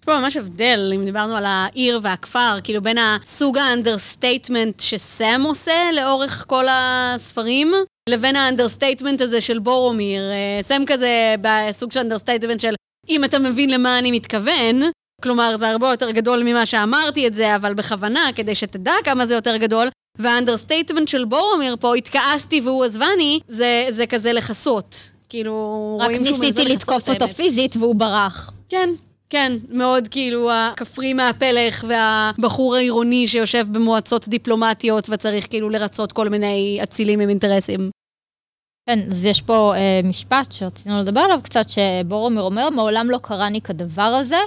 יש 0.00 0.04
פה 0.04 0.18
ממש 0.18 0.36
הבדל, 0.36 0.92
אם 0.94 1.04
דיברנו 1.04 1.36
על 1.36 1.44
העיר 1.46 2.00
והכפר, 2.02 2.58
כאילו 2.64 2.82
בין 2.82 2.98
הסוג 2.98 3.58
ה 3.58 3.66
understatement 3.66 4.80
שסם 4.80 5.42
עושה 5.44 5.90
לאורך 5.96 6.44
כל 6.48 6.64
הספרים, 6.70 7.72
לבין 8.08 8.36
ה 8.36 8.42
understatement 8.42 9.20
הזה 9.20 9.40
של 9.40 9.58
בורומיר. 9.58 10.22
אה, 10.22 10.62
סם 10.62 10.82
כזה 10.86 11.34
בסוג 11.40 11.92
של 11.92 12.00
understatement 12.00 12.60
של 12.60 12.74
אם 13.08 13.24
אתה 13.24 13.38
מבין 13.38 13.70
למה 13.70 13.98
אני 13.98 14.12
מתכוון, 14.12 14.80
כלומר 15.22 15.56
זה 15.56 15.68
הרבה 15.68 15.90
יותר 15.90 16.10
גדול 16.10 16.42
ממה 16.42 16.66
שאמרתי 16.66 17.26
את 17.26 17.34
זה, 17.34 17.56
אבל 17.56 17.74
בכוונה, 17.74 18.28
כדי 18.34 18.54
שתדע 18.54 18.94
כמה 19.04 19.26
זה 19.26 19.34
יותר 19.34 19.56
גדול. 19.56 19.88
וה 20.18 20.29
understatement 20.29 21.08
של 21.08 21.24
בורומיר 21.24 21.76
פה, 21.80 21.94
התכעסתי 21.94 22.60
והוא 22.60 22.84
עזבני, 22.84 23.40
זה, 23.48 23.86
זה 23.88 24.06
כזה 24.06 24.32
לכסות. 24.32 25.10
כאילו, 25.28 25.98
רק 26.02 26.10
ניסיתי 26.10 26.64
לתקוף 26.64 27.08
אותו 27.08 27.28
פיזית 27.28 27.76
והוא 27.76 27.94
ברח. 27.94 28.52
כן, 28.68 28.90
כן, 29.30 29.52
מאוד 29.68 30.08
כאילו 30.08 30.52
הכפרי 30.52 31.12
מהפלך 31.12 31.84
והבחור 31.88 32.76
העירוני 32.76 33.28
שיושב 33.28 33.66
במועצות 33.72 34.28
דיפלומטיות 34.28 35.08
וצריך 35.10 35.46
כאילו 35.50 35.70
לרצות 35.70 36.12
כל 36.12 36.28
מיני 36.28 36.80
אצילים 36.82 37.20
עם 37.20 37.28
אינטרסים. 37.28 37.90
כן, 38.86 38.98
אז 39.10 39.24
יש 39.24 39.42
פה 39.42 39.72
אה, 39.76 40.00
משפט 40.04 40.52
שרצינו 40.52 41.00
לדבר 41.00 41.20
עליו 41.20 41.40
קצת, 41.42 41.66
שבורומיר 41.68 42.42
אומר, 42.42 42.70
מעולם 42.70 43.10
לא 43.10 43.18
קראני 43.22 43.60
כדבר 43.60 44.02
הזה, 44.02 44.38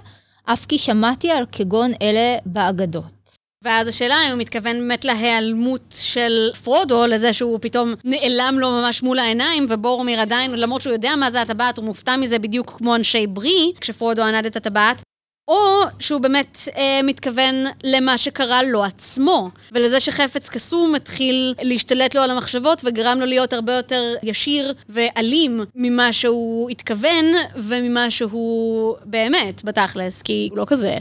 אף 0.46 0.66
כי 0.66 0.78
שמעתי 0.78 1.32
על 1.32 1.46
כגון 1.52 1.92
אלה 2.02 2.38
באגדות. 2.46 3.36
ואז 3.64 3.88
השאלה 3.88 4.16
אם 4.26 4.32
הוא 4.32 4.40
מתכוון 4.40 4.78
באמת 4.78 5.06
להיעלמות 5.06 5.96
של 6.00 6.50
פרודו, 6.64 7.08
לזה 7.08 7.34
שהוא 7.34 7.60
פתאום 7.62 7.94
נעלם 8.04 8.60
לו 8.60 8.72
ממש 8.72 9.04
מול 9.04 9.20
העיניים, 9.20 9.66
ובורומיר 9.70 10.20
עדיין, 10.20 10.52
למרות 10.52 10.82
שהוא 10.82 10.94
יודע 10.94 11.16
מה 11.16 11.32
זה 11.32 11.42
הטבעת, 11.42 11.78
הוא 11.78 11.86
מופתע 11.86 12.16
מזה 12.16 12.40
בדיוק 12.40 12.74
כמו 12.78 12.96
אנשי 12.96 13.28
ברי, 13.28 13.74
כשפרודו 13.82 14.24
ענד 14.24 14.46
את 14.46 14.56
הטבעת, 14.56 15.02
או 15.48 15.82
שהוא 16.00 16.22
באמת 16.22 16.58
אה, 16.78 17.00
מתכוון 17.04 17.56
למה 17.84 18.18
שקרה 18.18 18.64
לו 18.64 18.84
עצמו, 18.84 19.50
ולזה 19.72 20.00
שחפץ 20.00 20.50
קסום 20.50 20.96
התחיל 20.96 21.54
להשתלט 21.62 22.16
לו 22.16 22.22
על 22.22 22.32
המחשבות 22.32 22.82
וגרם 22.86 23.20
לו 23.20 23.26
להיות 23.26 23.54
הרבה 23.54 23.74
יותר 23.74 24.14
ישיר 24.24 24.74
ואלים 24.90 25.60
ממה 25.76 26.14
שהוא 26.14 26.70
התכוון 26.70 27.26
וממה 27.56 28.12
שהוא 28.12 28.96
באמת, 29.06 29.64
בתכלס, 29.64 30.22
כי 30.22 30.48
הוא 30.52 30.58
לא 30.58 30.66
כזה. 30.68 30.98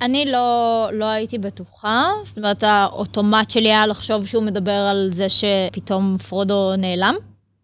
אני 0.00 0.24
לא, 0.24 0.88
לא 0.92 1.04
הייתי 1.04 1.38
בטוחה, 1.38 2.08
זאת 2.24 2.38
אומרת, 2.38 2.62
האוטומט 2.62 3.50
שלי 3.50 3.68
היה 3.68 3.86
לחשוב 3.86 4.26
שהוא 4.26 4.42
מדבר 4.42 4.72
על 4.90 5.10
זה 5.12 5.26
שפתאום 5.28 6.18
פרודו 6.18 6.76
נעלם. 6.76 7.14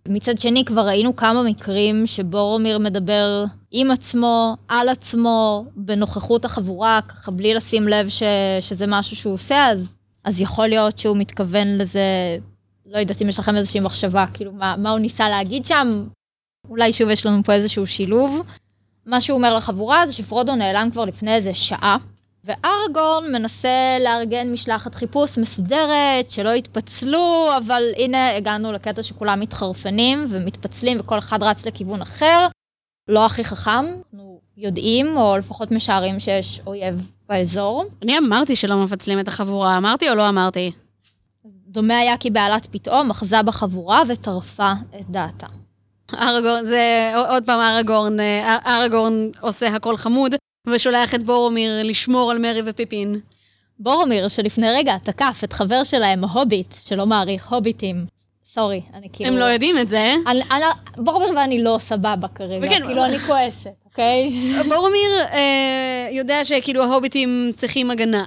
מצד 0.08 0.40
שני, 0.40 0.64
כבר 0.64 0.86
ראינו 0.86 1.16
כמה 1.16 1.42
מקרים 1.42 2.06
שבורומיר 2.06 2.78
מדבר 2.78 3.44
עם 3.70 3.90
עצמו, 3.90 4.56
על 4.68 4.88
עצמו, 4.88 5.64
בנוכחות 5.76 6.44
החבורה, 6.44 7.00
ככה 7.08 7.30
בלי 7.30 7.54
לשים 7.54 7.88
לב 7.88 8.08
ש, 8.08 8.22
שזה 8.60 8.84
משהו 8.88 9.16
שהוא 9.16 9.34
עושה, 9.34 9.66
אז, 9.66 9.94
אז 10.24 10.40
יכול 10.40 10.66
להיות 10.66 10.98
שהוא 10.98 11.16
מתכוון 11.16 11.76
לזה, 11.76 12.38
לא 12.86 12.98
יודעת 12.98 13.22
אם 13.22 13.28
יש 13.28 13.38
לכם 13.38 13.56
איזושהי 13.56 13.80
מחשבה, 13.80 14.24
כאילו, 14.34 14.52
מה, 14.52 14.74
מה 14.78 14.90
הוא 14.90 14.98
ניסה 14.98 15.28
להגיד 15.28 15.64
שם? 15.64 16.04
אולי 16.68 16.92
שוב 16.92 17.10
יש 17.10 17.26
לנו 17.26 17.44
פה 17.44 17.52
איזשהו 17.52 17.86
שילוב. 17.86 18.42
מה 19.06 19.20
שהוא 19.20 19.36
אומר 19.36 19.54
לחבורה 19.54 20.06
זה 20.06 20.12
שפרודו 20.12 20.54
נעלם 20.54 20.88
כבר 20.92 21.04
לפני 21.04 21.34
איזה 21.34 21.54
שעה. 21.54 21.96
וארגון 22.44 23.32
מנסה 23.32 23.96
לארגן 24.00 24.52
משלחת 24.52 24.94
חיפוש 24.94 25.38
מסודרת, 25.38 26.30
שלא 26.30 26.50
יתפצלו, 26.50 27.48
אבל 27.56 27.82
הנה 27.96 28.36
הגענו 28.36 28.72
לקטע 28.72 29.02
שכולם 29.02 29.40
מתחרפנים 29.40 30.26
ומתפצלים 30.28 30.96
וכל 31.00 31.18
אחד 31.18 31.42
רץ 31.42 31.66
לכיוון 31.66 32.02
אחר. 32.02 32.46
לא 33.08 33.26
הכי 33.26 33.44
חכם, 33.44 33.86
אנחנו 33.96 34.40
יודעים, 34.56 35.16
או 35.16 35.36
לפחות 35.38 35.70
משערים 35.70 36.20
שיש 36.20 36.60
אויב 36.66 37.10
באזור. 37.28 37.84
אני 38.02 38.18
אמרתי 38.18 38.56
שלא 38.56 38.84
מפצלים 38.84 39.20
את 39.20 39.28
החבורה, 39.28 39.76
אמרתי 39.76 40.10
או 40.10 40.14
לא 40.14 40.28
אמרתי? 40.28 40.72
דומה 41.66 41.98
היה 41.98 42.16
כי 42.16 42.30
בעלת 42.30 42.66
פתאום 42.70 43.10
אחזה 43.10 43.42
בחבורה 43.42 44.02
וטרפה 44.08 44.72
את 45.00 45.10
דעתה. 45.10 45.46
אראגורן, 46.14 46.64
זה 46.66 47.12
עוד 47.28 47.46
פעם 47.46 47.60
אראגורן, 47.60 48.20
אה, 48.20 48.58
אראגורן 48.66 49.28
עושה 49.40 49.68
הכל 49.68 49.96
חמוד, 49.96 50.34
ושולח 50.66 51.14
את 51.14 51.22
בורומיר 51.22 51.82
לשמור 51.84 52.30
על 52.30 52.38
מרי 52.38 52.60
ופיפין. 52.66 53.20
בורומיר, 53.78 54.28
שלפני 54.28 54.70
רגע 54.70 54.98
תקף 54.98 55.40
את 55.44 55.52
חבר 55.52 55.84
שלהם, 55.84 56.24
ההוביט, 56.24 56.74
שלא 56.84 57.06
מעריך 57.06 57.52
הוביטים. 57.52 58.06
sorry, 58.44 58.82
אני 58.94 59.08
כאילו... 59.12 59.30
הם 59.30 59.38
לא 59.38 59.44
יודעים 59.44 59.78
את 59.78 59.88
זה. 59.88 60.14
אני, 60.26 60.42
אני, 60.50 60.64
בורומיר 60.96 61.28
ואני 61.36 61.62
לא 61.62 61.76
סבבה 61.80 62.28
כרגע, 62.34 62.66
וכן, 62.66 62.86
כאילו 62.86 63.04
אני 63.04 63.18
כועסת, 63.18 63.70
אוקיי? 63.84 64.32
בורומיר 64.68 65.10
אה, 65.32 66.08
יודע 66.12 66.44
שכאילו 66.44 66.82
ההוביטים 66.82 67.50
צריכים 67.56 67.90
הגנה. 67.90 68.24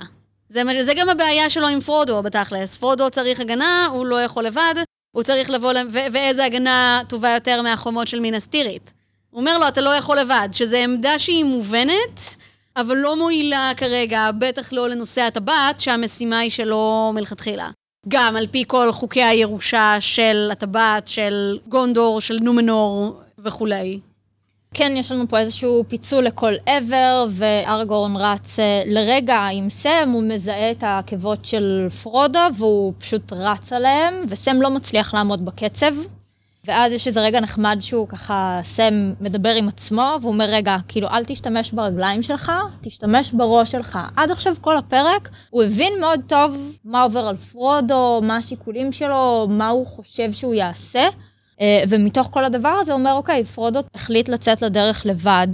זה, 0.50 0.62
זה 0.82 0.94
גם 0.94 1.10
הבעיה 1.10 1.50
שלו 1.50 1.68
עם 1.68 1.80
פרודו 1.80 2.24
בתכלס. 2.24 2.78
פרודו 2.78 3.10
צריך 3.10 3.40
הגנה, 3.40 3.88
הוא 3.92 4.06
לא 4.06 4.22
יכול 4.22 4.44
לבד, 4.44 4.74
הוא 5.12 5.24
צריך 5.24 5.50
לבוא, 5.50 5.74
ו- 5.92 6.14
ואיזה 6.14 6.46
הגנה 6.46 7.02
טובה 7.10 7.30
יותר 7.30 7.62
מהחומות 7.62 8.08
של 8.08 8.20
מינה 8.20 8.40
סטירית. 8.40 8.92
הוא 9.34 9.40
אומר 9.40 9.58
לו, 9.58 9.68
אתה 9.68 9.82
לא 9.82 9.90
יכול 9.90 10.20
לבד, 10.20 10.50
שזו 10.52 10.78
עמדה 10.78 11.20
שהיא 11.20 11.46
מובנת, 11.46 12.36
אבל 12.78 12.98
לא 12.98 13.18
מועילה 13.18 13.72
כרגע, 13.78 14.30
בטח 14.38 14.74
לא 14.74 14.90
לנושא 14.90 15.22
הטבעת, 15.22 15.80
שהמשימה 15.80 16.40
היא 16.40 16.52
שלו 16.52 17.12
מלכתחילה. 17.14 17.70
גם 18.08 18.36
על 18.36 18.48
פי 18.48 18.64
כל 18.68 18.92
חוקי 18.92 19.24
הירושה 19.24 19.96
של 20.00 20.50
הטבעת, 20.52 21.08
של 21.08 21.60
גונדור, 21.68 22.22
של 22.22 22.38
נומנור 22.42 23.20
וכולי. 23.40 24.00
כן, 24.74 24.94
יש 24.96 25.12
לנו 25.12 25.28
פה 25.28 25.40
איזשהו 25.40 25.84
פיצול 25.88 26.24
לכל 26.24 26.54
עבר, 26.66 27.26
וארגורן 27.30 28.16
רץ 28.16 28.60
אה, 28.60 28.84
לרגע 28.86 29.38
עם 29.38 29.70
סם, 29.70 30.10
הוא 30.14 30.24
מזהה 30.24 30.72
את 30.72 30.84
העקבות 30.84 31.46
של 31.46 31.88
פרודו, 32.04 32.40
והוא 32.58 32.94
פשוט 32.98 33.34
רץ 33.34 33.74
עליהם, 33.74 34.26
וסם 34.28 34.62
לא 34.62 34.70
מצליח 34.70 35.14
לעמוד 35.14 35.46
בקצב. 35.46 35.94
ואז 36.68 36.92
יש 36.92 37.08
איזה 37.08 37.22
רגע 37.22 37.40
נחמד 37.40 37.78
שהוא 37.82 38.08
ככה, 38.08 38.60
סם 38.64 39.14
מדבר 39.22 39.50
עם 39.56 39.68
עצמו, 39.68 40.18
והוא 40.22 40.34
אומר, 40.34 40.46
רגע, 40.46 40.78
כאילו, 40.88 41.08
אל 41.10 41.26
תשתמש 41.26 41.72
ברגליים 41.72 42.24
שלך, 42.24 42.52
תשתמש 42.82 43.32
בראש 43.32 43.72
שלך. 43.72 44.00
עד 44.16 44.32
עכשיו 44.32 44.56
כל 44.62 44.78
הפרק, 44.78 45.30
הוא 45.50 45.64
הבין 45.64 45.94
מאוד 46.00 46.20
טוב 46.28 46.72
מה 46.86 47.04
עובר 47.04 47.28
על 47.28 47.38
פרודו, 47.38 48.22
מה 48.24 48.36
השיקולים 48.36 48.92
שלו, 48.92 49.48
מה 49.50 49.70
הוא 49.70 49.86
חושב 49.86 50.32
שהוא 50.32 50.54
יעשה. 50.54 51.08
אה, 51.62 51.84
ומתוך 51.90 52.30
כל 52.32 52.46
הדבר 52.46 52.70
הזה 52.70 52.92
הוא 52.92 53.00
אומר, 53.00 53.14
אוקיי, 53.14 53.46
פרודו 53.46 53.80
החליט 53.96 54.30
לצאת 54.30 54.62
לדרך 54.62 55.06
לבד, 55.06 55.48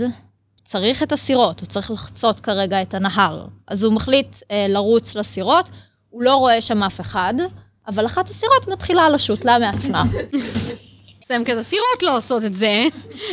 צריך 0.64 1.04
את 1.04 1.12
הסירות, 1.12 1.60
הוא 1.60 1.68
צריך 1.68 1.92
לחצות 1.92 2.40
כרגע 2.40 2.82
את 2.82 2.94
הנהר. 2.94 3.48
אז 3.68 3.84
הוא 3.84 3.94
מחליט 3.94 4.36
אה, 4.52 4.66
לרוץ 4.70 5.16
לסירות, 5.16 5.70
הוא 6.10 6.24
לא 6.24 6.36
רואה 6.36 6.62
שם 6.62 6.84
אף 6.84 7.02
אחד, 7.02 7.34
אבל 7.88 8.06
אחת 8.06 8.30
הסירות 8.30 8.68
מתחילה 8.68 9.10
לשוט 9.10 9.46
לה 9.46 9.60
מעצמה. 9.60 10.04
סם 11.32 11.44
כזה, 11.46 11.64
סירות 11.64 12.04
לא 12.04 12.18
עושות 12.18 12.44
את 12.44 12.56
זה. 12.56 12.84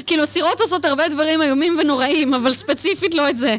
כאילו, 0.07 0.27
סירות 0.27 0.61
עושות 0.61 0.85
הרבה 0.85 1.09
דברים 1.09 1.43
איומים 1.43 1.77
ונוראים, 1.79 2.35
אבל 2.35 2.55
ספציפית 2.55 3.15
לא 3.15 3.31
את 3.31 3.39
זה. 3.39 3.57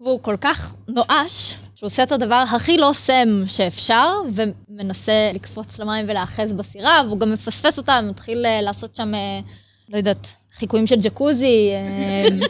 והוא 0.00 0.22
כל 0.22 0.36
כך 0.40 0.74
נואש, 0.88 1.54
שהוא 1.74 1.86
עושה 1.86 2.02
את 2.02 2.12
הדבר 2.12 2.44
הכי 2.54 2.76
לא 2.76 2.90
סם 2.94 3.42
שאפשר, 3.46 4.20
ומנסה 4.34 5.30
לקפוץ 5.34 5.78
למים 5.78 6.04
ולהאחז 6.08 6.52
בסירה, 6.52 7.02
והוא 7.06 7.20
גם 7.20 7.32
מפספס 7.32 7.78
אותה, 7.78 8.00
מתחיל 8.00 8.46
אה, 8.46 8.60
לעשות 8.62 8.96
שם, 8.96 9.14
אה, 9.14 9.40
לא 9.88 9.96
יודעת, 9.96 10.26
חיקויים 10.52 10.86
של 10.86 11.00
ג'קוזי. 11.00 11.70
אה. 11.72 12.46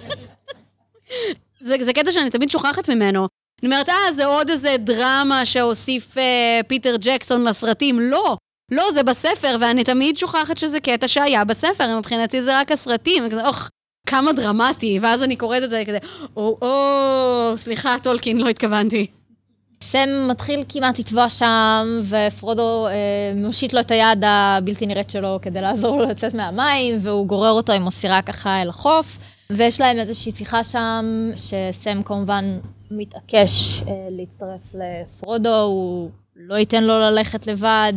זה, 1.66 1.76
זה 1.84 1.92
קטע 1.92 2.12
שאני 2.12 2.30
תמיד 2.30 2.50
שוכחת 2.50 2.90
ממנו. 2.90 3.28
אני 3.62 3.72
אומרת, 3.72 3.88
אה, 3.88 4.12
זה 4.12 4.26
עוד 4.26 4.50
איזה 4.50 4.76
דרמה 4.78 5.46
שהוסיף 5.46 6.18
אה, 6.18 6.60
פיטר 6.66 6.96
ג'קסון 7.00 7.44
לסרטים. 7.44 8.00
לא, 8.00 8.36
לא, 8.70 8.84
זה 8.94 9.02
בספר, 9.02 9.56
ואני 9.60 9.84
תמיד 9.84 10.16
שוכחת 10.16 10.56
שזה 10.56 10.80
קטע 10.80 11.08
שהיה 11.08 11.44
בספר, 11.44 11.98
מבחינתי 11.98 12.42
זה 12.42 12.60
רק 12.60 12.72
הסרטים, 12.72 13.24
וכזה, 13.26 13.46
אוח, 13.46 13.70
כמה 14.06 14.32
דרמטי, 14.32 14.98
ואז 15.02 15.22
אני 15.22 15.36
קוראת 15.36 15.62
את 15.62 15.70
זה 15.70 15.82
כזה, 15.86 15.98
או, 16.36 16.58
או, 16.62 17.52
סליחה, 17.56 17.96
טולקין, 18.02 18.38
לא 18.38 18.48
התכוונתי. 18.48 19.06
סם 19.82 20.28
מתחיל 20.28 20.64
כמעט 20.68 20.98
לטבוע 20.98 21.28
שם, 21.28 22.00
ופרודו 22.02 22.86
אה, 22.86 22.92
מושיט 23.36 23.72
לו 23.72 23.80
את 23.80 23.90
היד 23.90 24.24
הבלתי 24.26 24.86
נראית 24.86 25.10
שלו 25.10 25.38
כדי 25.42 25.60
לעזור 25.60 25.98
לו 25.98 26.08
לצאת 26.08 26.34
מהמים, 26.34 26.96
והוא 27.00 27.26
גורר 27.26 27.50
אותו 27.50 27.72
עם 27.72 27.88
הסירה 27.88 28.22
ככה 28.22 28.62
אל 28.62 28.68
החוף, 28.68 29.18
ויש 29.50 29.80
להם 29.80 29.98
איזושהי 29.98 30.32
שיחה 30.32 30.64
שם, 30.64 31.30
שסם 31.36 32.02
כמובן 32.02 32.58
מתעקש 32.90 33.82
אה, 33.88 33.92
להצטרף 34.10 34.74
לפרודו, 34.74 35.60
הוא 35.62 36.10
לא 36.36 36.54
ייתן 36.54 36.84
לו 36.84 36.98
ללכת 36.98 37.46
לבד. 37.46 37.92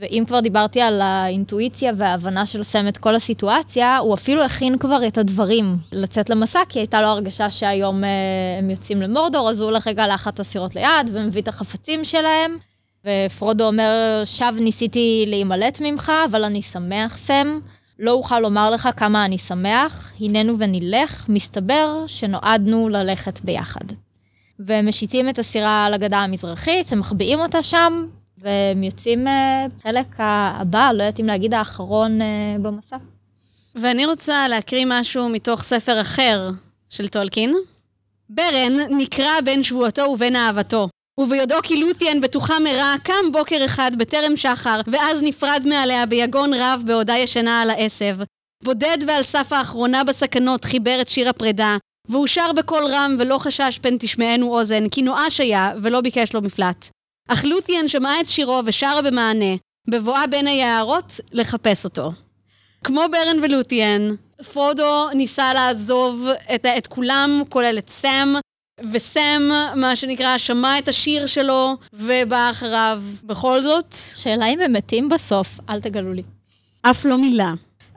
ואם 0.00 0.24
כבר 0.26 0.40
דיברתי 0.40 0.80
על 0.80 1.00
האינטואיציה 1.00 1.92
וההבנה 1.96 2.46
של 2.46 2.62
סם 2.62 2.88
את 2.88 2.98
כל 2.98 3.14
הסיטואציה, 3.14 3.98
הוא 3.98 4.14
אפילו 4.14 4.44
הכין 4.44 4.78
כבר 4.78 5.06
את 5.06 5.18
הדברים 5.18 5.76
לצאת 5.92 6.30
למסע, 6.30 6.60
כי 6.68 6.78
הייתה 6.78 7.00
לו 7.00 7.06
הרגשה 7.06 7.50
שהיום 7.50 8.04
אה, 8.04 8.10
הם 8.58 8.70
יוצאים 8.70 9.02
למורדור, 9.02 9.50
אז 9.50 9.60
הוא 9.60 9.68
הולך 9.68 9.86
רגע 9.86 10.06
לאחת 10.06 10.40
הסירות 10.40 10.74
ליד 10.74 11.10
ומביא 11.12 11.42
את 11.42 11.48
החפצים 11.48 12.04
שלהם. 12.04 12.56
ופרודו 13.04 13.66
אומר, 13.66 14.22
שב 14.24 14.52
ניסיתי 14.60 15.24
להימלט 15.26 15.80
ממך, 15.80 16.12
אבל 16.30 16.44
אני 16.44 16.62
שמח, 16.62 17.18
סם. 17.18 17.58
לא 17.98 18.10
אוכל 18.10 18.40
לומר 18.40 18.70
לך 18.70 18.88
כמה 18.96 19.24
אני 19.24 19.38
שמח, 19.38 20.12
הננו 20.20 20.58
ונלך, 20.58 21.26
מסתבר 21.28 22.04
שנועדנו 22.06 22.88
ללכת 22.88 23.40
ביחד. 23.44 23.84
ומשיתים 24.60 25.28
את 25.28 25.38
הסירה 25.38 25.86
על 25.86 25.94
הגדה 25.94 26.18
המזרחית, 26.18 26.92
הם 26.92 26.98
מחביאים 26.98 27.40
אותה 27.40 27.62
שם, 27.62 28.06
והם 28.42 28.82
יוצאים 28.82 29.28
אה, 29.28 29.66
חלק 29.82 30.06
הבא, 30.18 30.90
לא 30.94 31.02
יודעת 31.02 31.20
אם 31.20 31.26
להגיד 31.26 31.54
האחרון 31.54 32.20
אה, 32.20 32.56
במסע. 32.62 32.96
ואני 33.74 34.06
רוצה 34.06 34.48
להקריא 34.48 34.84
משהו 34.88 35.28
מתוך 35.28 35.62
ספר 35.62 36.00
אחר 36.00 36.50
של 36.88 37.08
טולקין. 37.08 37.54
ברן 38.28 38.72
נקרע 38.98 39.40
בין 39.44 39.64
שבועתו 39.64 40.02
ובין 40.02 40.36
אהבתו. 40.36 40.88
וביודעו 41.20 41.58
כי 41.62 41.80
לותיאן 41.80 42.20
בטוחה 42.20 42.54
מרע, 42.64 42.94
קם 43.02 43.32
בוקר 43.32 43.64
אחד 43.64 43.90
בטרם 43.98 44.36
שחר, 44.36 44.80
ואז 44.86 45.22
נפרד 45.22 45.62
מעליה 45.66 46.06
ביגון 46.06 46.54
רב 46.54 46.82
בעודה 46.86 47.16
ישנה 47.16 47.62
על 47.62 47.70
העשב. 47.70 48.16
בודד 48.64 48.98
ועל 49.06 49.22
סף 49.22 49.52
האחרונה 49.52 50.04
בסכנות 50.04 50.64
חיבר 50.64 50.98
את 51.00 51.08
שיר 51.08 51.28
הפרידה, 51.28 51.76
והוא 52.08 52.26
שר 52.26 52.52
בקול 52.56 52.84
רם 52.86 53.16
ולא 53.18 53.38
חשש 53.38 53.78
פן 53.82 53.98
תשמענו 53.98 54.58
אוזן, 54.58 54.88
כי 54.88 55.02
נואש 55.02 55.40
היה 55.40 55.72
ולא 55.82 56.00
ביקש 56.00 56.34
לו 56.34 56.42
מפלט. 56.42 56.90
אך 57.28 57.44
לות'יאן 57.44 57.88
שמעה 57.88 58.20
את 58.20 58.28
שירו 58.28 58.60
ושרה 58.66 59.02
במענה, 59.02 59.54
בבואה 59.90 60.26
בין 60.26 60.46
היערות 60.46 61.20
לחפש 61.32 61.84
אותו. 61.84 62.12
כמו 62.84 63.02
ברן 63.12 63.36
ולות'יאן, 63.42 64.14
פרודו 64.52 65.10
ניסה 65.10 65.54
לעזוב 65.54 66.26
את, 66.54 66.66
את 66.66 66.86
כולם, 66.86 67.42
כולל 67.48 67.78
את 67.78 67.90
סם, 67.90 68.34
וסם, 68.92 69.42
מה 69.76 69.96
שנקרא, 69.96 70.38
שמע 70.38 70.78
את 70.78 70.88
השיר 70.88 71.26
שלו, 71.26 71.76
ובא 71.92 72.50
אחריו 72.50 73.02
בכל 73.24 73.62
זאת. 73.62 73.94
שאלה 74.14 74.46
אם 74.46 74.60
הם 74.60 74.72
מתים 74.72 75.08
בסוף, 75.08 75.60
אל 75.68 75.80
תגלו 75.80 76.12
לי. 76.12 76.22
אף 76.82 77.04
לא 77.04 77.18
מילה. 77.18 77.52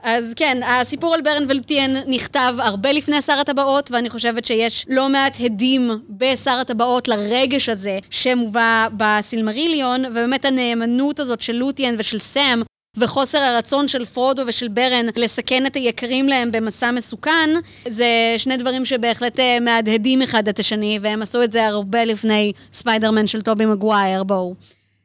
אז 0.06 0.32
כן, 0.36 0.58
הסיפור 0.62 1.14
על 1.14 1.20
ברן 1.20 1.44
ולותיאן 1.48 1.94
נכתב 2.06 2.54
הרבה 2.58 2.92
לפני 2.92 3.22
שר 3.22 3.38
הטבעות, 3.38 3.90
ואני 3.90 4.10
חושבת 4.10 4.44
שיש 4.44 4.86
לא 4.88 5.08
מעט 5.08 5.36
הדים 5.40 5.90
בשר 6.08 6.58
הטבעות 6.60 7.08
לרגש 7.08 7.68
הזה 7.68 7.98
שמובא 8.10 8.88
בסילמריליון, 8.96 10.04
ובאמת 10.04 10.44
הנאמנות 10.44 11.20
הזאת 11.20 11.40
של 11.40 11.52
לותיאן 11.52 11.94
ושל 11.98 12.18
סם 12.18 12.62
וחוסר 12.96 13.38
הרצון 13.38 13.88
של 13.88 14.04
פרודו 14.04 14.42
ושל 14.46 14.68
ברן 14.68 15.06
לסכן 15.16 15.66
את 15.66 15.76
היקרים 15.76 16.28
להם 16.28 16.52
במסע 16.52 16.90
מסוכן, 16.90 17.50
זה 17.88 18.34
שני 18.38 18.56
דברים 18.56 18.84
שבהחלט 18.84 19.40
אה, 19.40 19.60
מהדהדים 19.60 20.22
אחד 20.22 20.48
את 20.48 20.58
השני, 20.58 20.98
והם 21.02 21.22
עשו 21.22 21.42
את 21.42 21.52
זה 21.52 21.66
הרבה 21.66 22.04
לפני 22.04 22.52
ספיידרמן 22.72 23.26
של 23.26 23.42
טובי 23.42 23.66
מגווייר, 23.66 24.22
בואו. 24.22 24.54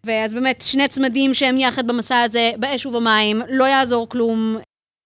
ואז 0.03 0.33
באמת, 0.33 0.63
שני 0.67 0.87
צמדים 0.87 1.33
שהם 1.33 1.57
יחד 1.57 1.87
במסע 1.87 2.21
הזה, 2.21 2.51
באש 2.57 2.85
ובמים, 2.85 3.41
לא 3.49 3.65
יעזור 3.65 4.09
כלום, 4.09 4.57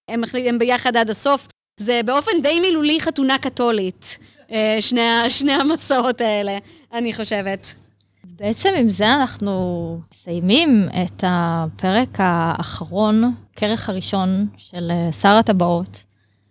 הם, 0.08 0.22
הם 0.46 0.58
ביחד 0.58 0.96
עד 0.96 1.10
הסוף. 1.10 1.48
זה 1.80 2.00
באופן 2.04 2.30
די 2.42 2.60
מילולי 2.60 3.00
חתונה 3.00 3.38
קתולית, 3.38 4.18
אה, 4.50 4.76
שני, 4.80 5.00
שני 5.28 5.52
המסעות 5.52 6.20
האלה, 6.20 6.58
אני 6.92 7.14
חושבת. 7.14 7.74
בעצם 8.24 8.68
עם 8.78 8.90
זה 8.90 9.14
אנחנו 9.14 10.00
מסיימים 10.14 10.88
את 11.04 11.24
הפרק 11.26 12.08
האחרון, 12.18 13.34
כרך 13.56 13.88
הראשון 13.88 14.46
של 14.56 14.90
אה, 14.90 15.12
שר 15.12 15.28
הטבעות. 15.28 16.04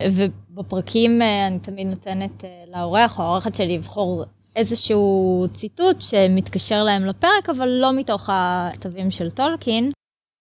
ובפרקים 0.03 1.21
אה, 1.21 1.47
אני 1.47 1.59
תמיד 1.59 1.87
נותנת 1.87 2.43
לאורח 2.75 3.19
או 3.19 3.23
האורחת 3.23 3.55
שלי 3.55 3.77
לבחור 3.77 4.23
איזשהו 4.55 5.45
ציטוט 5.53 6.01
שמתקשר 6.01 6.83
להם 6.83 7.05
לפרק, 7.05 7.49
אבל 7.49 7.67
לא 7.67 7.93
מתוך 7.93 8.29
הכתבים 8.33 9.11
של 9.11 9.31
טולקין. 9.31 9.91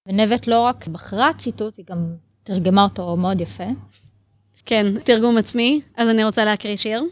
ונבט 0.09 0.47
לא 0.47 0.61
רק 0.61 0.87
בחרה 0.89 1.31
ציטוט, 1.39 1.77
היא 1.77 1.85
גם 1.89 2.15
תרגמה 2.45 2.83
אותו 2.83 3.17
מאוד 3.17 3.41
יפה. 3.41 3.65
כן, 4.67 4.87
תרגום 5.05 5.39
עצמי, 5.39 5.81
אז 5.97 6.09
אני 6.09 6.25
רוצה 6.25 6.45
להקריא 6.45 6.77
שיר. 6.77 7.03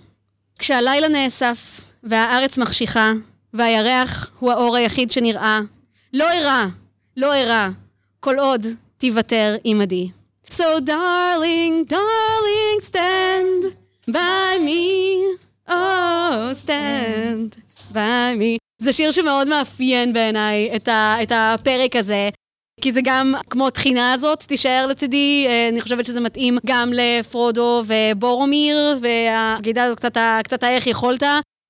כשהלילה 0.58 1.08
נאסף, 1.08 1.80
והארץ 2.02 2.58
מחשיכה, 2.58 3.12
והירח 3.54 4.30
הוא 4.38 4.52
האור 4.52 4.76
היחיד 4.76 5.10
שנראה, 5.10 5.60
לא 6.12 6.30
אירע, 6.30 6.66
לא 7.16 7.34
אירע, 7.34 7.68
כל 8.20 8.38
עוד 8.38 8.66
תיוותר 8.98 9.56
עמדי. 9.64 10.10
So 10.50 10.80
darling, 10.86 11.74
darling, 11.90 12.78
stand 12.90 13.62
by 14.10 14.58
me, 14.66 14.84
oh, 15.68 16.54
stand 16.64 17.56
by 17.92 18.36
me. 18.38 18.56
זה 18.78 18.92
שיר 18.92 19.10
שמאוד 19.10 19.48
מאפיין 19.48 20.12
בעיניי 20.12 20.76
את, 20.76 20.88
את 21.22 21.32
הפרק 21.34 21.96
הזה. 21.96 22.28
כי 22.80 22.92
זה 22.92 23.00
גם, 23.04 23.34
כמו 23.50 23.66
התחינה 23.66 24.12
הזאת, 24.12 24.42
תישאר 24.42 24.86
לצידי, 24.86 25.46
אה, 25.48 25.68
אני 25.68 25.80
חושבת 25.80 26.06
שזה 26.06 26.20
מתאים 26.20 26.58
גם 26.66 26.92
לפרודו 26.94 27.82
ובורומיר, 27.86 28.98
והגידה 29.00 29.84
הזאת 29.84 29.98
קצת, 29.98 30.16
קצת 30.44 30.62
האיך 30.62 30.86
יכולת. 30.86 31.22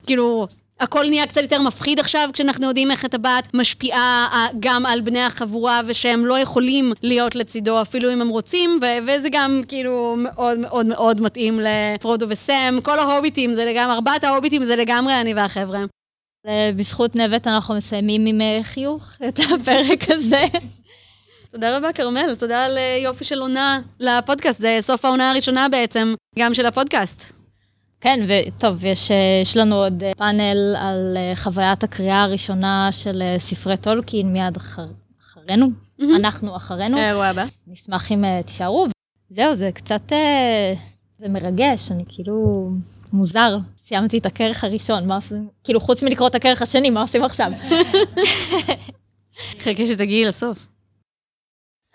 כאילו, 0.06 0.46
הכל 0.80 1.06
נהיה 1.08 1.26
קצת 1.26 1.42
יותר 1.42 1.62
מפחיד 1.62 2.00
עכשיו, 2.00 2.30
כשאנחנו 2.32 2.66
יודעים 2.66 2.90
איך 2.90 3.04
הטבעת 3.04 3.54
משפיעה 3.54 4.28
אה, 4.32 4.46
גם 4.60 4.86
על 4.86 5.00
בני 5.00 5.22
החבורה, 5.22 5.80
ושהם 5.86 6.26
לא 6.26 6.38
יכולים 6.38 6.92
להיות 7.02 7.34
לצידו 7.34 7.82
אפילו 7.82 8.12
אם 8.12 8.20
הם 8.20 8.28
רוצים, 8.28 8.78
ו- 8.82 9.06
וזה 9.06 9.28
גם 9.32 9.60
כאילו 9.68 10.14
מאוד 10.18 10.58
מאוד 10.58 10.86
מאוד 10.86 11.20
מתאים 11.20 11.60
לפרודו 11.60 12.26
וסם. 12.28 12.78
כל 12.82 12.98
ההוביטים 12.98 13.54
זה 13.54 13.64
לגמרי, 13.64 13.94
ארבעת 13.94 14.24
ההוביטים 14.24 14.64
זה 14.64 14.76
לגמרי 14.76 15.20
אני 15.20 15.34
והחבר'ה. 15.34 15.84
בזכות 16.76 17.16
נבט 17.16 17.46
אנחנו 17.46 17.74
מסיימים 17.74 18.26
עם 18.26 18.40
אה, 18.40 18.58
חיוך 18.62 19.12
את 19.28 19.38
הפרק 19.38 20.10
הזה. 20.10 20.44
תודה 21.52 21.76
רבה, 21.76 21.92
כרמל. 21.92 22.34
תודה 22.38 22.64
על 22.64 22.78
אה, 22.78 22.98
יופי 23.02 23.24
של 23.24 23.40
עונה 23.40 23.80
לפודקאסט. 24.00 24.60
זה 24.60 24.78
סוף 24.80 25.04
העונה 25.04 25.30
הראשונה 25.30 25.68
בעצם, 25.68 26.14
גם 26.38 26.54
של 26.54 26.66
הפודקאסט. 26.66 27.32
כן, 28.00 28.20
וטוב, 28.28 28.84
יש, 28.84 29.10
אה, 29.10 29.40
יש 29.42 29.56
לנו 29.56 29.76
עוד 29.76 30.02
אה, 30.02 30.12
פאנל 30.18 30.76
על 30.78 31.16
חוויית 31.34 31.84
הקריאה 31.84 32.22
הראשונה 32.22 32.88
של 32.92 33.22
ספרי 33.38 33.76
טולקין 33.76 34.32
מיד 34.32 34.56
אחר, 34.56 34.86
אחרינו. 35.22 35.66
Mm-hmm. 35.66 36.04
אנחנו 36.16 36.56
אחרינו. 36.56 36.98
אירוע 36.98 37.26
הבא. 37.26 37.44
נשמח 37.66 38.12
אם 38.12 38.42
תישארו. 38.42 38.86
זהו, 39.30 39.54
זה 39.54 39.70
קצת... 39.74 40.12
זה 41.18 41.28
מרגש, 41.28 41.90
אני 41.90 42.04
כאילו... 42.08 42.70
מוזר. 43.12 43.58
סיימתי 43.76 44.18
את 44.18 44.26
הכרך 44.26 44.64
הראשון, 44.64 45.06
מה 45.06 45.16
עושים? 45.16 45.48
כאילו, 45.64 45.80
חוץ 45.80 46.02
מלקרוא 46.02 46.28
את 46.28 46.34
הכרך 46.34 46.62
השני, 46.62 46.90
מה 46.90 47.00
עושים 47.02 47.24
עכשיו? 47.24 47.52
חכה 49.62 49.86
שתגיעי 49.86 50.24
לסוף. 50.24 50.71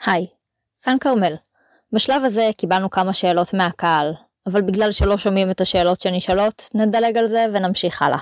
היי, 0.06 0.28
כאן 0.82 0.98
כרמל. 1.00 1.36
בשלב 1.94 2.24
הזה 2.24 2.50
קיבלנו 2.58 2.90
כמה 2.90 3.14
שאלות 3.14 3.54
מהקהל, 3.54 4.14
אבל 4.46 4.62
בגלל 4.62 4.92
שלא 4.92 5.18
שומעים 5.18 5.52
את 5.52 5.62
השאלות 5.62 6.02
שנשאלות, 6.02 6.70
נדלג 6.74 7.18
על 7.18 7.28
זה 7.28 7.46
ונמשיך 7.54 8.02
הלאה. 8.02 8.20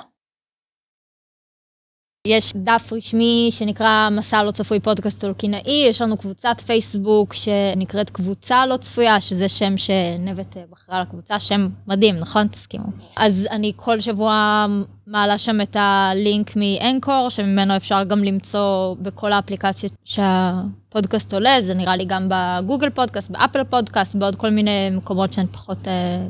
יש 2.25 2.53
דף 2.55 2.93
רשמי 2.93 3.47
שנקרא 3.51 4.09
מסע 4.11 4.43
לא 4.43 4.51
צפוי 4.51 4.79
פודקאסט 4.79 5.21
טולקינאי, 5.21 5.85
יש 5.89 6.01
לנו 6.01 6.17
קבוצת 6.17 6.61
פייסבוק 6.65 7.33
שנקראת 7.33 8.09
קבוצה 8.09 8.65
לא 8.65 8.77
צפויה, 8.77 9.21
שזה 9.21 9.49
שם 9.49 9.77
שנבט 9.77 10.57
בחרה 10.71 11.01
לקבוצה, 11.01 11.39
שם 11.39 11.67
מדהים, 11.87 12.15
נכון? 12.15 12.47
תסכימו. 12.47 12.85
אז 13.17 13.47
אני 13.51 13.71
כל 13.75 13.99
שבוע 13.99 14.65
מעלה 15.07 15.37
שם 15.37 15.61
את 15.61 15.75
הלינק 15.79 16.55
מאנקור, 16.55 17.29
שממנו 17.29 17.75
אפשר 17.75 18.03
גם 18.03 18.23
למצוא 18.23 18.95
בכל 19.01 19.33
האפליקציות 19.33 19.93
שהפודקאסט 20.03 21.33
עולה, 21.33 21.61
זה 21.65 21.73
נראה 21.73 21.95
לי 21.95 22.05
גם 22.05 22.29
בגוגל 22.29 22.89
פודקאסט, 22.89 23.29
באפל 23.29 23.63
פודקאסט, 23.63 24.15
בעוד 24.15 24.35
כל 24.35 24.49
מיני 24.49 24.89
מקומות 24.91 25.33
שהן 25.33 25.47
פחות... 25.47 25.87
אה, 25.87 26.25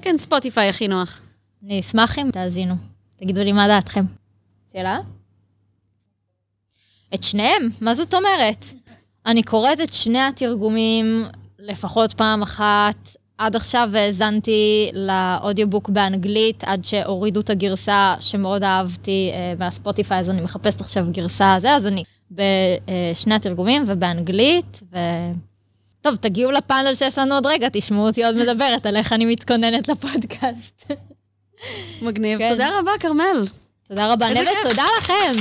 כן, 0.00 0.16
ספוטיפיי 0.16 0.68
הכי 0.68 0.88
נוח. 0.88 1.20
אני 1.64 1.80
אשמח 1.80 2.18
אם 2.18 2.30
תאזינו. 2.32 2.74
תגידו 3.16 3.44
לי 3.44 3.52
מה 3.52 3.68
דעתכם. 3.68 4.04
שאלה? 4.72 4.98
את 7.14 7.22
שניהם? 7.22 7.68
מה 7.80 7.94
זאת 7.94 8.14
אומרת? 8.14 8.64
אני 9.26 9.42
קוראת 9.42 9.80
את 9.80 9.94
שני 9.94 10.20
התרגומים 10.20 11.24
לפחות 11.58 12.12
פעם 12.12 12.42
אחת. 12.42 13.16
עד 13.38 13.56
עכשיו 13.56 13.90
האזנתי 13.94 14.90
לאודיובוק 14.92 15.88
באנגלית, 15.88 16.64
עד 16.64 16.84
שהורידו 16.84 17.40
את 17.40 17.50
הגרסה 17.50 18.14
שמאוד 18.20 18.62
אהבתי 18.62 19.30
אה, 19.32 19.52
מהספוטיפיי, 19.58 20.18
אז 20.18 20.30
אני 20.30 20.40
מחפשת 20.40 20.80
עכשיו 20.80 21.06
גרסה 21.10 21.56
זה, 21.60 21.74
אז 21.74 21.86
אני 21.86 22.04
בשני 22.30 23.34
התרגומים 23.34 23.84
ובאנגלית, 23.86 24.80
ו... 24.92 24.98
טוב, 26.00 26.16
תגיעו 26.16 26.52
לפאנל 26.52 26.94
שיש 26.94 27.18
לנו 27.18 27.34
עוד 27.34 27.46
רגע, 27.46 27.68
תשמעו 27.72 28.06
אותי 28.06 28.24
עוד 28.24 28.36
מדברת 28.36 28.86
על 28.86 28.96
איך 28.96 29.12
אני 29.12 29.24
מתכוננת 29.24 29.88
לפודקאסט. 29.88 30.92
מגניב. 32.02 32.38
כן. 32.38 32.48
תודה 32.48 32.78
רבה, 32.78 32.90
כרמל. 33.00 33.46
תודה 33.88 34.12
רבה, 34.12 34.28
נבט, 34.28 34.50
תודה 34.70 34.84
לכם. 34.98 35.32